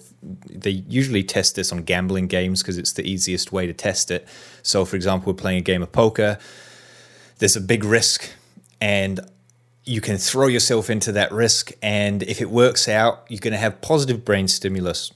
they 0.49 0.71
usually 0.71 1.25
test 1.25 1.57
this 1.57 1.73
on 1.73 1.83
gambling 1.83 2.29
games 2.29 2.63
because 2.63 2.79
it's 2.79 2.93
the 2.93 3.05
easiest 3.05 3.53
way 3.53 3.67
to 3.67 3.73
test 3.73 4.11
it. 4.11 4.27
So, 4.63 4.85
for 4.85 4.95
example, 4.95 5.33
we're 5.33 5.37
playing 5.37 5.59
a 5.59 5.63
game 5.63 5.83
of 5.83 5.91
poker. 5.91 6.39
There's 7.39 7.57
a 7.57 7.61
big 7.61 7.83
risk, 7.83 8.31
and 8.81 9.19
you 9.85 10.01
can 10.01 10.19
throw 10.19 10.47
yourself 10.47 10.89
into 10.89 11.11
that 11.13 11.33
risk. 11.33 11.73
And 11.83 12.23
if 12.23 12.41
it 12.41 12.51
works 12.51 12.89
out, 12.89 13.25
you're 13.29 13.41
going 13.41 13.53
to 13.53 13.59
have 13.59 13.81
positive 13.81 14.25
brain 14.25 14.47
stimulus. 14.47 15.13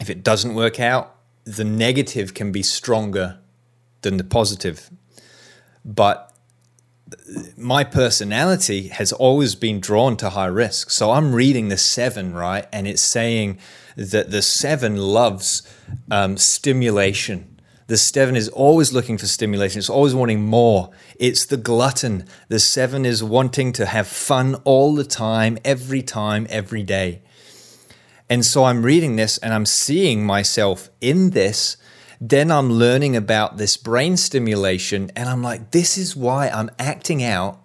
If 0.00 0.10
it 0.10 0.22
doesn't 0.22 0.54
work 0.54 0.78
out, 0.78 1.14
the 1.44 1.64
negative 1.64 2.34
can 2.34 2.52
be 2.52 2.62
stronger 2.62 3.38
than 4.02 4.16
the 4.16 4.24
positive. 4.24 4.90
But 5.84 6.32
my 7.56 7.84
personality 7.84 8.88
has 8.88 9.12
always 9.12 9.54
been 9.54 9.80
drawn 9.80 10.16
to 10.18 10.30
high 10.30 10.46
risk. 10.46 10.90
So 10.90 11.12
I'm 11.12 11.34
reading 11.34 11.68
the 11.68 11.78
seven, 11.78 12.34
right? 12.34 12.66
And 12.72 12.86
it's 12.86 13.02
saying 13.02 13.58
that 13.96 14.30
the 14.30 14.42
seven 14.42 14.96
loves 14.96 15.62
um, 16.10 16.36
stimulation 16.36 17.56
the 17.88 17.96
seven 17.96 18.34
is 18.34 18.48
always 18.48 18.92
looking 18.92 19.16
for 19.16 19.26
stimulation. 19.26 19.78
It's 19.78 19.90
always 19.90 20.14
wanting 20.14 20.44
more. 20.44 20.90
It's 21.20 21.46
the 21.46 21.56
glutton. 21.56 22.24
The 22.48 22.58
seven 22.58 23.06
is 23.06 23.22
wanting 23.22 23.72
to 23.74 23.86
have 23.86 24.08
fun 24.08 24.56
all 24.64 24.94
the 24.94 25.04
time, 25.04 25.56
every 25.64 26.02
time, 26.02 26.48
every 26.50 26.82
day. 26.82 27.22
And 28.28 28.44
so 28.44 28.64
I'm 28.64 28.82
reading 28.82 29.16
this 29.16 29.38
and 29.38 29.54
I'm 29.54 29.66
seeing 29.66 30.24
myself 30.24 30.90
in 31.00 31.30
this. 31.30 31.76
Then 32.20 32.50
I'm 32.50 32.70
learning 32.70 33.14
about 33.14 33.56
this 33.56 33.76
brain 33.76 34.16
stimulation. 34.16 35.10
And 35.14 35.28
I'm 35.28 35.42
like, 35.42 35.70
this 35.70 35.96
is 35.96 36.16
why 36.16 36.48
I'm 36.48 36.70
acting 36.78 37.22
out 37.22 37.60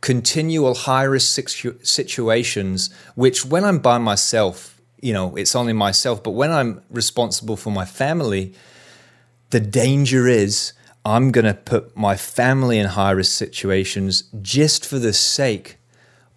continual 0.00 0.74
high 0.74 1.04
risk 1.04 1.34
situ- 1.34 1.78
situations, 1.82 2.90
which 3.14 3.46
when 3.46 3.64
I'm 3.64 3.78
by 3.78 3.96
myself, 3.98 4.80
you 5.00 5.12
know, 5.12 5.34
it's 5.36 5.54
only 5.54 5.72
myself. 5.72 6.22
But 6.22 6.32
when 6.32 6.52
I'm 6.52 6.82
responsible 6.90 7.56
for 7.56 7.70
my 7.70 7.86
family, 7.86 8.54
the 9.50 9.60
danger 9.60 10.26
is 10.26 10.74
I'm 11.06 11.30
going 11.30 11.44
to 11.44 11.54
put 11.54 11.96
my 11.96 12.16
family 12.16 12.78
in 12.78 12.86
high 12.86 13.12
risk 13.12 13.32
situations 13.32 14.24
just 14.42 14.84
for 14.84 14.98
the 14.98 15.12
sake 15.12 15.76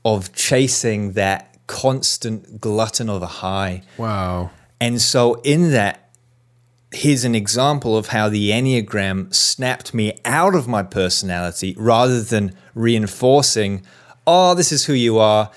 of 0.06 0.34
chasing 0.34 1.14
that 1.14 1.47
constant 1.68 2.60
glutton 2.60 3.10
of 3.10 3.22
a 3.22 3.28
high. 3.28 3.84
Wow. 3.98 4.52
And 4.80 5.02
so, 5.02 5.36
in 5.44 5.72
that, 5.72 6.10
here's 6.92 7.26
an 7.26 7.36
example 7.36 7.98
of 7.98 8.08
how 8.08 8.30
the 8.30 8.52
Enneagram 8.52 9.34
snapped 9.34 9.94
me 9.94 10.20
out 10.26 10.56
of 10.56 10.68
my 10.68 10.84
personality 10.84 11.76
rather 11.78 12.22
than 12.22 12.56
reinforcing, 12.74 13.86
oh, 14.26 14.54
this 14.54 14.72
is 14.72 14.86
who 14.86 14.94
you 14.94 15.20
are. 15.20 15.52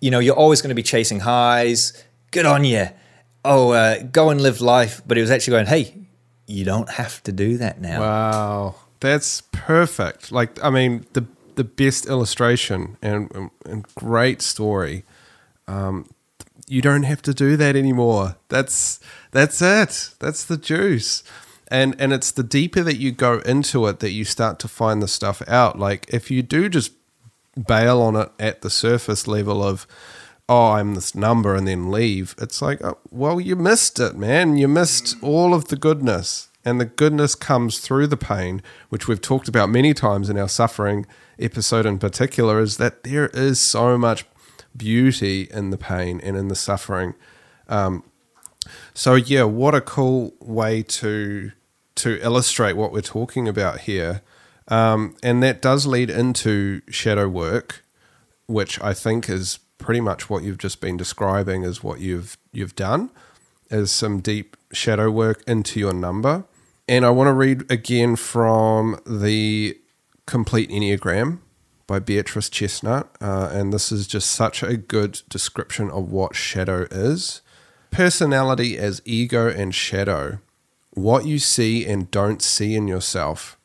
You 0.00 0.10
know, 0.10 0.18
you're 0.18 0.36
always 0.36 0.62
going 0.62 0.68
to 0.68 0.74
be 0.74 0.82
chasing 0.82 1.20
highs. 1.20 1.92
Good 2.30 2.46
on 2.46 2.64
you. 2.64 2.88
Oh, 3.44 3.70
uh, 3.70 4.02
go 4.02 4.30
and 4.30 4.40
live 4.40 4.60
life. 4.60 5.02
But 5.06 5.18
it 5.18 5.22
was 5.22 5.30
actually 5.30 5.52
going, 5.52 5.66
hey, 5.66 6.06
you 6.46 6.64
don't 6.64 6.90
have 6.90 7.22
to 7.24 7.32
do 7.32 7.56
that 7.58 7.80
now. 7.80 8.00
Wow, 8.00 8.74
that's 9.00 9.42
perfect. 9.52 10.30
Like, 10.30 10.62
I 10.62 10.70
mean, 10.70 11.06
the 11.14 11.26
the 11.56 11.64
best 11.64 12.06
illustration 12.06 12.96
and 13.02 13.50
and 13.64 13.86
great 13.94 14.42
story. 14.42 15.04
Um, 15.68 16.06
you 16.68 16.82
don't 16.82 17.04
have 17.04 17.22
to 17.22 17.34
do 17.34 17.56
that 17.56 17.76
anymore. 17.76 18.36
That's 18.48 19.00
that's 19.30 19.62
it. 19.62 20.10
That's 20.18 20.44
the 20.44 20.56
juice. 20.56 21.22
And 21.68 21.94
and 22.00 22.12
it's 22.12 22.30
the 22.30 22.42
deeper 22.42 22.82
that 22.82 22.96
you 22.96 23.12
go 23.12 23.38
into 23.40 23.86
it 23.86 24.00
that 24.00 24.12
you 24.12 24.24
start 24.24 24.58
to 24.60 24.68
find 24.68 25.02
the 25.02 25.08
stuff 25.08 25.42
out. 25.48 25.78
Like 25.78 26.06
if 26.08 26.30
you 26.30 26.42
do 26.42 26.68
just 26.68 26.92
bail 27.66 28.00
on 28.02 28.16
it 28.16 28.30
at 28.38 28.62
the 28.62 28.70
surface 28.70 29.26
level 29.26 29.62
of 29.62 29.86
oh, 30.48 30.72
I'm 30.72 30.94
this 30.94 31.14
number 31.14 31.54
and 31.54 31.66
then 31.66 31.90
leave. 31.90 32.34
It's 32.38 32.62
like, 32.62 32.82
oh, 32.84 32.98
well, 33.10 33.40
you 33.40 33.56
missed 33.56 33.98
it, 33.98 34.16
man. 34.16 34.56
You 34.56 34.68
missed 34.68 35.16
all 35.22 35.54
of 35.54 35.68
the 35.68 35.76
goodness. 35.76 36.48
And 36.64 36.80
the 36.80 36.84
goodness 36.84 37.34
comes 37.34 37.78
through 37.78 38.08
the 38.08 38.16
pain, 38.16 38.62
which 38.88 39.06
we've 39.06 39.20
talked 39.20 39.48
about 39.48 39.70
many 39.70 39.94
times 39.94 40.28
in 40.28 40.38
our 40.38 40.48
suffering 40.48 41.06
episode 41.38 41.86
in 41.86 41.98
particular, 41.98 42.60
is 42.60 42.76
that 42.76 43.04
there 43.04 43.28
is 43.28 43.60
so 43.60 43.96
much 43.96 44.24
beauty 44.76 45.48
in 45.50 45.70
the 45.70 45.78
pain 45.78 46.20
and 46.22 46.36
in 46.36 46.48
the 46.48 46.54
suffering. 46.54 47.14
Um, 47.68 48.04
so 48.94 49.14
yeah, 49.14 49.44
what 49.44 49.74
a 49.74 49.80
cool 49.80 50.34
way 50.40 50.82
to 50.82 51.52
to 51.96 52.22
illustrate 52.22 52.74
what 52.74 52.92
we're 52.92 53.00
talking 53.00 53.48
about 53.48 53.80
here. 53.80 54.22
Um, 54.68 55.16
and 55.22 55.42
that 55.42 55.62
does 55.62 55.86
lead 55.86 56.10
into 56.10 56.82
shadow 56.90 57.28
work, 57.28 57.84
which 58.46 58.80
I 58.82 58.92
think 58.92 59.28
is 59.28 59.60
pretty 59.78 60.00
much 60.00 60.28
what 60.28 60.42
you've 60.42 60.58
just 60.58 60.80
been 60.80 60.96
describing 60.96 61.62
is 61.62 61.82
what 61.82 62.00
you've 62.00 62.36
you've 62.52 62.74
done 62.76 63.10
is 63.70 63.90
some 63.90 64.20
deep 64.20 64.56
shadow 64.72 65.10
work 65.10 65.42
into 65.46 65.80
your 65.80 65.92
number. 65.92 66.44
And 66.88 67.04
I 67.04 67.10
want 67.10 67.28
to 67.28 67.32
read 67.32 67.70
again 67.70 68.16
from 68.16 69.00
the 69.06 69.78
Complete 70.26 70.70
Enneagram 70.70 71.40
by 71.86 71.98
Beatrice 71.98 72.48
Chestnut. 72.48 73.08
Uh, 73.20 73.50
and 73.52 73.72
this 73.72 73.92
is 73.92 74.06
just 74.06 74.30
such 74.30 74.62
a 74.62 74.76
good 74.76 75.22
description 75.28 75.90
of 75.90 76.10
what 76.10 76.34
shadow 76.34 76.86
is. 76.90 77.42
Personality 77.90 78.76
as 78.76 79.00
ego 79.04 79.48
and 79.48 79.74
shadow. 79.74 80.38
what 80.92 81.26
you 81.26 81.38
see 81.38 81.84
and 81.84 82.10
don't 82.10 82.40
see 82.40 82.74
in 82.74 82.88
yourself. 82.88 83.58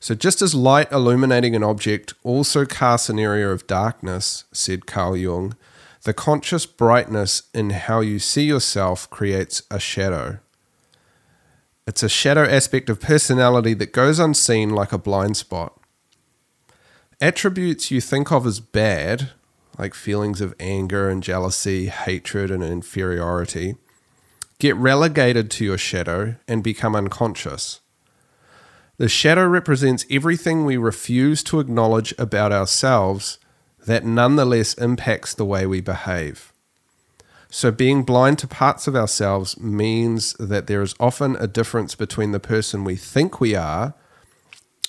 So, 0.00 0.14
just 0.14 0.42
as 0.42 0.54
light 0.54 0.90
illuminating 0.90 1.54
an 1.54 1.62
object 1.62 2.14
also 2.24 2.64
casts 2.64 3.08
an 3.08 3.18
area 3.18 3.48
of 3.48 3.66
darkness, 3.66 4.44
said 4.52 4.86
Carl 4.86 5.16
Jung, 5.16 5.54
the 6.02 6.14
conscious 6.14 6.66
brightness 6.66 7.44
in 7.54 7.70
how 7.70 8.00
you 8.00 8.18
see 8.18 8.44
yourself 8.44 9.08
creates 9.10 9.62
a 9.70 9.78
shadow. 9.78 10.38
It's 11.86 12.02
a 12.02 12.08
shadow 12.08 12.44
aspect 12.44 12.88
of 12.88 13.00
personality 13.00 13.74
that 13.74 13.92
goes 13.92 14.18
unseen 14.18 14.70
like 14.70 14.92
a 14.92 14.98
blind 14.98 15.36
spot. 15.36 15.78
Attributes 17.22 17.90
you 17.90 18.00
think 18.00 18.32
of 18.32 18.46
as 18.46 18.60
bad, 18.60 19.30
like 19.78 19.92
feelings 19.92 20.40
of 20.40 20.54
anger 20.58 21.10
and 21.10 21.22
jealousy, 21.22 21.86
hatred 21.88 22.50
and 22.50 22.64
inferiority, 22.64 23.76
get 24.58 24.74
relegated 24.76 25.50
to 25.50 25.64
your 25.66 25.76
shadow 25.76 26.36
and 26.48 26.64
become 26.64 26.96
unconscious. 26.96 27.80
The 28.96 29.08
shadow 29.08 29.46
represents 29.46 30.06
everything 30.10 30.64
we 30.64 30.78
refuse 30.78 31.42
to 31.44 31.60
acknowledge 31.60 32.14
about 32.18 32.52
ourselves 32.52 33.38
that 33.86 34.04
nonetheless 34.04 34.72
impacts 34.74 35.34
the 35.34 35.44
way 35.44 35.66
we 35.66 35.82
behave. 35.82 36.54
So, 37.50 37.70
being 37.70 38.02
blind 38.02 38.38
to 38.38 38.46
parts 38.46 38.86
of 38.86 38.96
ourselves 38.96 39.58
means 39.58 40.34
that 40.34 40.68
there 40.68 40.80
is 40.80 40.94
often 40.98 41.36
a 41.36 41.46
difference 41.46 41.94
between 41.94 42.32
the 42.32 42.40
person 42.40 42.84
we 42.84 42.96
think 42.96 43.40
we 43.40 43.54
are 43.54 43.94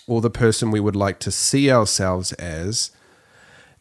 or 0.08 0.22
the 0.22 0.30
person 0.30 0.72
we 0.72 0.80
would 0.80 0.96
like 0.96 1.20
to 1.20 1.32
see 1.32 1.72
ourselves 1.72 2.34
as 2.34 2.92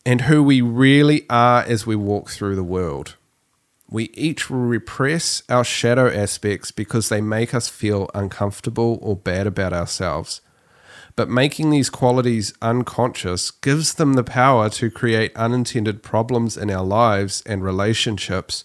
and 0.04 0.22
who 0.22 0.42
we 0.42 0.60
really 0.60 1.26
are 1.28 1.62
as 1.62 1.86
we 1.86 1.96
walk 1.96 2.30
through 2.30 2.56
the 2.56 2.64
world. 2.64 3.16
We 3.88 4.04
each 4.14 4.48
repress 4.48 5.42
our 5.48 5.64
shadow 5.64 6.08
aspects 6.08 6.70
because 6.70 7.08
they 7.08 7.20
make 7.20 7.52
us 7.52 7.68
feel 7.68 8.08
uncomfortable 8.14 8.98
or 9.02 9.16
bad 9.16 9.46
about 9.46 9.72
ourselves. 9.72 10.40
But 11.16 11.28
making 11.28 11.70
these 11.70 11.90
qualities 11.90 12.54
unconscious 12.62 13.50
gives 13.50 13.94
them 13.94 14.14
the 14.14 14.24
power 14.24 14.70
to 14.70 14.90
create 14.90 15.36
unintended 15.36 16.02
problems 16.02 16.56
in 16.56 16.70
our 16.70 16.84
lives 16.84 17.42
and 17.44 17.64
relationships 17.64 18.64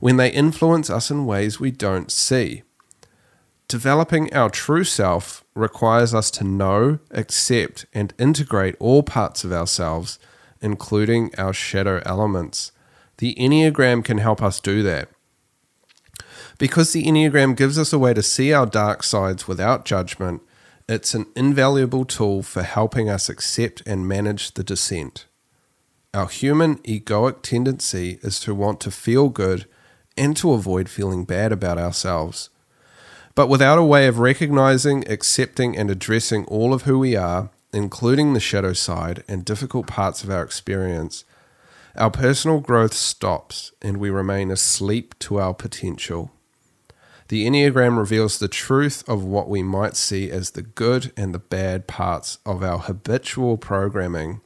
when 0.00 0.16
they 0.16 0.30
influence 0.30 0.90
us 0.90 1.10
in 1.10 1.26
ways 1.26 1.60
we 1.60 1.70
don't 1.70 2.10
see. 2.10 2.62
Developing 3.72 4.30
our 4.34 4.50
true 4.50 4.84
self 4.84 5.46
requires 5.54 6.12
us 6.12 6.30
to 6.32 6.44
know, 6.44 6.98
accept, 7.10 7.86
and 7.94 8.12
integrate 8.18 8.76
all 8.78 9.02
parts 9.02 9.44
of 9.44 9.52
ourselves, 9.52 10.18
including 10.60 11.30
our 11.38 11.54
shadow 11.54 12.02
elements. 12.04 12.72
The 13.16 13.34
Enneagram 13.36 14.04
can 14.04 14.18
help 14.18 14.42
us 14.42 14.60
do 14.60 14.82
that. 14.82 15.08
Because 16.58 16.92
the 16.92 17.04
Enneagram 17.04 17.56
gives 17.56 17.78
us 17.78 17.94
a 17.94 17.98
way 17.98 18.12
to 18.12 18.22
see 18.22 18.52
our 18.52 18.66
dark 18.66 19.02
sides 19.02 19.48
without 19.48 19.86
judgment, 19.86 20.42
it's 20.86 21.14
an 21.14 21.24
invaluable 21.34 22.04
tool 22.04 22.42
for 22.42 22.64
helping 22.64 23.08
us 23.08 23.30
accept 23.30 23.82
and 23.86 24.06
manage 24.06 24.52
the 24.52 24.62
descent. 24.62 25.24
Our 26.12 26.28
human 26.28 26.76
egoic 26.80 27.40
tendency 27.40 28.18
is 28.20 28.38
to 28.40 28.54
want 28.54 28.80
to 28.80 28.90
feel 28.90 29.30
good 29.30 29.64
and 30.14 30.36
to 30.36 30.52
avoid 30.52 30.90
feeling 30.90 31.24
bad 31.24 31.52
about 31.52 31.78
ourselves. 31.78 32.50
But 33.34 33.48
without 33.48 33.78
a 33.78 33.84
way 33.84 34.06
of 34.06 34.18
recognizing, 34.18 35.08
accepting, 35.08 35.76
and 35.76 35.90
addressing 35.90 36.44
all 36.46 36.74
of 36.74 36.82
who 36.82 36.98
we 36.98 37.16
are, 37.16 37.50
including 37.72 38.32
the 38.32 38.40
shadow 38.40 38.74
side 38.74 39.24
and 39.26 39.44
difficult 39.44 39.86
parts 39.86 40.22
of 40.22 40.30
our 40.30 40.42
experience, 40.42 41.24
our 41.96 42.10
personal 42.10 42.60
growth 42.60 42.94
stops 42.94 43.72
and 43.80 43.96
we 43.96 44.10
remain 44.10 44.50
asleep 44.50 45.18
to 45.20 45.40
our 45.40 45.54
potential. 45.54 46.30
The 47.28 47.46
Enneagram 47.46 47.96
reveals 47.96 48.38
the 48.38 48.48
truth 48.48 49.02
of 49.08 49.24
what 49.24 49.48
we 49.48 49.62
might 49.62 49.96
see 49.96 50.30
as 50.30 50.50
the 50.50 50.62
good 50.62 51.12
and 51.16 51.34
the 51.34 51.38
bad 51.38 51.86
parts 51.86 52.38
of 52.44 52.62
our 52.62 52.78
habitual 52.78 53.56
programming, 53.56 54.42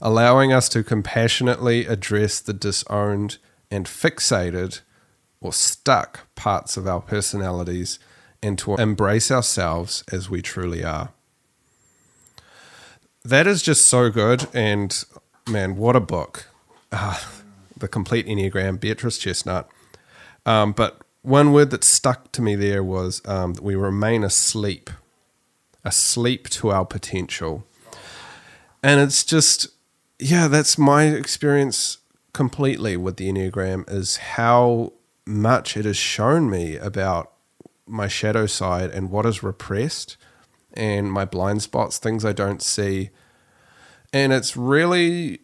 allowing 0.00 0.52
us 0.52 0.68
to 0.70 0.82
compassionately 0.82 1.86
address 1.86 2.40
the 2.40 2.52
disowned 2.52 3.38
and 3.70 3.86
fixated 3.86 4.80
or 5.40 5.52
stuck 5.52 6.34
parts 6.34 6.76
of 6.76 6.88
our 6.88 7.00
personalities 7.00 8.00
and 8.42 8.58
to 8.58 8.74
embrace 8.76 9.30
ourselves 9.30 10.04
as 10.12 10.30
we 10.30 10.42
truly 10.42 10.84
are. 10.84 11.10
That 13.24 13.46
is 13.46 13.62
just 13.62 13.86
so 13.86 14.10
good. 14.10 14.46
And 14.54 15.04
man, 15.48 15.76
what 15.76 15.96
a 15.96 16.00
book. 16.00 16.46
Uh, 16.90 17.18
the 17.76 17.88
Complete 17.88 18.26
Enneagram, 18.26 18.80
Beatrice 18.80 19.18
Chestnut. 19.18 19.68
Um, 20.46 20.72
but 20.72 21.02
one 21.22 21.52
word 21.52 21.70
that 21.70 21.84
stuck 21.84 22.32
to 22.32 22.42
me 22.42 22.54
there 22.54 22.82
was 22.82 23.20
um, 23.26 23.54
we 23.60 23.74
remain 23.74 24.24
asleep, 24.24 24.90
asleep 25.84 26.48
to 26.50 26.70
our 26.70 26.86
potential. 26.86 27.64
And 28.82 29.00
it's 29.00 29.24
just, 29.24 29.68
yeah, 30.18 30.48
that's 30.48 30.78
my 30.78 31.04
experience 31.04 31.98
completely 32.32 32.96
with 32.96 33.16
the 33.16 33.28
Enneagram 33.28 33.90
is 33.90 34.16
how 34.16 34.92
much 35.26 35.76
it 35.76 35.84
has 35.84 35.96
shown 35.96 36.48
me 36.48 36.76
about 36.76 37.32
my 37.88 38.08
shadow 38.08 38.46
side 38.46 38.90
and 38.90 39.10
what 39.10 39.26
is 39.26 39.42
repressed 39.42 40.16
and 40.74 41.10
my 41.10 41.24
blind 41.24 41.62
spots, 41.62 41.98
things 41.98 42.24
I 42.24 42.32
don't 42.32 42.62
see. 42.62 43.10
And 44.12 44.32
it's 44.32 44.56
really 44.56 45.40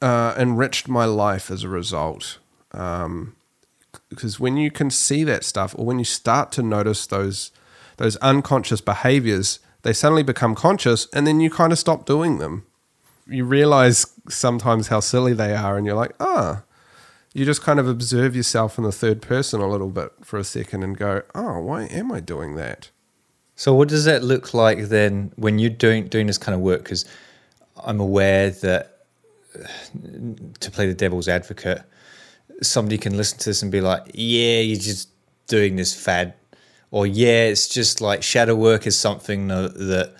uh, 0.00 0.34
enriched 0.36 0.88
my 0.88 1.04
life 1.04 1.50
as 1.50 1.64
a 1.64 1.68
result. 1.68 2.38
Um, 2.72 3.34
because 4.08 4.38
when 4.40 4.56
you 4.56 4.70
can 4.70 4.90
see 4.90 5.24
that 5.24 5.44
stuff 5.44 5.74
or 5.78 5.84
when 5.84 5.98
you 5.98 6.04
start 6.04 6.52
to 6.52 6.62
notice 6.62 7.06
those 7.06 7.50
those 7.96 8.16
unconscious 8.16 8.80
behaviors 8.80 9.60
they 9.82 9.92
suddenly 9.92 10.22
become 10.22 10.54
conscious 10.54 11.08
and 11.12 11.26
then 11.26 11.40
you 11.40 11.50
kind 11.50 11.72
of 11.72 11.78
stop 11.78 12.06
doing 12.06 12.38
them 12.38 12.64
you 13.26 13.44
realize 13.44 14.06
sometimes 14.28 14.88
how 14.88 15.00
silly 15.00 15.32
they 15.32 15.54
are 15.54 15.76
and 15.76 15.86
you're 15.86 15.96
like 15.96 16.14
ah 16.20 16.62
oh. 16.62 16.67
You 17.34 17.44
just 17.44 17.62
kind 17.62 17.78
of 17.78 17.86
observe 17.86 18.34
yourself 18.34 18.78
in 18.78 18.84
the 18.84 18.92
third 18.92 19.22
person 19.22 19.60
a 19.60 19.68
little 19.68 19.90
bit 19.90 20.12
for 20.22 20.38
a 20.38 20.44
second 20.44 20.82
and 20.82 20.96
go 20.96 21.22
oh 21.34 21.60
why 21.60 21.84
am 21.84 22.10
i 22.12 22.20
doing 22.20 22.54
that 22.56 22.90
so 23.54 23.74
what 23.74 23.88
does 23.88 24.04
that 24.04 24.22
look 24.22 24.54
like 24.54 24.88
then 24.88 25.32
when 25.36 25.58
you're 25.58 25.70
doing 25.70 26.06
doing 26.08 26.26
this 26.26 26.38
kind 26.38 26.54
of 26.54 26.60
work 26.60 26.82
because 26.82 27.04
i'm 27.84 28.00
aware 28.00 28.50
that 28.50 28.98
uh, 29.54 29.66
to 30.60 30.70
play 30.70 30.86
the 30.86 30.94
devil's 30.94 31.28
advocate 31.28 31.82
somebody 32.62 32.98
can 32.98 33.16
listen 33.16 33.38
to 33.38 33.44
this 33.46 33.62
and 33.62 33.70
be 33.70 33.80
like, 33.80 34.10
yeah, 34.14 34.60
you're 34.60 34.78
just 34.78 35.10
doing 35.46 35.76
this 35.76 35.94
fad. 35.94 36.34
Or, 36.90 37.06
yeah, 37.06 37.44
it's 37.44 37.68
just 37.68 38.00
like 38.00 38.22
shadow 38.22 38.54
work 38.54 38.86
is 38.86 38.98
something 38.98 39.48
that, 39.48 40.14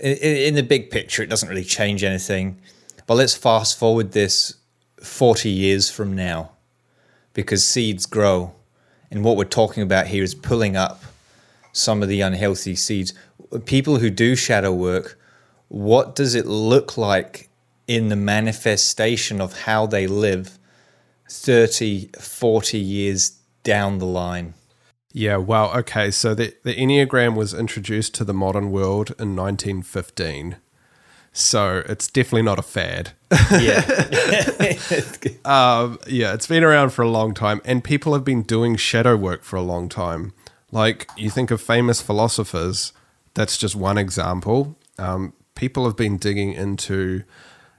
in, 0.00 0.54
the 0.54 0.62
big 0.62 0.90
picture, 0.90 1.22
it 1.22 1.30
doesn't 1.30 1.48
really 1.48 1.64
change 1.64 2.04
anything. 2.04 2.60
But 3.06 3.14
let's 3.14 3.34
fast 3.34 3.78
forward 3.78 4.12
this 4.12 4.54
40 5.02 5.50
years 5.50 5.90
from 5.90 6.14
now 6.14 6.52
because 7.32 7.64
seeds 7.64 8.06
grow. 8.06 8.54
And 9.10 9.24
what 9.24 9.36
we're 9.36 9.44
talking 9.44 9.82
about 9.82 10.08
here 10.08 10.22
is 10.22 10.34
pulling 10.34 10.76
up 10.76 11.02
some 11.72 12.02
of 12.02 12.08
the 12.08 12.20
unhealthy 12.20 12.74
seeds. 12.74 13.12
People 13.64 13.98
who 13.98 14.10
do 14.10 14.34
shadow 14.34 14.72
work, 14.72 15.18
what 15.68 16.16
does 16.16 16.34
it 16.34 16.46
look 16.46 16.96
like 16.96 17.48
in 17.86 18.08
the 18.08 18.16
manifestation 18.16 19.40
of 19.40 19.60
how 19.60 19.86
they 19.86 20.06
live 20.06 20.58
30, 21.28 22.10
40 22.18 22.78
years 22.78 23.38
down 23.62 23.98
the 23.98 24.06
line. 24.06 24.54
Yeah, 25.12 25.38
well, 25.38 25.72
okay. 25.78 26.10
So 26.10 26.34
the, 26.34 26.54
the 26.62 26.74
Enneagram 26.74 27.34
was 27.36 27.54
introduced 27.54 28.14
to 28.16 28.24
the 28.24 28.34
modern 28.34 28.70
world 28.70 29.10
in 29.18 29.34
1915. 29.34 30.56
So 31.36 31.82
it's 31.86 32.08
definitely 32.08 32.42
not 32.42 32.58
a 32.58 32.62
fad. 32.62 33.12
Yeah. 33.50 33.84
um, 35.44 35.98
yeah, 36.06 36.32
it's 36.32 36.46
been 36.46 36.64
around 36.64 36.90
for 36.90 37.02
a 37.02 37.10
long 37.10 37.34
time, 37.34 37.60
and 37.66 37.84
people 37.84 38.14
have 38.14 38.24
been 38.24 38.42
doing 38.42 38.74
shadow 38.76 39.16
work 39.16 39.42
for 39.42 39.56
a 39.56 39.62
long 39.62 39.90
time. 39.90 40.32
Like 40.72 41.10
you 41.14 41.28
think 41.28 41.50
of 41.50 41.60
famous 41.60 42.00
philosophers, 42.00 42.94
that's 43.34 43.58
just 43.58 43.76
one 43.76 43.98
example. 43.98 44.78
Um, 44.98 45.34
people 45.54 45.84
have 45.84 45.94
been 45.94 46.16
digging 46.16 46.54
into 46.54 47.22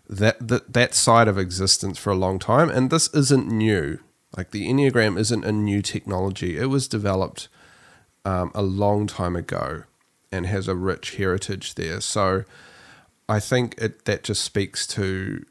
that, 0.08 0.47
that 0.47 0.74
that 0.74 0.93
side 0.93 1.28
of 1.28 1.39
existence 1.39 1.97
for 1.97 2.12
a 2.12 2.16
long 2.16 2.38
time, 2.38 2.70
and 2.70 2.91
this 2.91 3.12
isn't 3.12 3.47
new. 3.47 3.97
Like 4.38 4.51
the 4.51 4.68
Enneagram 4.68 5.18
isn't 5.18 5.43
a 5.43 5.51
new 5.51 5.82
technology; 5.82 6.60
it 6.60 6.68
was 6.68 6.88
developed 6.88 7.47
um, 8.24 8.51
a 8.53 8.62
long 8.62 9.08
time 9.08 9.36
ago 9.36 9.82
and 10.32 10.45
has 10.45 10.68
a 10.68 10.76
rich 10.76 11.16
heritage 11.16 11.74
there. 11.74 12.01
So 12.01 12.43
I 13.30 13.40
think 13.40 13.76
it 13.78 14.06
that 14.06 14.24
just 14.24 14.44
speaks 14.44 14.88
to 14.88 15.46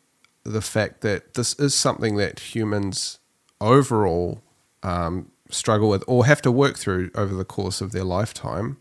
the 0.45 0.62
fact 0.62 1.01
that 1.01 1.35
this 1.35 1.55
is 1.55 1.74
something 1.74 2.16
that 2.16 2.39
humans 2.55 3.18
overall 3.61 4.43
um, 4.83 5.31
struggle 5.51 5.89
with 5.89 6.05
or 6.07 6.27
have 6.27 6.43
to 6.43 6.53
work 6.53 6.79
through 6.79 7.11
over 7.14 7.35
the 7.35 7.45
course 7.45 7.81
of 7.81 7.93
their 7.93 8.05
lifetime. 8.05 8.77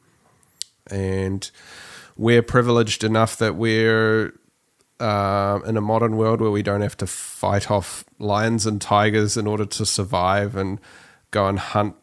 And 0.90 1.50
we're 2.16 2.44
privileged 2.44 3.04
enough 3.04 3.38
that 3.38 3.56
we're 3.56 4.34
uh, 5.00 5.60
in 5.66 5.76
a 5.76 5.82
modern 5.82 6.16
world 6.16 6.40
where 6.40 6.52
we 6.52 6.64
don't 6.64 6.82
have 6.82 6.98
to 6.98 7.08
fight 7.08 7.70
off 7.70 8.06
lions 8.20 8.66
and 8.66 8.82
tigers 8.82 9.36
in 9.36 9.48
order 9.48 9.66
to 9.66 9.86
survive 9.86 10.56
and 10.56 10.80
go 11.32 11.48
and 11.48 11.60
hunt 11.60 11.96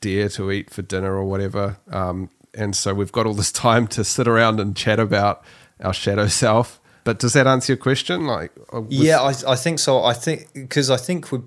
deer 0.00 0.28
to 0.28 0.50
eat 0.50 0.70
for 0.70 0.82
dinner 0.82 1.16
or 1.16 1.24
whatever. 1.24 1.78
Um, 1.90 2.30
and 2.54 2.76
so 2.76 2.94
we've 2.94 3.12
got 3.12 3.26
all 3.26 3.34
this 3.34 3.52
time 3.66 3.86
to 3.88 4.04
sit 4.04 4.28
around 4.28 4.60
and 4.60 4.76
chat 4.76 5.00
about 5.00 5.42
our 5.80 5.92
shadow 5.92 6.26
self. 6.42 6.80
But 7.04 7.20
does 7.20 7.34
that 7.34 7.46
answer 7.46 7.74
your 7.74 7.78
question? 7.78 8.26
Like, 8.26 8.52
uh, 8.72 8.82
Yeah, 8.88 9.20
I, 9.20 9.34
I 9.46 9.56
think 9.56 9.78
so. 9.78 10.02
I 10.02 10.12
think 10.12 10.52
because 10.52 10.90
I 10.90 10.96
think 10.96 11.30
we're, 11.30 11.42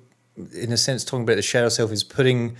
in 0.56 0.72
a 0.72 0.78
sense, 0.78 1.04
talking 1.04 1.24
about 1.24 1.36
the 1.36 1.42
shadow 1.42 1.70
self 1.70 1.92
is 1.92 2.04
putting 2.04 2.56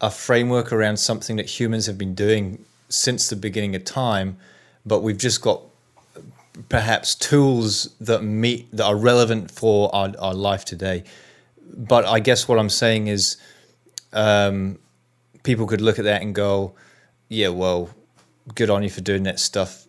a 0.00 0.10
framework 0.10 0.72
around 0.72 0.96
something 0.96 1.36
that 1.36 1.60
humans 1.60 1.84
have 1.86 1.98
been 1.98 2.14
doing 2.14 2.64
since 2.88 3.28
the 3.28 3.36
beginning 3.36 3.76
of 3.76 3.84
time, 3.84 4.38
but 4.86 5.00
we've 5.00 5.18
just 5.18 5.42
got 5.42 5.60
perhaps 6.68 7.14
tools 7.14 7.94
that 8.00 8.22
meet 8.22 8.70
that 8.74 8.84
are 8.84 8.96
relevant 8.96 9.50
for 9.50 9.94
our, 9.94 10.12
our 10.18 10.34
life 10.34 10.64
today. 10.64 11.04
But 11.72 12.06
I 12.06 12.20
guess 12.20 12.48
what 12.48 12.58
I'm 12.58 12.70
saying 12.70 13.06
is, 13.08 13.36
um, 14.12 14.78
people 15.42 15.66
could 15.66 15.80
look 15.80 15.98
at 15.98 16.04
that 16.06 16.22
and 16.22 16.34
go, 16.34 16.74
"Yeah, 17.28 17.48
well, 17.48 17.90
good 18.54 18.70
on 18.70 18.82
you 18.82 18.90
for 18.90 19.00
doing 19.00 19.22
that 19.24 19.38
stuff. 19.38 19.86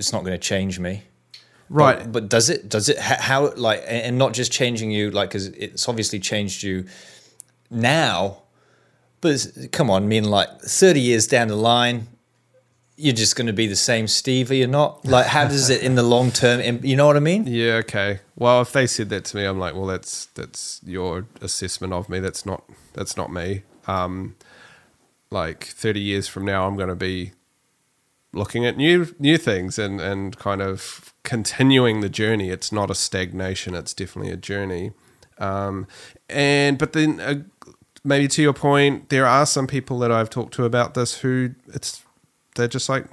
It's 0.00 0.12
not 0.12 0.24
going 0.24 0.32
to 0.32 0.38
change 0.38 0.80
me." 0.80 1.04
right. 1.68 1.98
But, 1.98 2.12
but 2.12 2.28
does 2.28 2.50
it? 2.50 2.68
Does 2.68 2.88
it? 2.88 2.98
How? 2.98 3.52
Like, 3.54 3.84
and 3.86 4.18
not 4.18 4.32
just 4.32 4.50
changing 4.50 4.90
you, 4.90 5.10
like, 5.12 5.28
because 5.28 5.46
it's 5.46 5.88
obviously 5.88 6.18
changed 6.18 6.64
you 6.64 6.86
now. 7.70 8.42
But 9.20 9.46
come 9.70 9.90
on, 9.90 10.02
I 10.02 10.06
mean, 10.06 10.24
like, 10.24 10.48
thirty 10.62 11.00
years 11.00 11.26
down 11.26 11.48
the 11.48 11.56
line, 11.56 12.08
you're 12.96 13.14
just 13.14 13.36
going 13.36 13.46
to 13.46 13.52
be 13.52 13.66
the 13.66 13.76
same 13.76 14.06
Steve, 14.06 14.50
are 14.50 14.54
you 14.54 14.66
not? 14.66 15.04
Like, 15.06 15.26
how 15.26 15.46
does 15.46 15.70
it 15.70 15.82
in 15.82 15.94
the 15.94 16.02
long 16.02 16.30
term? 16.30 16.80
You 16.82 16.96
know 16.96 17.06
what 17.06 17.16
I 17.16 17.20
mean? 17.20 17.46
Yeah, 17.46 17.74
okay. 17.84 18.20
Well, 18.36 18.62
if 18.62 18.72
they 18.72 18.86
said 18.86 19.08
that 19.10 19.24
to 19.26 19.36
me, 19.36 19.44
I'm 19.44 19.58
like, 19.58 19.74
well, 19.74 19.86
that's 19.86 20.26
that's 20.26 20.80
your 20.84 21.26
assessment 21.40 21.92
of 21.92 22.08
me. 22.08 22.20
That's 22.20 22.44
not 22.44 22.64
that's 22.92 23.16
not 23.16 23.32
me. 23.32 23.62
Um, 23.86 24.36
like 25.30 25.64
30 25.64 26.00
years 26.00 26.28
from 26.28 26.44
now, 26.44 26.66
I'm 26.66 26.76
going 26.76 26.88
to 26.88 26.94
be 26.94 27.32
looking 28.32 28.64
at 28.64 28.76
new 28.76 29.14
new 29.18 29.36
things 29.36 29.78
and 29.78 30.00
and 30.00 30.36
kind 30.38 30.62
of 30.62 31.12
continuing 31.22 32.00
the 32.00 32.08
journey. 32.08 32.50
It's 32.50 32.72
not 32.72 32.90
a 32.90 32.94
stagnation. 32.94 33.74
It's 33.74 33.94
definitely 33.94 34.32
a 34.32 34.36
journey. 34.36 34.92
Um, 35.38 35.86
and 36.28 36.78
but 36.78 36.92
then 36.92 37.20
uh, 37.20 37.42
maybe 38.04 38.28
to 38.28 38.42
your 38.42 38.52
point, 38.52 39.08
there 39.08 39.26
are 39.26 39.46
some 39.46 39.66
people 39.66 39.98
that 40.00 40.12
I've 40.12 40.30
talked 40.30 40.54
to 40.54 40.64
about 40.64 40.94
this 40.94 41.20
who 41.20 41.50
it's 41.68 42.04
they're 42.56 42.68
just 42.68 42.88
like 42.88 43.06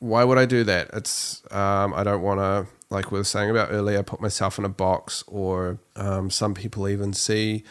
why 0.00 0.24
would 0.24 0.38
I 0.38 0.46
do 0.46 0.64
that? 0.64 0.90
It's 0.94 1.42
um, 1.52 1.94
I 1.94 2.02
don't 2.02 2.22
want 2.22 2.40
to 2.40 2.66
like 2.88 3.12
we 3.12 3.18
were 3.18 3.24
saying 3.24 3.50
about 3.50 3.68
earlier, 3.70 4.02
put 4.02 4.20
myself 4.20 4.58
in 4.58 4.64
a 4.64 4.68
box, 4.68 5.22
or 5.28 5.78
um, 5.94 6.28
some 6.28 6.54
people 6.54 6.88
even 6.88 7.12
see, 7.12 7.62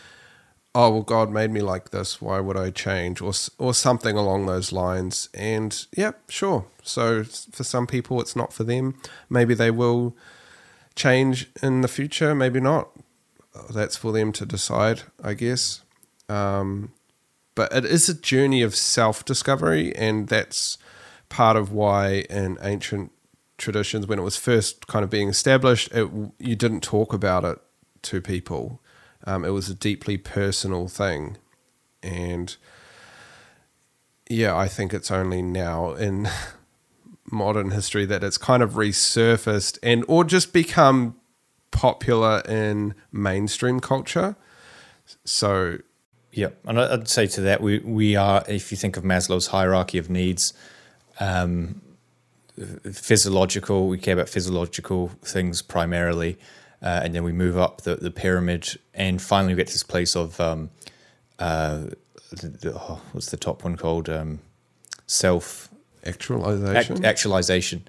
oh 0.75 0.89
well, 0.91 1.01
God 1.01 1.31
made 1.31 1.51
me 1.51 1.61
like 1.61 1.91
this. 1.91 2.21
Why 2.21 2.39
would 2.39 2.57
I 2.57 2.71
change, 2.71 3.21
or 3.21 3.33
or 3.57 3.73
something 3.73 4.15
along 4.15 4.45
those 4.45 4.71
lines? 4.71 5.29
And 5.33 5.85
yeah, 5.95 6.11
sure. 6.27 6.65
So 6.83 7.23
for 7.23 7.63
some 7.63 7.87
people, 7.87 8.21
it's 8.21 8.35
not 8.35 8.53
for 8.53 8.63
them. 8.63 8.95
Maybe 9.29 9.53
they 9.53 9.71
will 9.71 10.15
change 10.95 11.49
in 11.61 11.81
the 11.81 11.87
future. 11.87 12.35
Maybe 12.35 12.59
not. 12.59 12.89
That's 13.69 13.97
for 13.97 14.11
them 14.11 14.31
to 14.33 14.45
decide, 14.45 15.03
I 15.23 15.33
guess. 15.33 15.81
Um, 16.27 16.93
but 17.55 17.73
it 17.73 17.85
is 17.85 18.07
a 18.07 18.13
journey 18.13 18.61
of 18.61 18.75
self 18.75 19.25
discovery, 19.25 19.95
and 19.95 20.27
that's 20.27 20.77
part 21.29 21.57
of 21.57 21.71
why 21.71 22.25
in 22.29 22.57
ancient 22.61 23.11
traditions, 23.57 24.07
when 24.07 24.19
it 24.19 24.23
was 24.23 24.37
first 24.37 24.87
kind 24.87 25.03
of 25.03 25.09
being 25.09 25.29
established, 25.29 25.91
it, 25.93 26.09
you 26.39 26.55
didn't 26.55 26.81
talk 26.81 27.13
about 27.13 27.43
it 27.43 27.59
to 28.03 28.21
people. 28.21 28.81
Um, 29.25 29.43
it 29.43 29.49
was 29.49 29.69
a 29.69 29.75
deeply 29.75 30.17
personal 30.17 30.87
thing, 30.87 31.37
and 32.01 32.55
yeah, 34.29 34.55
I 34.55 34.67
think 34.67 34.93
it's 34.93 35.11
only 35.11 35.41
now 35.41 35.93
in 35.93 36.29
modern 37.31 37.71
history 37.71 38.05
that 38.05 38.23
it's 38.23 38.37
kind 38.37 38.63
of 38.63 38.71
resurfaced 38.73 39.77
and 39.83 40.03
or 40.07 40.23
just 40.23 40.53
become 40.53 41.15
popular 41.71 42.41
in 42.47 42.95
mainstream 43.11 43.79
culture. 43.79 44.35
So 45.25 45.79
Yeah, 46.31 46.49
and 46.65 46.79
I'd 46.79 47.07
say 47.07 47.25
to 47.27 47.41
that 47.41 47.61
we 47.61 47.79
we 47.79 48.15
are 48.15 48.43
if 48.47 48.71
you 48.71 48.77
think 48.77 48.97
of 48.97 49.03
Maslow's 49.03 49.47
hierarchy 49.47 49.97
of 49.97 50.09
needs, 50.09 50.53
um, 51.19 51.81
physiological. 52.91 53.87
We 53.87 53.97
care 53.97 54.13
about 54.13 54.29
physiological 54.29 55.09
things 55.23 55.61
primarily, 55.61 56.37
uh, 56.81 57.01
and 57.03 57.13
then 57.13 57.23
we 57.23 57.31
move 57.31 57.57
up 57.57 57.81
the, 57.81 57.95
the 57.95 58.11
pyramid, 58.11 58.79
and 58.93 59.21
finally 59.21 59.53
we 59.53 59.57
get 59.57 59.67
to 59.67 59.73
this 59.73 59.83
place 59.83 60.15
of 60.15 60.39
um, 60.39 60.69
uh, 61.37 61.85
the, 62.31 62.47
the, 62.47 62.73
oh, 62.73 63.01
what's 63.11 63.31
the 63.31 63.37
top 63.37 63.63
one 63.63 63.75
called? 63.75 64.09
Um, 64.09 64.39
self 65.07 65.69
actualization. 66.05 66.95
act- 66.97 67.05
actualization. 67.05 67.87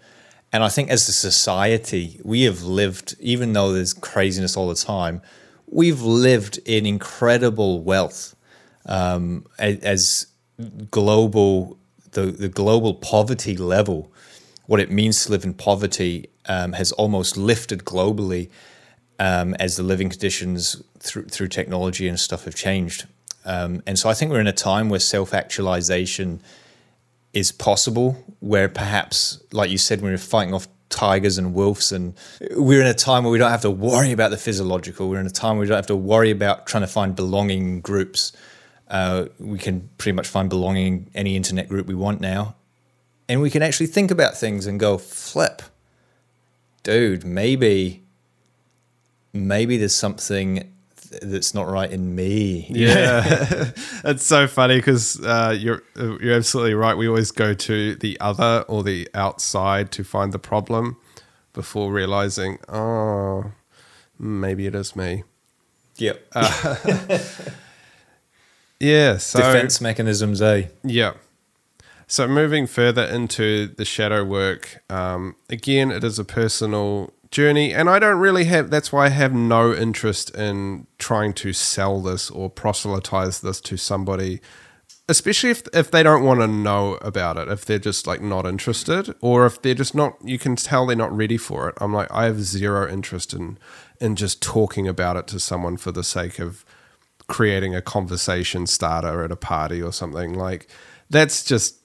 And 0.53 0.65
I 0.65 0.69
think 0.69 0.91
as 0.91 1.09
a 1.09 1.13
society, 1.13 2.21
we 2.25 2.43
have 2.43 2.63
lived, 2.63 3.15
even 3.21 3.53
though 3.53 3.73
there's 3.73 3.93
craziness 3.93 4.57
all 4.57 4.69
the 4.69 4.75
time, 4.75 5.23
we've 5.69 6.03
lived 6.03 6.59
in 6.65 6.87
incredible 6.87 7.83
wealth 7.83 8.35
um, 8.87 9.47
as 9.59 10.27
global, 10.91 11.79
the, 12.13 12.23
the 12.23 12.49
global 12.49 12.95
poverty 12.95 13.57
level, 13.57 14.13
what 14.67 14.81
it 14.81 14.91
means 14.91 15.25
to 15.25 15.31
live 15.31 15.45
in 15.45 15.55
poverty 15.55 16.29
um, 16.47 16.73
has 16.73 16.91
almost 16.93 17.37
lifted 17.37 17.85
globally 17.85 18.51
um, 19.21 19.55
as 19.61 19.77
the 19.77 19.83
living 19.83 20.09
conditions 20.09 20.83
through, 20.99 21.27
through 21.27 21.49
technology 21.49 22.09
and 22.09 22.19
stuff 22.19 22.47
have 22.47 22.57
changed. 22.57 23.07
Um, 23.45 23.83
and 23.87 23.99
so 23.99 24.09
I 24.09 24.15
think 24.15 24.33
we're 24.33 24.41
in 24.41 24.47
a 24.47 24.53
time 24.53 24.89
where 24.89 24.99
self 24.99 25.33
actualization 25.33 26.43
is 27.33 27.53
possible 27.53 28.25
where 28.41 28.69
perhaps 28.69 29.41
like 29.53 29.71
you 29.71 29.79
said 29.79 30.01
when 30.01 30.11
we're 30.11 30.19
fighting 30.19 30.53
off 30.53 30.67
tigers 30.89 31.39
and 31.39 31.55
wolves 31.55 31.93
and 31.93 32.15
we're 32.57 32.81
in 32.81 32.87
a 32.89 32.95
time 32.95 33.23
where 33.23 33.31
we 33.31 33.39
don't 33.39 33.53
have 33.53 33.63
to 33.63 33.71
worry 33.71 34.11
about 34.11 34.31
the 34.31 34.37
physiological. 34.37 35.09
We're 35.09 35.21
in 35.21 35.27
a 35.27 35.31
time 35.31 35.57
where 35.57 35.61
we 35.61 35.69
don't 35.69 35.77
have 35.77 35.87
to 35.87 35.97
worry 35.97 36.31
about 36.31 36.67
trying 36.67 36.83
to 36.83 36.89
find 36.89 37.15
belonging 37.15 37.81
groups. 37.81 38.33
Uh, 38.89 39.27
we 39.39 39.59
can 39.59 39.89
pretty 39.99 40.17
much 40.17 40.27
find 40.27 40.49
belonging 40.49 40.87
in 40.87 41.11
any 41.15 41.37
internet 41.37 41.69
group 41.69 41.87
we 41.87 41.95
want 41.95 42.21
now. 42.21 42.57
And 43.29 43.41
we 43.41 43.51
can 43.51 43.63
actually 43.63 43.87
think 43.87 44.11
about 44.11 44.37
things 44.37 44.67
and 44.67 44.81
go 44.81 44.99
flip. 44.99 45.63
Dude 46.83 47.25
maybe 47.25 48.03
maybe 49.33 49.77
there's 49.77 49.95
something 49.95 50.73
that's 51.23 51.55
not 51.55 51.69
right 51.69 51.91
in 51.91 52.15
me 52.15 52.67
Yeah, 52.71 53.25
it's 54.05 54.25
so 54.25 54.47
funny 54.47 54.77
because 54.77 55.19
uh, 55.25 55.57
you're 55.59 55.83
uh, 55.99 56.19
you're 56.19 56.35
absolutely 56.37 56.75
right. 56.75 56.97
We 56.97 57.09
always 57.09 57.31
go 57.33 57.53
to 57.55 57.95
the 57.97 58.17
other 58.21 58.65
or 58.69 58.83
the 58.85 59.09
outside 59.15 59.91
to 59.93 60.05
find 60.05 60.33
the 60.33 60.39
problem 60.39 60.97
before 61.53 61.93
realizing, 61.93 62.59
oh, 62.69 63.51
maybe 64.19 64.67
it 64.67 64.75
is 64.75 64.95
me. 64.95 65.25
yep 65.97 66.25
Yeah. 68.79 69.19
So 69.19 69.39
defense 69.41 69.81
mechanisms 69.81 70.41
eh 70.41 70.69
yeah. 70.85 71.15
So 72.07 72.27
moving 72.27 72.67
further 72.67 73.05
into 73.05 73.69
the 73.69 73.85
shadow 73.85 74.25
work, 74.25 74.83
um, 74.91 75.37
again, 75.49 75.91
it 75.93 76.03
is 76.03 76.19
a 76.19 76.25
personal 76.25 77.13
journey, 77.31 77.73
and 77.73 77.89
I 77.89 77.99
don't 77.99 78.19
really 78.19 78.45
have. 78.45 78.71
That's 78.71 78.93
why 78.93 79.07
I 79.07 79.09
have 79.11 79.33
no 79.33 79.73
interest 79.73 80.35
in 80.35 80.87
trying 80.99 81.33
to 81.35 81.53
sell 81.53 82.01
this 82.01 82.31
or 82.31 82.51
proselytize 82.51 83.41
this 83.41 83.61
to 83.63 83.77
somebody, 83.77 84.41
especially 85.09 85.51
if 85.51 85.63
if 85.73 85.91
they 85.91 86.03
don't 86.03 86.25
want 86.25 86.41
to 86.41 86.49
know 86.49 86.95
about 86.97 87.37
it, 87.37 87.49
if 87.49 87.65
they're 87.65 87.79
just 87.79 88.07
like 88.07 88.21
not 88.21 88.47
interested, 88.47 89.15
or 89.21 89.47
if 89.47 89.63
they're 89.63 89.75
just 89.75 89.95
not. 89.95 90.17
You 90.25 90.39
can 90.39 90.57
tell 90.57 90.87
they're 90.87 90.97
not 90.97 91.17
ready 91.17 91.37
for 91.37 91.69
it. 91.69 91.77
I'm 91.81 91.93
like, 91.93 92.09
I 92.11 92.25
have 92.25 92.41
zero 92.41 92.91
interest 92.91 93.33
in 93.33 93.59
in 94.01 94.17
just 94.17 94.43
talking 94.43 94.89
about 94.89 95.17
it 95.17 95.27
to 95.29 95.39
someone 95.41 95.77
for 95.77 95.93
the 95.93 96.05
sake 96.05 96.39
of 96.39 96.65
creating 97.29 97.77
a 97.77 97.83
conversation 97.83 98.67
starter 98.67 99.23
at 99.23 99.31
a 99.31 99.37
party 99.37 99.81
or 99.81 99.93
something 99.93 100.35
like 100.35 100.69
that's 101.11 101.45
just 101.45 101.77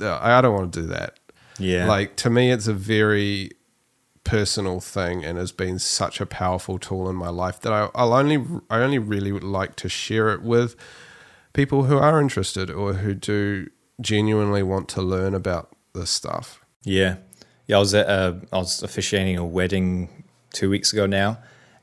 uh, 0.00 0.18
I 0.20 0.40
don't 0.40 0.52
want 0.52 0.72
to 0.72 0.80
do 0.80 0.86
that. 0.88 1.20
Yeah. 1.60 1.86
Like 1.86 2.16
to 2.16 2.30
me 2.30 2.50
it's 2.50 2.66
a 2.66 2.74
very 2.74 3.52
personal 4.30 4.78
thing 4.78 5.24
and 5.24 5.36
has 5.36 5.50
been 5.50 5.76
such 5.76 6.20
a 6.20 6.26
powerful 6.26 6.78
tool 6.78 7.10
in 7.10 7.16
my 7.16 7.28
life 7.28 7.58
that 7.62 7.72
I, 7.72 7.88
I'll 7.96 8.12
only 8.12 8.44
I 8.70 8.78
only 8.78 8.98
really 8.98 9.32
would 9.32 9.42
like 9.42 9.74
to 9.76 9.88
share 9.88 10.28
it 10.30 10.40
with 10.40 10.76
people 11.52 11.84
who 11.84 11.98
are 11.98 12.20
interested 12.20 12.70
or 12.70 12.92
who 12.92 13.12
do 13.12 13.68
genuinely 14.00 14.62
want 14.62 14.88
to 14.90 15.02
learn 15.02 15.34
about 15.34 15.74
this 15.94 16.10
stuff. 16.10 16.64
Yeah, 16.84 17.16
yeah. 17.66 17.76
I 17.76 17.78
was 17.80 17.92
at 17.92 18.08
a, 18.08 18.40
I 18.52 18.58
was 18.58 18.84
officiating 18.84 19.36
a 19.36 19.44
wedding 19.44 20.24
two 20.52 20.70
weeks 20.70 20.92
ago 20.92 21.06
now, 21.06 21.38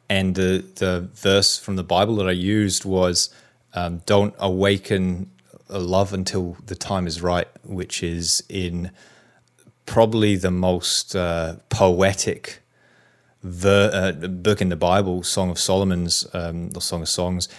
and 0.10 0.34
the 0.34 0.64
the 0.76 1.10
verse 1.16 1.60
from 1.60 1.76
the 1.76 1.84
Bible 1.84 2.16
that 2.16 2.30
I 2.30 2.32
used 2.32 2.86
was, 2.86 3.30
um, 3.74 4.04
"Don't 4.06 4.34
awaken 4.40 5.32
a 5.68 5.80
love 5.80 6.14
until 6.14 6.56
the 6.66 6.76
time 6.76 7.08
is 7.08 7.22
right," 7.22 7.50
which 7.66 8.02
is 8.04 8.42
in 8.48 8.92
probably 9.88 10.36
the 10.36 10.52
most 10.52 11.16
uh, 11.16 11.56
poetic 11.70 12.62
ver- 13.42 13.90
uh, 14.24 14.28
book 14.28 14.62
in 14.62 14.70
the 14.70 14.76
Bible, 14.76 15.24
Song 15.24 15.50
of 15.50 15.58
Solomon's, 15.58 16.28
um, 16.34 16.70
the 16.70 16.82
Song 16.82 17.02
of 17.02 17.10
Songs, 17.10 17.50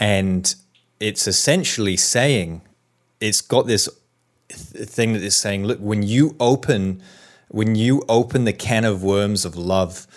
and 0.00 0.52
it's 0.98 1.28
essentially 1.28 1.96
saying 1.96 2.62
it's 3.20 3.40
got 3.40 3.68
this 3.68 3.88
th- 4.48 4.88
thing 4.88 5.12
that 5.12 5.22
is 5.22 5.36
saying, 5.36 5.64
look, 5.64 5.78
when 5.78 6.02
you 6.02 6.34
open 6.40 7.00
when 7.48 7.76
you 7.76 8.02
open 8.08 8.44
the 8.44 8.52
can 8.52 8.84
of 8.84 9.04
worms 9.04 9.44
of 9.44 9.54
love, 9.54 10.08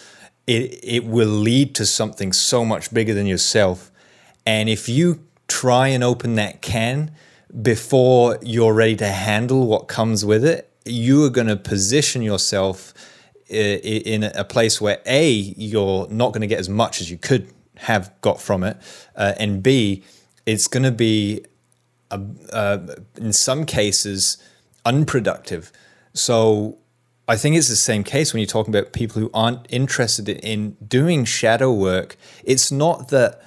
it 0.47 0.80
it 0.84 1.05
will 1.05 1.28
lead 1.28 1.76
to 1.76 1.86
something 1.86 2.34
so 2.34 2.65
much 2.65 2.91
bigger 2.91 3.13
than 3.13 3.28
yourself. 3.28 3.91
And 4.45 4.70
if 4.70 4.89
you 4.89 5.24
try 5.47 5.89
and 5.89 6.03
open 6.03 6.36
that 6.36 6.61
can 6.61 7.11
before 7.61 8.39
you're 8.41 8.74
ready 8.74 8.95
to 8.95 9.07
handle 9.07 9.68
what 9.68 9.88
comes 9.88 10.26
with 10.26 10.43
it, 10.43 10.72
you 10.90 11.24
are 11.26 11.30
going 11.30 11.48
to 11.48 11.58
position 11.58 12.22
yourself 12.22 12.94
in 13.50 14.24
a 14.24 14.44
place 14.44 14.82
where 14.82 15.00
a 15.06 15.30
you're 15.30 16.08
not 16.10 16.34
going 16.34 16.42
to 16.42 16.48
get 16.48 16.60
as 16.60 16.68
much 16.68 17.00
as 17.00 17.10
you 17.10 17.18
could 17.18 17.50
have 17.78 18.12
got 18.22 18.42
from 18.42 18.64
it, 18.64 18.78
uh, 19.16 19.34
and 19.40 19.64
b 19.64 20.04
it's 20.46 20.68
going 20.68 20.84
to 20.84 20.92
be 20.92 21.46
uh, 22.12 22.20
uh, 22.52 22.80
in 23.18 23.34
some 23.34 23.66
cases 23.66 24.38
unproductive. 24.86 25.72
So 26.14 26.78
I 27.28 27.36
think 27.36 27.56
it's 27.56 27.68
the 27.68 27.76
same 27.76 28.04
case 28.04 28.34
when 28.34 28.40
you're 28.40 28.48
talking 28.48 28.74
about 28.74 28.94
people 28.94 29.22
who 29.22 29.30
aren't 29.34 29.66
interested 29.70 30.30
in 30.30 30.78
doing 30.86 31.26
shadow 31.26 31.72
work. 31.72 32.18
It's 32.44 32.72
not 32.72 33.10
that 33.10 33.42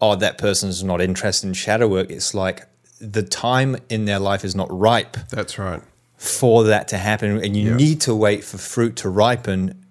oh 0.00 0.16
that 0.16 0.36
person 0.36 0.68
is 0.68 0.84
not 0.84 1.00
interested 1.00 1.46
in 1.46 1.54
shadow 1.54 1.88
work. 1.88 2.10
It's 2.10 2.34
like 2.34 2.66
the 3.00 3.22
time 3.22 3.76
in 3.88 4.04
their 4.04 4.18
life 4.18 4.44
is 4.44 4.54
not 4.54 4.68
ripe. 4.70 5.16
That's 5.30 5.58
right 5.58 5.82
for 6.16 6.64
that 6.64 6.88
to 6.88 6.98
happen, 6.98 7.42
and 7.42 7.56
you 7.56 7.70
yeah. 7.70 7.76
need 7.76 8.00
to 8.02 8.14
wait 8.14 8.44
for 8.44 8.58
fruit 8.58 8.96
to 8.96 9.08
ripen 9.08 9.84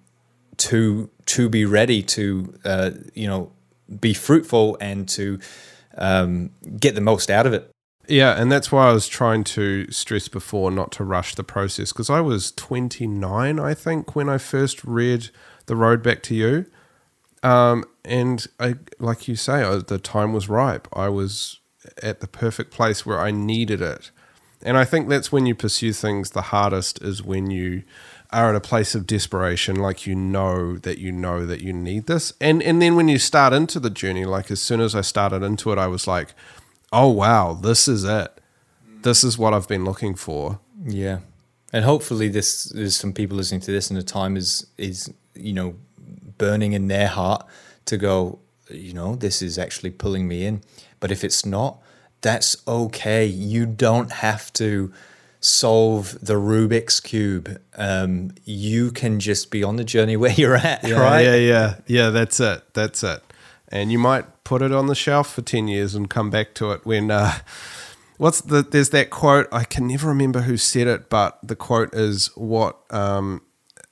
to 0.57 1.09
to 1.26 1.49
be 1.49 1.65
ready 1.65 2.01
to 2.01 2.53
uh, 2.65 2.91
you 3.13 3.28
know 3.28 3.51
be 3.99 4.13
fruitful 4.13 4.78
and 4.82 5.07
to 5.09 5.39
um, 5.97 6.51
get 6.80 6.95
the 6.95 7.01
most 7.01 7.30
out 7.30 7.45
of 7.45 7.53
it. 7.53 7.69
Yeah, 8.07 8.39
and 8.39 8.51
that's 8.51 8.71
why 8.71 8.89
I 8.89 8.93
was 8.93 9.07
trying 9.07 9.43
to 9.45 9.91
stress 9.91 10.28
before 10.28 10.69
not 10.71 10.91
to 10.93 11.03
rush 11.03 11.36
the 11.36 11.43
process 11.43 11.91
because 11.91 12.09
I 12.09 12.21
was 12.21 12.51
29, 12.51 13.59
I 13.59 13.73
think, 13.73 14.15
when 14.15 14.30
I 14.30 14.38
first 14.38 14.84
read 14.84 15.30
The 15.65 15.76
Road 15.76 16.03
Back 16.03 16.21
to 16.23 16.36
You. 16.36 16.65
Um, 17.41 17.84
and 18.03 18.45
I, 18.59 18.76
like 18.99 19.28
you 19.28 19.36
say, 19.36 19.63
I, 19.63 19.78
the 19.78 19.97
time 19.97 20.34
was 20.34 20.49
ripe. 20.49 20.88
I 20.93 21.09
was 21.09 21.59
at 22.01 22.19
the 22.19 22.28
perfect 22.28 22.71
place 22.71 23.05
where 23.05 23.19
I 23.19 23.32
needed 23.32 23.82
it. 23.82 24.11
And 24.66 24.78
I 24.78 24.84
think 24.84 25.07
that's 25.07 25.32
when 25.32 25.45
you 25.45 25.53
pursue 25.53 25.93
things 25.93 26.32
the 26.32 26.41
hardest 26.41 27.01
is 27.03 27.22
when 27.22 27.51
you 27.51 27.84
are 28.32 28.49
at 28.49 28.55
a 28.55 28.59
place 28.59 28.95
of 28.95 29.05
desperation, 29.05 29.76
like 29.76 30.07
you 30.07 30.16
know 30.16 30.78
that 30.78 30.97
you 30.97 31.11
know 31.11 31.45
that 31.45 31.61
you 31.61 31.72
need 31.72 32.07
this. 32.07 32.34
And 32.41 32.63
and 32.63 32.82
then 32.82 32.95
when 32.95 33.07
you 33.07 33.20
start 33.20 33.53
into 33.53 33.80
the 33.80 33.91
journey, 33.91 34.26
like 34.26 34.49
as 34.49 34.59
soon 34.59 34.82
as 34.82 34.95
I 34.95 35.01
started 35.01 35.43
into 35.43 35.72
it, 35.72 35.78
I 35.78 35.86
was 35.86 36.07
like, 36.07 36.34
oh 36.91 37.09
wow, 37.09 37.53
this 37.53 37.88
is 37.88 38.03
it. 38.03 38.41
This 39.03 39.24
is 39.24 39.38
what 39.38 39.53
I've 39.53 39.68
been 39.68 39.86
looking 39.86 40.16
for. 40.16 40.59
Yeah. 40.84 41.20
And 41.72 41.86
hopefully 41.86 42.28
this 42.28 42.66
there's 42.66 42.95
some 42.95 43.13
people 43.13 43.38
listening 43.38 43.61
to 43.61 43.72
this 43.72 43.91
and 43.91 43.99
the 43.99 44.03
time 44.03 44.36
is 44.36 44.66
is, 44.80 45.13
you 45.36 45.53
know, 45.53 45.76
burning 46.39 46.74
in 46.74 46.88
their 46.88 47.07
heart 47.07 47.45
to 47.86 47.97
go, 47.97 48.39
you 48.72 48.93
know, 48.93 49.16
this 49.16 49.43
is 49.43 49.59
actually 49.59 49.91
pulling 49.91 50.28
me 50.28 50.43
in. 50.47 50.61
But 50.99 51.11
if 51.11 51.24
it's 51.24 51.45
not, 51.45 51.80
that's 52.22 52.57
okay. 52.68 53.26
You 53.26 53.66
don't 53.66 54.11
have 54.11 54.51
to 54.53 54.91
solve 55.39 56.18
the 56.22 56.34
Rubik's 56.34 56.99
cube. 56.99 57.61
Um, 57.76 58.32
you 58.43 58.91
can 58.91 59.20
just 59.20 59.51
be 59.51 59.63
on 59.63 59.76
the 59.76 59.84
journey 59.84 60.18
where 60.18 60.32
you're 60.32 60.55
at, 60.55 60.84
yeah, 60.84 60.99
right? 60.99 61.22
Yeah, 61.22 61.36
yeah, 61.36 61.76
yeah. 61.88 62.09
That's 62.09 62.39
it. 62.39 62.63
That's 62.74 63.03
it. 63.03 63.22
And 63.70 63.91
you 63.91 63.99
might 63.99 64.43
put 64.43 64.61
it 64.61 64.72
on 64.72 64.88
the 64.88 64.95
shelf 64.95 65.34
for 65.34 65.41
ten 65.41 65.68
years 65.68 65.95
and 65.95 66.09
come 66.09 66.30
back 66.30 66.53
to 66.55 66.72
it 66.72 66.86
when. 66.86 67.11
Uh, 67.11 67.34
what's 68.18 68.41
the? 68.41 68.63
There's 68.63 68.89
that 68.89 69.09
quote. 69.09 69.47
I 69.51 69.63
can 69.63 69.88
never 69.88 70.07
remember 70.07 70.41
who 70.41 70.57
said 70.57 70.88
it, 70.88 71.09
but 71.09 71.39
the 71.43 71.55
quote 71.55 71.93
is 71.93 72.28
what. 72.36 72.78
Um, 72.89 73.41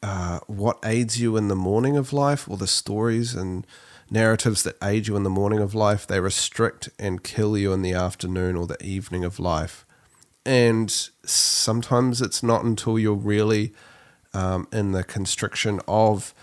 uh, 0.02 0.40
what 0.48 0.78
aids 0.84 1.22
you 1.22 1.38
in 1.38 1.48
the 1.48 1.56
morning 1.56 1.96
of 1.96 2.12
life, 2.12 2.50
or 2.50 2.58
the 2.58 2.68
stories 2.68 3.36
and 3.36 3.66
narratives 4.14 4.64
that 4.64 4.78
aid 4.82 5.08
you 5.08 5.16
in 5.16 5.24
the 5.24 5.30
morning 5.30 5.60
of 5.60 5.74
life, 5.74 6.06
they 6.06 6.20
restrict 6.20 6.90
and 7.00 7.24
kill 7.24 7.58
you 7.58 7.74
in 7.74 7.82
the 7.82 7.94
afternoon 7.94 8.56
or 8.56 8.68
the 8.68 8.82
evening 8.84 9.24
of 9.24 9.40
life. 9.40 9.86
And 10.46 10.90
sometimes 11.26 12.22
it's 12.22 12.44
not 12.44 12.64
until 12.64 13.00
you're 13.00 13.14
really 13.14 13.74
um, 14.34 14.68
in 14.72 14.92
the 14.92 15.04
constriction 15.04 15.82
of 15.88 16.34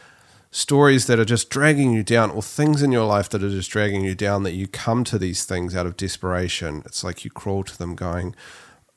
stories 0.50 1.06
that 1.06 1.20
are 1.20 1.24
just 1.24 1.48
dragging 1.48 1.92
you 1.92 2.02
down 2.02 2.30
or 2.30 2.42
things 2.42 2.82
in 2.82 2.90
your 2.90 3.04
life 3.04 3.28
that 3.28 3.42
are 3.42 3.50
just 3.50 3.70
dragging 3.70 4.04
you 4.04 4.14
down 4.14 4.42
that 4.42 4.52
you 4.52 4.66
come 4.66 5.04
to 5.04 5.18
these 5.18 5.44
things 5.44 5.76
out 5.76 5.86
of 5.86 5.96
desperation. 5.96 6.82
It's 6.84 7.04
like 7.04 7.24
you 7.24 7.30
crawl 7.30 7.62
to 7.64 7.78
them 7.78 7.94
going, 7.94 8.34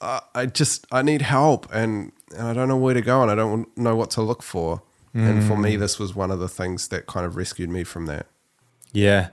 uh, 0.01 0.21
I 0.33 0.47
just, 0.47 0.87
I 0.91 1.03
need 1.03 1.21
help 1.21 1.67
and, 1.71 2.11
and 2.35 2.47
I 2.47 2.53
don't 2.53 2.67
know 2.67 2.77
where 2.77 2.95
to 2.95 3.01
go 3.01 3.21
and 3.21 3.29
I 3.29 3.35
don't 3.35 3.75
know 3.77 3.95
what 3.95 4.09
to 4.11 4.21
look 4.21 4.41
for. 4.41 4.81
Mm. 5.15 5.29
And 5.29 5.43
for 5.43 5.55
me, 5.55 5.75
mm. 5.75 5.79
this 5.79 5.99
was 5.99 6.15
one 6.15 6.31
of 6.31 6.39
the 6.39 6.49
things 6.49 6.87
that 6.87 7.05
kind 7.05 7.25
of 7.25 7.35
rescued 7.35 7.69
me 7.69 7.83
from 7.83 8.07
that. 8.07 8.25
Yeah. 8.93 9.29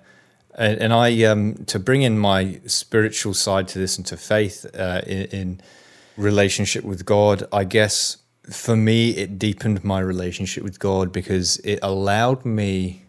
And, 0.54 0.92
I, 0.92 1.22
um, 1.24 1.64
to 1.66 1.78
bring 1.78 2.02
in 2.02 2.18
my 2.18 2.60
spiritual 2.66 3.34
side 3.34 3.68
to 3.68 3.78
this 3.78 3.96
and 3.96 4.06
to 4.06 4.16
faith 4.16 4.66
uh, 4.74 5.00
in, 5.06 5.22
in 5.26 5.60
relationship 6.16 6.84
with 6.84 7.06
God, 7.06 7.44
I 7.52 7.64
guess 7.64 8.16
for 8.50 8.74
me, 8.74 9.10
it 9.10 9.38
deepened 9.38 9.84
my 9.84 10.00
relationship 10.00 10.64
with 10.64 10.78
God 10.78 11.12
because 11.12 11.58
it 11.58 11.78
allowed 11.82 12.44
me 12.44 13.04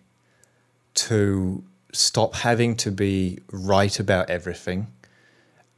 to 0.94 1.64
stop 1.94 2.36
having 2.36 2.76
to 2.76 2.92
be 2.92 3.40
right 3.52 4.00
about 4.00 4.30
everything 4.30 4.88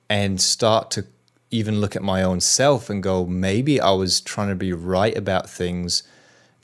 and 0.10 0.42
start 0.42 0.92
to 0.92 1.06
even 1.50 1.80
look 1.80 1.96
at 1.96 2.02
my 2.02 2.24
own 2.24 2.40
self 2.40 2.90
and 2.90 3.02
go, 3.02 3.26
maybe 3.26 3.80
I 3.80 3.92
was 3.92 4.22
trying 4.22 4.50
to 4.50 4.56
be 4.56 4.74
right 4.74 5.16
about 5.16 5.50
things 5.50 6.04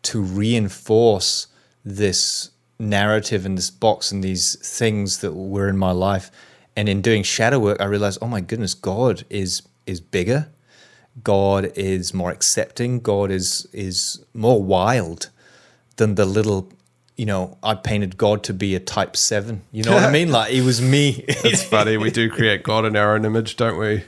to 0.02 0.22
reinforce 0.22 1.48
this 1.86 2.52
narrative 2.80 3.46
and 3.46 3.58
this 3.58 3.70
box 3.70 4.12
and 4.12 4.24
these 4.24 4.56
things 4.56 5.20
that 5.20 5.34
were 5.34 5.68
in 5.68 5.78
my 5.78 5.92
life. 5.92 6.32
And 6.76 6.88
in 6.88 7.02
doing 7.02 7.24
shadow 7.24 7.60
work, 7.60 7.82
I 7.82 7.86
realized, 7.86 8.20
oh 8.22 8.28
my 8.28 8.42
goodness, 8.42 8.74
God 8.74 9.26
is 9.30 9.64
is 9.86 10.00
bigger. 10.00 10.50
God 11.24 11.72
is 11.76 12.14
more 12.14 12.32
accepting. 12.32 13.00
God 13.00 13.32
is 13.32 13.68
is 13.74 14.24
more 14.34 14.62
wild 14.64 15.30
than 15.98 16.16
the 16.16 16.26
little. 16.26 16.72
You 17.18 17.26
know, 17.26 17.58
I 17.62 17.76
painted 17.76 18.16
God 18.18 18.44
to 18.44 18.54
be 18.54 18.76
a 18.76 18.80
type 18.80 19.18
seven. 19.18 19.64
You 19.74 19.84
know 19.84 19.94
what 19.94 20.04
I 20.04 20.12
mean? 20.12 20.32
Like 20.32 20.54
it 20.54 20.62
was 20.62 20.82
me. 20.82 21.26
it's 21.28 21.64
funny. 21.64 21.98
We 21.98 22.12
do 22.12 22.30
create 22.30 22.64
God 22.64 22.86
in 22.86 22.96
our 22.96 23.16
own 23.16 23.26
image, 23.26 23.58
don't 23.58 23.78
we? 23.78 24.04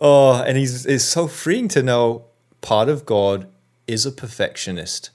Oh, 0.00 0.42
and 0.42 0.58
he's 0.58 0.84
it's 0.84 1.04
so 1.04 1.28
freeing 1.28 1.68
to 1.68 1.82
know 1.82 2.24
part 2.60 2.88
of 2.88 3.06
God 3.06 3.46
is 3.86 4.04
a 4.04 4.10
perfectionist. 4.10 5.10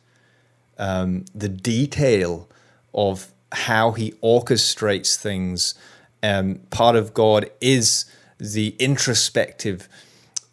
Um, 0.77 1.25
the 1.35 1.49
detail 1.49 2.48
of 2.93 3.31
how 3.51 3.91
he 3.91 4.11
orchestrates 4.23 5.15
things. 5.15 5.75
Um, 6.21 6.61
part 6.69 6.95
of 6.95 7.13
God 7.13 7.49
is 7.61 8.05
the 8.37 8.75
introspective 8.79 9.87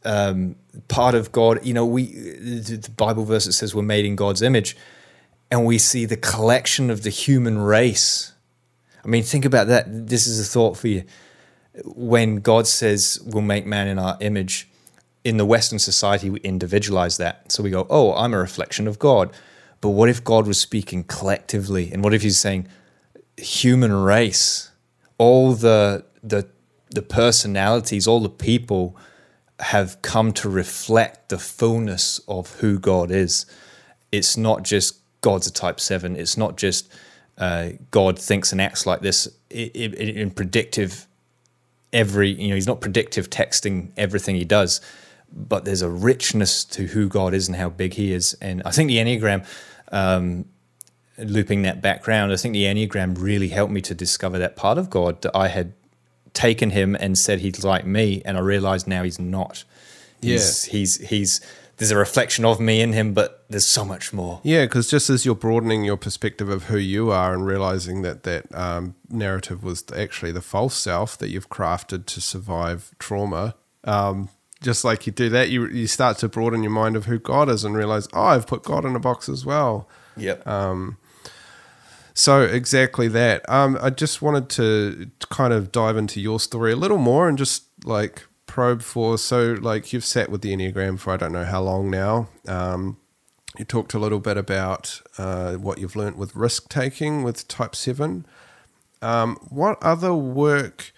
um, 0.04 0.56
part 0.88 1.14
of 1.14 1.32
God. 1.32 1.64
You 1.66 1.74
know, 1.74 1.84
we 1.84 2.06
the 2.06 2.90
Bible 2.96 3.24
verse 3.24 3.44
that 3.46 3.52
says 3.52 3.74
we're 3.74 3.82
made 3.82 4.04
in 4.04 4.16
God's 4.16 4.40
image, 4.40 4.76
and 5.50 5.66
we 5.66 5.78
see 5.78 6.04
the 6.06 6.16
collection 6.16 6.90
of 6.90 7.02
the 7.02 7.10
human 7.10 7.58
race. 7.58 8.32
I 9.04 9.08
mean, 9.08 9.22
think 9.22 9.44
about 9.44 9.66
that. 9.66 10.08
This 10.08 10.26
is 10.26 10.40
a 10.40 10.44
thought 10.44 10.76
for 10.76 10.88
you. 10.88 11.04
When 11.84 12.36
God 12.36 12.66
says 12.66 13.20
we'll 13.24 13.42
make 13.42 13.66
man 13.66 13.88
in 13.88 13.98
our 13.98 14.16
image, 14.20 14.68
in 15.24 15.36
the 15.36 15.44
Western 15.44 15.78
society, 15.78 16.30
we 16.30 16.40
individualize 16.40 17.16
that. 17.18 17.52
So 17.52 17.62
we 17.62 17.70
go, 17.70 17.86
oh, 17.90 18.14
I'm 18.14 18.32
a 18.32 18.38
reflection 18.38 18.88
of 18.88 18.98
God. 18.98 19.30
But 19.80 19.90
what 19.90 20.08
if 20.08 20.24
God 20.24 20.46
was 20.46 20.58
speaking 20.58 21.04
collectively? 21.04 21.90
And 21.92 22.02
what 22.02 22.14
if 22.14 22.22
he's 22.22 22.38
saying 22.38 22.68
human 23.36 23.92
race, 23.92 24.70
all 25.18 25.54
the 25.54 26.04
the 26.22 26.48
the 26.90 27.02
personalities, 27.02 28.06
all 28.06 28.20
the 28.20 28.28
people 28.28 28.96
have 29.60 30.00
come 30.02 30.32
to 30.32 30.48
reflect 30.48 31.30
the 31.30 31.38
fullness 31.38 32.20
of 32.28 32.54
who 32.56 32.78
God 32.78 33.10
is. 33.10 33.46
It's 34.12 34.36
not 34.36 34.62
just 34.62 35.00
God's 35.20 35.46
a 35.46 35.52
type 35.52 35.80
seven. 35.80 36.16
It's 36.16 36.36
not 36.36 36.56
just 36.56 36.92
uh, 37.38 37.70
God 37.90 38.18
thinks 38.18 38.52
and 38.52 38.60
acts 38.60 38.86
like 38.86 39.00
this 39.00 39.28
in 39.50 40.30
predictive 40.30 41.06
every 41.92 42.30
you 42.30 42.48
know 42.48 42.54
he's 42.54 42.66
not 42.66 42.80
predictive 42.80 43.30
texting 43.30 43.90
everything 43.96 44.34
he 44.34 44.44
does 44.44 44.80
but 45.36 45.64
there's 45.64 45.82
a 45.82 45.90
richness 45.90 46.64
to 46.64 46.86
who 46.86 47.08
God 47.08 47.34
is 47.34 47.46
and 47.46 47.56
how 47.56 47.68
big 47.68 47.94
He 47.94 48.12
is. 48.12 48.34
And 48.40 48.62
I 48.64 48.70
think 48.70 48.88
the 48.88 48.96
Enneagram, 48.96 49.46
um, 49.92 50.46
looping 51.18 51.62
that 51.62 51.82
background, 51.82 52.32
I 52.32 52.36
think 52.36 52.54
the 52.54 52.64
Enneagram 52.64 53.20
really 53.20 53.48
helped 53.48 53.72
me 53.72 53.82
to 53.82 53.94
discover 53.94 54.38
that 54.38 54.56
part 54.56 54.78
of 54.78 54.90
God 54.90 55.22
that 55.22 55.36
I 55.36 55.48
had 55.48 55.74
taken 56.32 56.70
him 56.70 56.94
and 56.94 57.18
said 57.18 57.40
he's 57.40 57.64
like 57.64 57.86
me, 57.86 58.22
and 58.24 58.36
I 58.36 58.40
realized 58.40 58.86
now 58.86 59.02
he's 59.02 59.18
not. 59.18 59.64
He's, 60.20 60.66
yeah. 60.66 60.72
he's 60.72 61.08
he's 61.08 61.40
there's 61.78 61.90
a 61.90 61.96
reflection 61.96 62.44
of 62.44 62.58
me 62.58 62.80
in 62.80 62.92
him, 62.92 63.12
but 63.12 63.44
there's 63.48 63.66
so 63.66 63.84
much 63.84 64.12
more. 64.12 64.40
Yeah, 64.42 64.64
because 64.64 64.88
just 64.88 65.10
as 65.10 65.26
you're 65.26 65.34
broadening 65.34 65.84
your 65.84 65.96
perspective 65.96 66.48
of 66.48 66.64
who 66.64 66.78
you 66.78 67.10
are 67.10 67.34
and 67.34 67.46
realizing 67.46 68.02
that 68.02 68.22
that 68.22 68.54
um, 68.54 68.94
narrative 69.10 69.62
was 69.62 69.84
actually 69.94 70.32
the 70.32 70.40
false 70.40 70.76
self 70.76 71.18
that 71.18 71.28
you've 71.28 71.50
crafted 71.50 72.06
to 72.06 72.20
survive 72.20 72.94
trauma, 72.98 73.54
um, 73.84 74.30
just 74.62 74.84
like 74.84 75.06
you 75.06 75.12
do 75.12 75.28
that, 75.30 75.50
you 75.50 75.66
you 75.68 75.86
start 75.86 76.18
to 76.18 76.28
broaden 76.28 76.62
your 76.62 76.72
mind 76.72 76.96
of 76.96 77.06
who 77.06 77.18
God 77.18 77.48
is 77.48 77.64
and 77.64 77.76
realize, 77.76 78.08
oh, 78.12 78.22
I've 78.22 78.46
put 78.46 78.62
God 78.62 78.84
in 78.84 78.96
a 78.96 79.00
box 79.00 79.28
as 79.28 79.44
well. 79.44 79.88
Yep. 80.16 80.46
So 82.14 82.40
exactly 82.40 83.08
that. 83.08 83.46
Um, 83.46 83.76
I 83.78 83.90
just 83.90 84.22
wanted 84.22 84.48
to, 84.50 85.10
to 85.20 85.26
kind 85.26 85.52
of 85.52 85.70
dive 85.70 85.98
into 85.98 86.18
your 86.18 86.40
story 86.40 86.72
a 86.72 86.76
little 86.76 86.96
more 86.96 87.28
and 87.28 87.36
just 87.36 87.64
like 87.84 88.24
probe 88.46 88.80
for. 88.80 89.18
So 89.18 89.58
like 89.60 89.92
you've 89.92 90.04
sat 90.04 90.30
with 90.30 90.40
the 90.40 90.56
Enneagram 90.56 90.98
for 90.98 91.12
I 91.12 91.18
don't 91.18 91.32
know 91.32 91.44
how 91.44 91.60
long 91.60 91.90
now. 91.90 92.28
Um, 92.48 92.96
you 93.58 93.66
talked 93.66 93.92
a 93.92 93.98
little 93.98 94.18
bit 94.18 94.38
about 94.38 95.02
uh, 95.18 95.56
what 95.56 95.76
you've 95.76 95.94
learnt 95.94 96.16
with 96.16 96.34
risk 96.34 96.70
taking 96.70 97.22
with 97.22 97.46
Type 97.48 97.76
Seven. 97.76 98.24
Um, 99.02 99.36
what 99.50 99.76
other 99.82 100.14
work 100.14 100.92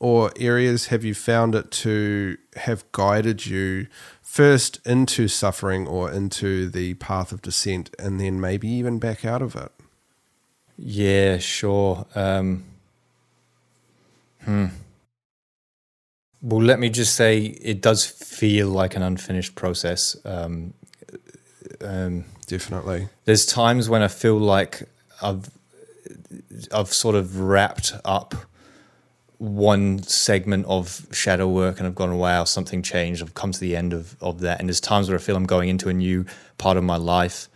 or 0.00 0.32
areas 0.36 0.86
have 0.86 1.04
you 1.04 1.14
found 1.14 1.54
it 1.54 1.70
to 1.70 2.38
have 2.56 2.90
guided 2.90 3.46
you 3.46 3.86
first 4.22 4.84
into 4.86 5.28
suffering 5.28 5.86
or 5.86 6.10
into 6.10 6.68
the 6.68 6.94
path 6.94 7.30
of 7.30 7.42
descent, 7.42 7.90
and 7.98 8.18
then 8.18 8.40
maybe 8.40 8.66
even 8.68 8.98
back 8.98 9.24
out 9.24 9.42
of 9.42 9.54
it? 9.54 9.70
Yeah, 10.78 11.36
sure. 11.36 12.06
Um, 12.14 12.64
hmm. 14.44 14.66
Well, 16.42 16.62
let 16.62 16.80
me 16.80 16.88
just 16.88 17.14
say 17.14 17.38
it 17.38 17.82
does 17.82 18.06
feel 18.06 18.68
like 18.68 18.96
an 18.96 19.02
unfinished 19.02 19.54
process. 19.54 20.16
Um, 20.24 20.72
um, 21.82 22.24
Definitely. 22.46 23.08
there's 23.26 23.44
times 23.44 23.90
when 23.90 24.00
I 24.00 24.08
feel 24.08 24.38
like 24.38 24.88
I've 25.20 25.50
I've 26.72 26.92
sort 26.92 27.14
of 27.14 27.40
wrapped 27.40 27.92
up 28.04 28.34
one 29.40 30.02
segment 30.02 30.66
of 30.66 31.06
shadow 31.12 31.48
work 31.48 31.78
and 31.78 31.86
I've 31.86 31.94
gone, 31.94 32.18
wow, 32.18 32.44
something 32.44 32.82
changed. 32.82 33.22
I've 33.22 33.32
come 33.32 33.52
to 33.52 33.58
the 33.58 33.74
end 33.74 33.94
of, 33.94 34.14
of 34.20 34.40
that. 34.40 34.60
And 34.60 34.68
there's 34.68 34.80
times 34.80 35.08
where 35.08 35.18
I 35.18 35.20
feel 35.20 35.34
I'm 35.34 35.46
going 35.46 35.70
into 35.70 35.88
a 35.88 35.94
new 35.94 36.26
part 36.58 36.76
of 36.76 36.84
my 36.84 36.98
life 36.98 37.48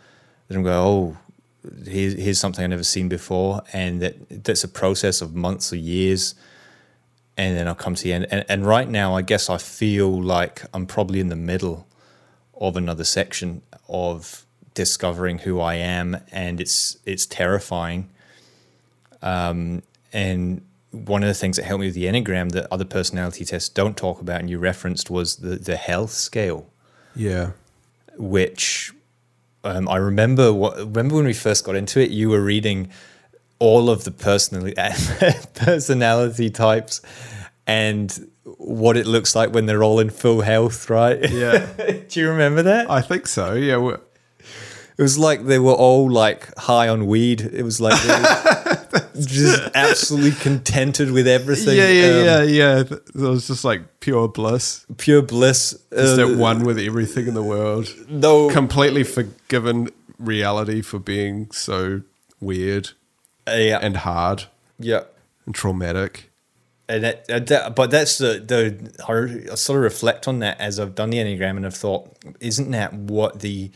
that 0.47 0.57
I'm 0.57 0.63
going, 0.63 0.75
oh, 0.75 1.17
here's, 1.85 2.15
here's 2.15 2.39
something 2.39 2.63
I've 2.63 2.71
never 2.71 2.83
seen 2.83 3.07
before. 3.07 3.61
And 3.71 4.01
that 4.01 4.43
that's 4.43 4.63
a 4.63 4.67
process 4.67 5.21
of 5.21 5.35
months 5.35 5.71
or 5.71 5.75
years. 5.75 6.33
And 7.37 7.55
then 7.55 7.67
I'll 7.67 7.75
come 7.75 7.93
to 7.93 8.03
the 8.03 8.13
end. 8.13 8.25
And, 8.31 8.43
and 8.49 8.65
right 8.65 8.89
now, 8.89 9.15
I 9.15 9.21
guess 9.21 9.47
I 9.47 9.59
feel 9.59 10.09
like 10.09 10.63
I'm 10.73 10.87
probably 10.87 11.19
in 11.19 11.29
the 11.29 11.35
middle 11.35 11.85
of 12.59 12.77
another 12.77 13.03
section 13.03 13.61
of 13.87 14.43
discovering 14.73 15.37
who 15.37 15.59
I 15.59 15.75
am. 15.75 16.17
And 16.31 16.59
it's, 16.59 16.97
it's 17.05 17.27
terrifying. 17.27 18.09
Um, 19.21 19.83
and 20.11 20.63
one 20.95 21.23
of 21.23 21.27
the 21.27 21.33
things 21.33 21.57
that 21.57 21.65
helped 21.65 21.81
me 21.81 21.87
with 21.87 21.95
the 21.95 22.05
Enneagram 22.05 22.51
that 22.53 22.67
other 22.71 22.85
personality 22.85 23.45
tests 23.45 23.69
don't 23.69 23.95
talk 23.97 24.21
about 24.21 24.39
and 24.39 24.49
you 24.49 24.57
referenced 24.59 25.09
was 25.09 25.37
the, 25.37 25.55
the 25.57 25.75
health 25.77 26.11
scale, 26.11 26.67
Yeah. 27.15 27.51
which 28.17 28.93
um, 29.63 29.87
I 29.89 29.97
remember 29.97 30.53
what, 30.53 30.77
remember 30.77 31.15
when 31.15 31.25
we 31.25 31.33
first 31.33 31.65
got 31.65 31.75
into 31.75 31.99
it, 31.99 32.11
you 32.11 32.29
were 32.29 32.41
reading 32.41 32.89
all 33.59 33.89
of 33.89 34.03
the 34.03 34.11
personality 34.11 34.75
personality 35.53 36.49
types 36.49 37.01
and 37.65 38.29
what 38.57 38.95
it 38.95 39.07
looks 39.07 39.35
like 39.35 39.53
when 39.53 39.65
they're 39.65 39.83
all 39.83 39.99
in 39.99 40.09
full 40.09 40.41
health, 40.41 40.89
right? 40.89 41.29
Yeah. 41.31 41.65
Do 42.09 42.19
you 42.19 42.29
remember 42.29 42.61
that? 42.63 42.89
I 42.91 43.01
think 43.01 43.27
so. 43.27 43.53
Yeah. 43.53 43.97
It 44.97 45.01
was 45.01 45.17
like 45.17 45.45
they 45.45 45.59
were 45.59 45.73
all 45.73 46.09
like 46.09 46.55
high 46.57 46.87
on 46.87 47.05
weed. 47.07 47.41
It 47.41 47.63
was 47.63 47.81
like 47.81 47.99
just 49.19 49.61
absolutely 49.75 50.31
contented 50.31 51.11
with 51.11 51.27
everything. 51.27 51.77
Yeah, 51.77 51.89
yeah, 51.89 52.17
Um, 52.19 52.25
yeah, 52.25 52.41
yeah. 52.43 52.79
It 52.81 53.15
was 53.15 53.47
just 53.47 53.63
like 53.65 53.99
pure 53.99 54.27
bliss. 54.27 54.85
Pure 54.97 55.23
bliss. 55.23 55.71
Just 55.91 56.19
Uh, 56.19 56.29
at 56.31 56.37
one 56.37 56.63
with 56.63 56.79
everything 56.79 57.27
in 57.27 57.33
the 57.33 57.43
world. 57.43 57.87
no, 58.09 58.49
Completely 58.49 59.03
forgiven 59.03 59.89
reality 60.17 60.81
for 60.81 60.99
being 60.99 61.49
so 61.51 62.01
weird 62.39 62.91
uh, 63.47 63.51
yeah, 63.53 63.79
and 63.81 63.97
hard 63.97 64.45
yeah. 64.79 65.01
and 65.45 65.53
traumatic. 65.55 66.31
And 66.87 67.03
that, 67.03 67.25
uh, 67.29 67.39
that- 67.39 67.75
but 67.75 67.91
that's 67.91 68.17
the 68.19 68.39
the 68.39 68.93
I 69.51 69.55
sort 69.55 69.77
of 69.77 69.83
reflect 69.83 70.27
on 70.27 70.39
that 70.39 70.59
as 70.61 70.79
I've 70.79 70.95
done 70.95 71.09
the 71.09 71.17
enneagram 71.17 71.57
and 71.57 71.65
I've 71.65 71.75
thought, 71.75 72.15
isn't 72.39 72.71
that 72.71 72.93
what 72.93 73.39
the 73.41 73.71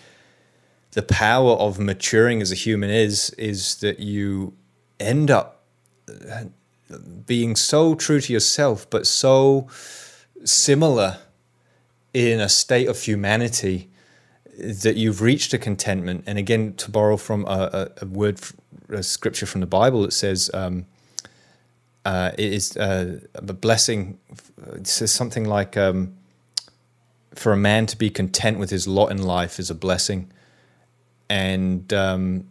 the 0.91 1.01
power 1.01 1.51
of 1.51 1.79
maturing 1.79 2.41
as 2.41 2.51
a 2.51 2.55
human 2.55 2.89
is? 2.89 3.29
Is 3.31 3.75
that 3.77 3.99
you 3.99 4.53
end 4.99 5.31
up 5.31 5.63
uh, 6.07 6.45
being 7.25 7.55
so 7.55 7.95
true 7.95 8.19
to 8.19 8.33
yourself, 8.33 8.89
but 8.89 9.05
so 9.05 9.67
similar 10.43 11.19
in 12.13 12.39
a 12.39 12.49
state 12.49 12.87
of 12.87 13.01
humanity 13.01 13.89
that 14.57 14.95
you've 14.95 15.21
reached 15.21 15.53
a 15.53 15.57
contentment. 15.57 16.23
And 16.27 16.37
again, 16.37 16.73
to 16.75 16.91
borrow 16.91 17.17
from 17.17 17.45
a, 17.45 17.91
a, 18.01 18.05
word, 18.05 18.41
a 18.89 19.03
scripture 19.03 19.45
from 19.45 19.61
the 19.61 19.67
Bible, 19.67 20.03
it 20.03 20.13
says. 20.13 20.49
Um, 20.53 20.85
uh, 22.05 22.31
it 22.37 22.53
is 22.53 22.77
uh, 22.77 23.19
a 23.35 23.41
blessing. 23.41 24.17
It 24.73 24.87
says 24.87 25.11
something 25.11 25.45
like, 25.45 25.77
um, 25.77 26.15
"For 27.35 27.51
a 27.51 27.57
man 27.57 27.85
to 27.87 27.97
be 27.97 28.09
content 28.09 28.57
with 28.57 28.69
his 28.69 28.87
lot 28.87 29.11
in 29.11 29.21
life 29.21 29.59
is 29.59 29.69
a 29.69 29.75
blessing," 29.75 30.31
and 31.29 31.91
um, 31.93 32.47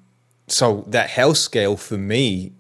so 0.47 0.85
that 0.89 1.11
health 1.11 1.37
scale 1.37 1.77
for 1.77 1.99
me, 1.99 2.53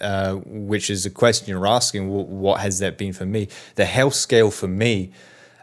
uh, 0.00 0.34
which 0.34 0.90
is 0.90 1.06
a 1.06 1.10
question 1.10 1.48
you're 1.48 1.66
asking, 1.66 2.08
wh- 2.08 2.28
what 2.28 2.60
has 2.60 2.78
that 2.80 2.98
been 2.98 3.12
for 3.12 3.26
me? 3.26 3.48
The 3.74 3.84
health 3.84 4.14
scale 4.14 4.50
for 4.50 4.68
me 4.68 5.12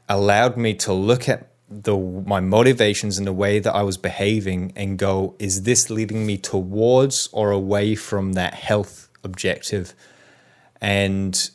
allowed 0.08 0.58
me 0.58 0.74
to 0.74 0.94
look 0.94 1.30
at 1.30 1.48
the 1.70 1.96
my 1.96 2.40
motivations 2.40 3.20
and 3.20 3.28
the 3.28 3.34
way 3.34 3.60
that 3.60 3.74
I 3.74 3.84
was 3.84 3.98
behaving 3.98 4.74
and 4.76 4.98
go, 4.98 5.36
is 5.38 5.64
this 5.64 5.90
leading 5.92 6.26
me 6.26 6.38
towards 6.38 7.30
or 7.32 7.52
away 7.52 7.94
from 7.94 8.34
that 8.34 8.56
health 8.56 9.10
objective? 9.24 9.94
And 10.82 11.50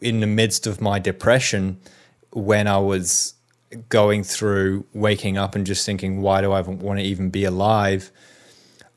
in 0.00 0.20
the 0.20 0.26
midst 0.26 0.66
of 0.66 0.80
my 0.82 0.98
depression, 0.98 1.80
when 2.30 2.66
I 2.66 2.78
was 2.78 3.34
going 3.88 4.24
through 4.24 4.86
waking 4.92 5.36
up 5.36 5.54
and 5.54 5.66
just 5.66 5.84
thinking, 5.84 6.22
why 6.22 6.40
do 6.40 6.52
I 6.52 6.60
want 6.60 6.98
to 6.98 7.04
even 7.04 7.30
be 7.30 7.44
alive? 7.44 8.10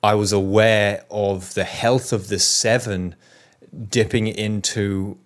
I 0.03 0.15
was 0.15 0.31
aware 0.31 1.05
of 1.11 1.53
the 1.53 1.63
health 1.63 2.11
of 2.13 2.27
the 2.27 2.39
seven 2.39 3.15
dipping 3.89 4.27
into 4.27 5.17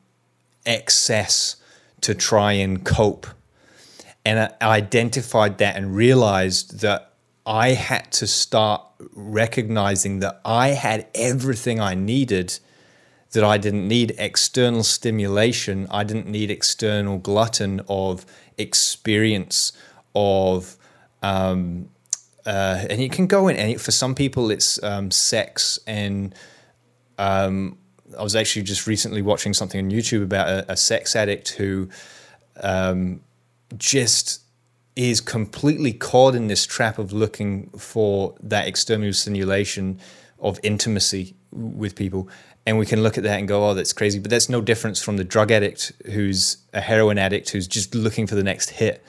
excess 0.66 1.58
to 2.02 2.14
try 2.14 2.54
and 2.54 2.84
cope. 2.84 3.28
And 4.26 4.40
I 4.40 4.56
identified 4.62 5.60
that 5.60 5.76
and 5.76 5.96
realized 5.96 6.80
that 6.82 7.14
I 7.46 7.70
had 7.70 8.12
to 8.14 8.28
start 8.28 8.82
recognizing 9.14 10.20
that 10.20 10.42
I 10.44 10.70
had 10.70 11.08
everything 11.14 11.80
I 11.80 11.94
needed 11.94 12.60
that 13.36 13.44
I 13.44 13.58
didn't 13.58 13.88
need 13.88 14.16
external 14.18 14.82
stimulation. 14.84 15.88
I 15.92 16.04
didn't 16.04 16.28
need 16.28 16.50
external 16.50 17.18
glutton 17.20 17.82
of 17.88 18.26
experience 18.58 19.74
of, 20.14 20.78
um, 21.22 21.90
uh, 22.46 22.86
and 22.90 23.02
it 23.02 23.12
can 23.12 23.28
go 23.28 23.48
in 23.48 23.56
any. 23.56 23.76
For 23.76 23.92
some 23.92 24.16
people, 24.16 24.52
it's 24.52 24.82
um, 24.84 25.12
sex, 25.12 25.80
and 25.88 26.34
um, 27.18 27.78
I 28.18 28.24
was 28.24 28.36
actually 28.36 28.64
just 28.64 28.88
recently 28.88 29.22
watching 29.22 29.54
something 29.54 29.84
on 29.84 29.92
YouTube 29.92 30.24
about 30.24 30.48
a, 30.48 30.74
a 30.74 30.78
sex 30.78 31.16
addict 31.16 31.50
who 31.50 31.90
um, 32.62 33.22
just 33.78 34.42
is 34.96 35.20
completely 35.20 35.92
caught 35.92 36.36
in 36.36 36.48
this 36.48 36.66
trap 36.66 36.98
of 36.98 37.12
looking 37.12 37.70
for 37.72 38.36
that 38.42 38.68
external 38.68 39.12
stimulation 39.12 40.00
of 40.40 40.60
intimacy 40.64 41.36
with 41.52 41.96
people. 41.96 42.30
And 42.66 42.80
we 42.80 42.86
can 42.86 43.04
look 43.04 43.18
at 43.18 43.24
that 43.24 43.38
and 43.38 43.48
go, 43.48 43.70
oh, 43.70 43.74
that's 43.76 43.94
crazy. 43.94 44.18
But 44.18 44.32
that's 44.32 44.50
no 44.50 44.60
difference 44.60 45.02
from 45.02 45.18
the 45.18 45.24
drug 45.24 45.52
addict 45.52 45.92
who's 46.08 46.58
a 46.74 46.82
heroin 46.82 47.18
addict 47.18 47.52
who's 47.52 47.68
just 47.68 47.94
looking 47.94 48.26
for 48.26 48.36
the 48.36 48.44
next 48.44 48.72
hit. 48.72 49.06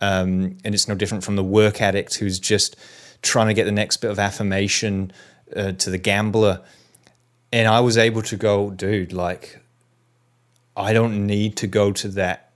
Um, 0.00 0.58
and 0.64 0.74
it's 0.74 0.88
no 0.88 0.94
different 0.94 1.22
from 1.22 1.36
the 1.36 1.44
work 1.44 1.80
addict 1.80 2.16
who's 2.16 2.40
just 2.40 2.76
trying 3.22 3.48
to 3.48 3.54
get 3.54 3.64
the 3.64 3.72
next 3.72 3.98
bit 3.98 4.10
of 4.10 4.18
affirmation 4.18 5.12
uh, 5.54 5.72
to 5.72 5.90
the 5.90 5.98
gambler. 5.98 6.60
And 7.52 7.68
I 7.68 7.80
was 7.80 7.96
able 7.96 8.22
to 8.22 8.36
go, 8.36 8.70
dude, 8.70 9.12
like, 9.12 9.60
I 10.76 10.92
don't 10.92 11.26
need 11.26 11.56
to 11.58 11.66
go 11.66 11.92
to 11.92 12.08
that 12.08 12.52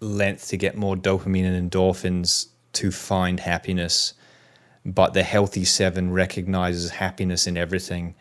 length 0.00 0.48
to 0.48 0.56
get 0.56 0.76
more 0.76 0.96
dopamine 0.96 1.44
and 1.44 1.70
endorphins 1.70 2.48
to 2.74 2.90
find 2.90 3.40
happiness. 3.40 4.14
But 4.84 5.14
the 5.14 5.22
healthy 5.22 5.64
seven 5.64 6.12
recognizes 6.12 6.90
happiness 6.90 7.46
in 7.46 7.56
everything. 7.56 8.14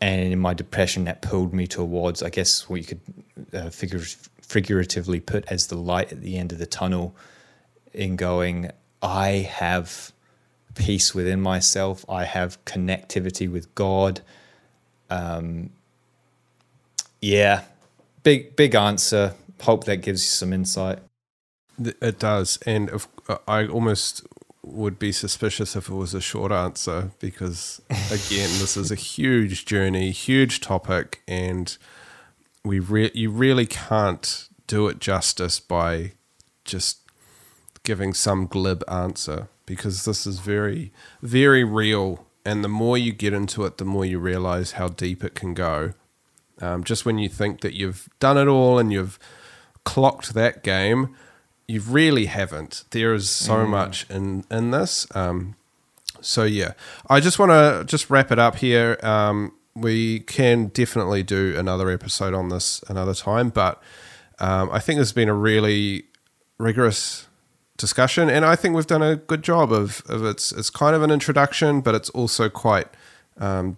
And 0.00 0.32
in 0.32 0.38
my 0.38 0.54
depression, 0.54 1.04
that 1.04 1.20
pulled 1.20 1.52
me 1.52 1.66
towards, 1.66 2.22
I 2.22 2.30
guess, 2.30 2.68
what 2.68 2.80
you 2.80 2.86
could 2.86 3.00
uh, 3.52 3.70
figure, 3.70 4.00
figuratively 4.40 5.20
put 5.20 5.44
as 5.52 5.66
the 5.66 5.76
light 5.76 6.10
at 6.10 6.22
the 6.22 6.38
end 6.38 6.52
of 6.52 6.58
the 6.58 6.66
tunnel, 6.66 7.14
in 7.92 8.16
going, 8.16 8.70
I 9.02 9.48
have 9.50 10.12
peace 10.74 11.14
within 11.14 11.40
myself. 11.40 12.04
I 12.08 12.24
have 12.24 12.64
connectivity 12.64 13.50
with 13.50 13.74
God. 13.74 14.20
Um, 15.10 15.70
yeah, 17.20 17.64
big 18.22 18.56
big 18.56 18.74
answer. 18.74 19.34
Hope 19.62 19.84
that 19.84 19.98
gives 19.98 20.22
you 20.22 20.30
some 20.30 20.52
insight. 20.52 21.00
It 21.78 22.18
does, 22.18 22.58
and 22.66 22.90
if, 22.90 23.08
uh, 23.28 23.38
I 23.48 23.66
almost 23.66 24.26
would 24.62 24.98
be 24.98 25.12
suspicious 25.12 25.74
if 25.74 25.88
it 25.88 25.94
was 25.94 26.12
a 26.12 26.20
short 26.20 26.52
answer 26.52 27.10
because 27.18 27.80
again, 27.88 28.50
this 28.58 28.76
is 28.76 28.90
a 28.90 28.96
huge 28.96 29.64
journey, 29.64 30.10
huge 30.10 30.60
topic, 30.60 31.22
and 31.26 31.76
we 32.64 32.78
re- 32.78 33.10
you 33.14 33.30
really 33.30 33.66
can't 33.66 34.48
do 34.66 34.86
it 34.88 35.00
justice 35.00 35.58
by 35.60 36.12
just 36.64 36.98
giving 37.82 38.12
some 38.12 38.46
glib 38.46 38.84
answer 38.86 39.48
because 39.66 40.04
this 40.04 40.26
is 40.26 40.40
very, 40.40 40.92
very 41.22 41.64
real. 41.64 42.26
And 42.44 42.62
the 42.64 42.68
more 42.68 42.98
you 42.98 43.12
get 43.12 43.32
into 43.32 43.64
it, 43.64 43.78
the 43.78 43.84
more 43.84 44.04
you 44.04 44.18
realize 44.18 44.72
how 44.72 44.88
deep 44.88 45.24
it 45.24 45.34
can 45.34 45.54
go. 45.54 45.94
Um, 46.60 46.84
just 46.84 47.06
when 47.06 47.18
you 47.18 47.28
think 47.28 47.60
that 47.62 47.74
you've 47.74 48.08
done 48.18 48.36
it 48.36 48.46
all 48.46 48.78
and 48.78 48.92
you've 48.92 49.18
clocked 49.84 50.34
that 50.34 50.62
game, 50.62 51.16
you 51.70 51.80
really 51.80 52.26
haven't. 52.26 52.84
There 52.90 53.14
is 53.14 53.30
so 53.30 53.58
mm. 53.58 53.68
much 53.68 54.08
in 54.10 54.44
in 54.50 54.72
this. 54.72 55.06
Um, 55.14 55.54
so 56.20 56.44
yeah, 56.44 56.72
I 57.08 57.20
just 57.20 57.38
want 57.38 57.52
to 57.52 57.84
just 57.86 58.10
wrap 58.10 58.32
it 58.32 58.38
up 58.38 58.56
here. 58.56 58.98
Um, 59.02 59.52
we 59.74 60.20
can 60.20 60.66
definitely 60.66 61.22
do 61.22 61.54
another 61.56 61.88
episode 61.90 62.34
on 62.34 62.48
this 62.48 62.82
another 62.88 63.14
time, 63.14 63.50
but 63.50 63.80
um, 64.40 64.68
I 64.72 64.80
think 64.80 64.96
there's 64.96 65.12
been 65.12 65.28
a 65.28 65.34
really 65.34 66.04
rigorous 66.58 67.28
discussion, 67.76 68.28
and 68.28 68.44
I 68.44 68.56
think 68.56 68.74
we've 68.74 68.86
done 68.86 69.02
a 69.02 69.16
good 69.16 69.42
job 69.42 69.72
of, 69.72 70.02
of 70.08 70.24
it's 70.24 70.52
it's 70.52 70.70
kind 70.70 70.96
of 70.96 71.02
an 71.02 71.10
introduction, 71.10 71.80
but 71.82 71.94
it's 71.94 72.10
also 72.10 72.48
quite 72.48 72.88
um, 73.38 73.76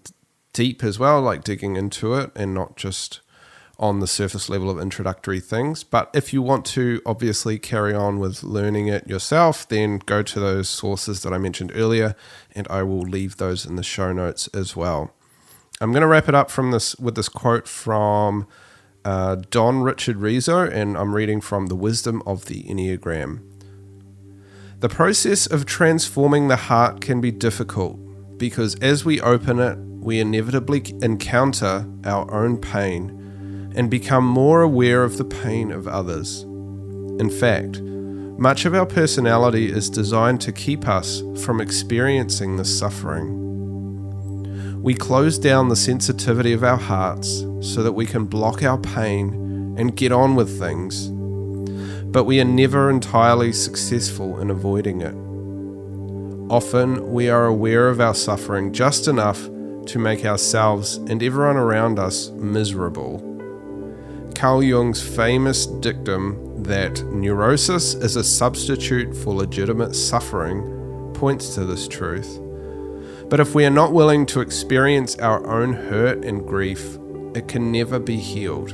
deep 0.53 0.83
as 0.83 0.99
well, 0.99 1.21
like 1.21 1.45
digging 1.45 1.77
into 1.77 2.15
it 2.15 2.31
and 2.35 2.55
not 2.55 2.77
just 2.77 3.21
on 3.83 3.99
the 3.99 4.07
surface 4.07 4.49
level 4.49 4.71
of 4.71 4.79
introductory 4.79 5.41
things. 5.41 5.83
But 5.83 6.09
if 6.15 6.33
you 6.33 6.41
want 6.41 6.65
to 6.67 7.03
obviously 7.05 7.59
carry 7.59 7.93
on 7.93 8.21
with 8.21 8.45
learning 8.45 8.87
it 8.87 9.09
yourself, 9.09 9.69
then 9.69 9.99
go 9.99 10.23
to 10.23 10.39
those 10.39 10.69
sources 10.69 11.23
that 11.25 11.33
I 11.33 11.39
mentioned 11.39 11.73
earlier, 11.75 12.15
and 12.53 12.69
I 12.71 12.85
will 12.85 13.01
leave 13.01 13.39
those 13.39 13.67
in 13.67 13.75
the 13.75 13.83
show 13.83 14.13
notes 14.13 14.49
as 14.55 14.77
well. 14.77 15.13
I'm 15.81 15.91
going 15.91 16.03
to 16.03 16.07
wrap 16.07 16.29
it 16.29 16.35
up 16.35 16.49
from 16.49 16.71
this 16.71 16.95
with 17.01 17.17
this 17.17 17.29
quote 17.29 17.67
from 17.67 18.47
uh, 19.05 19.37
Don 19.51 19.83
Richard 19.83 20.19
Riso, 20.19 20.61
and 20.61 20.97
I'm 20.97 21.13
reading 21.13 21.41
from 21.41 21.67
The 21.67 21.75
Wisdom 21.75 22.23
of 22.25 22.45
the 22.45 22.63
Enneagram. 22.63 23.43
The 24.79 24.89
process 24.89 25.45
of 25.47 25.67
transforming 25.67 26.47
the 26.47 26.57
heart 26.57 27.01
can 27.01 27.21
be 27.21 27.33
difficult 27.33 27.99
because 28.39 28.77
as 28.77 29.05
we 29.05 29.21
open 29.21 29.59
it, 29.59 29.77
we 29.79 30.21
inevitably 30.21 30.85
encounter 31.03 31.87
our 32.05 32.33
own 32.33 32.59
pain 32.59 33.22
and 33.75 33.91
become 33.91 34.27
more 34.27 34.63
aware 34.63 35.05
of 35.05 35.19
the 35.19 35.25
pain 35.25 35.71
of 35.71 35.89
others. 35.89 36.43
In 37.19 37.31
fact, 37.31 37.81
much 37.81 38.65
of 38.65 38.75
our 38.75 38.87
personality 38.87 39.71
is 39.71 39.91
designed 39.91 40.41
to 40.43 40.53
keep 40.53 40.89
us 40.89 41.23
from 41.43 41.61
experiencing 41.61 42.57
this 42.57 42.77
suffering. 42.79 43.39
We 44.83 44.95
close 44.95 45.39
down 45.39 45.69
the 45.69 45.77
sensitivity 45.77 46.53
of 46.53 46.65
our 46.65 46.77
hearts 46.77 47.45
so 47.61 47.83
that 47.83 47.93
we 47.93 48.07
can 48.07 48.25
block 48.25 48.63
our 48.63 48.79
pain 48.79 49.75
and 49.79 49.97
get 49.97 50.13
on 50.13 50.35
with 50.35 50.59
things 50.59 51.11
but 52.13 52.25
we 52.25 52.39
are 52.41 52.45
never 52.45 52.91
entirely 52.91 53.53
successful 53.53 54.39
in 54.39 54.51
avoiding 54.51 55.01
it. 55.01 55.15
Often 56.53 57.11
we 57.11 57.31
are 57.31 57.47
aware 57.47 57.89
of 57.89 58.01
our 58.01 58.15
suffering 58.15 58.73
just 58.73 59.09
enough 59.09 59.43
to 59.87 59.99
make 59.99 60.25
ourselves 60.27 60.97
and 60.97 61.23
everyone 61.23 61.57
around 61.57 61.99
us 61.99 62.29
miserable. 62.31 63.32
Carl 64.35 64.63
Jung's 64.63 65.03
famous 65.03 65.67
dictum 65.67 66.63
that 66.63 67.03
neurosis 67.07 67.95
is 67.95 68.17
a 68.17 68.25
substitute 68.25 69.15
for 69.17 69.35
legitimate 69.35 69.95
suffering 69.95 71.13
points 71.15 71.55
to 71.55 71.65
this 71.65 71.87
truth. 71.89 72.41
But 73.29 73.41
if 73.41 73.55
we 73.55 73.65
are 73.65 73.71
not 73.71 73.93
willing 73.93 74.27
to 74.27 74.41
experience 74.41 75.17
our 75.19 75.47
own 75.47 75.73
hurt 75.73 76.25
and 76.25 76.47
grief, 76.47 76.99
it 77.35 77.49
can 77.49 77.73
never 77.73 77.99
be 77.99 78.17
healed. 78.17 78.71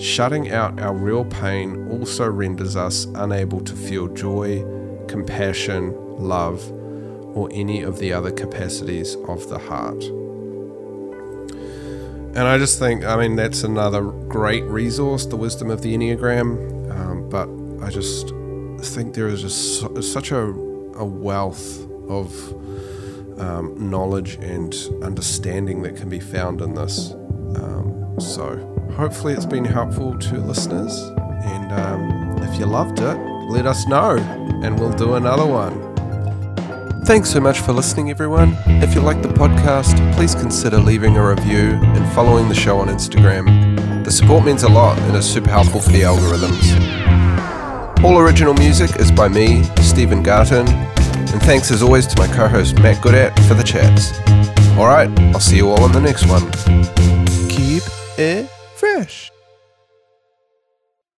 Shutting 0.00 0.50
out 0.50 0.80
our 0.80 0.94
real 0.94 1.24
pain 1.24 1.88
also 1.90 2.28
renders 2.28 2.76
us 2.76 3.06
unable 3.16 3.60
to 3.62 3.74
feel 3.74 4.06
joy, 4.08 4.64
compassion, 5.08 5.92
love, 6.18 6.70
or 7.36 7.48
any 7.52 7.82
of 7.82 7.98
the 7.98 8.12
other 8.12 8.30
capacities 8.30 9.16
of 9.26 9.48
the 9.48 9.58
heart. 9.58 10.04
And 12.34 12.46
I 12.46 12.58
just 12.58 12.78
think, 12.78 13.04
I 13.04 13.16
mean, 13.16 13.36
that's 13.36 13.64
another 13.64 14.02
great 14.02 14.64
resource, 14.64 15.26
the 15.26 15.36
wisdom 15.36 15.70
of 15.70 15.82
the 15.82 15.96
Enneagram. 15.96 16.90
Um, 16.90 17.28
but 17.28 17.48
I 17.84 17.90
just 17.90 18.32
think 18.94 19.14
there 19.14 19.28
is 19.28 19.42
just 19.42 19.80
so, 19.80 20.00
such 20.00 20.30
a, 20.30 20.42
a 20.42 21.04
wealth 21.04 21.80
of 22.08 22.32
um, 23.40 23.90
knowledge 23.90 24.34
and 24.36 24.74
understanding 25.02 25.82
that 25.82 25.96
can 25.96 26.08
be 26.08 26.20
found 26.20 26.60
in 26.60 26.74
this. 26.74 27.12
Um, 27.56 28.16
so 28.20 28.56
hopefully 28.96 29.32
it's 29.32 29.46
been 29.46 29.64
helpful 29.64 30.18
to 30.18 30.38
listeners. 30.38 30.98
And 31.44 31.72
um, 31.72 32.42
if 32.42 32.58
you 32.58 32.66
loved 32.66 33.00
it, 33.00 33.16
let 33.48 33.66
us 33.66 33.86
know 33.86 34.16
and 34.62 34.78
we'll 34.78 34.92
do 34.92 35.14
another 35.14 35.46
one. 35.46 35.97
Thanks 37.04 37.30
so 37.30 37.40
much 37.40 37.60
for 37.60 37.72
listening, 37.72 38.10
everyone. 38.10 38.56
If 38.66 38.94
you 38.94 39.00
like 39.00 39.22
the 39.22 39.28
podcast, 39.28 39.96
please 40.14 40.34
consider 40.34 40.78
leaving 40.78 41.16
a 41.16 41.26
review 41.26 41.78
and 41.82 42.12
following 42.12 42.48
the 42.48 42.54
show 42.54 42.78
on 42.80 42.88
Instagram. 42.88 44.04
The 44.04 44.10
support 44.10 44.44
means 44.44 44.62
a 44.62 44.68
lot 44.68 44.98
and 44.98 45.16
is 45.16 45.28
super 45.28 45.50
helpful 45.50 45.80
for 45.80 45.90
the 45.90 46.02
algorithms. 46.02 48.04
All 48.04 48.18
original 48.18 48.54
music 48.54 48.96
is 48.96 49.10
by 49.10 49.28
me, 49.28 49.64
Stephen 49.80 50.22
Garton, 50.22 50.68
and 50.68 51.42
thanks 51.42 51.70
as 51.70 51.82
always 51.82 52.06
to 52.08 52.18
my 52.20 52.28
co 52.34 52.46
host 52.46 52.78
Matt 52.80 53.02
Goodat 53.02 53.34
for 53.48 53.54
the 53.54 53.64
chats. 53.64 54.12
Alright, 54.78 55.10
I'll 55.34 55.40
see 55.40 55.56
you 55.56 55.70
all 55.70 55.82
on 55.82 55.92
the 55.92 56.00
next 56.00 56.26
one. 56.28 56.42
Keep 57.48 57.82
it 58.18 58.48
fresh. 58.76 59.32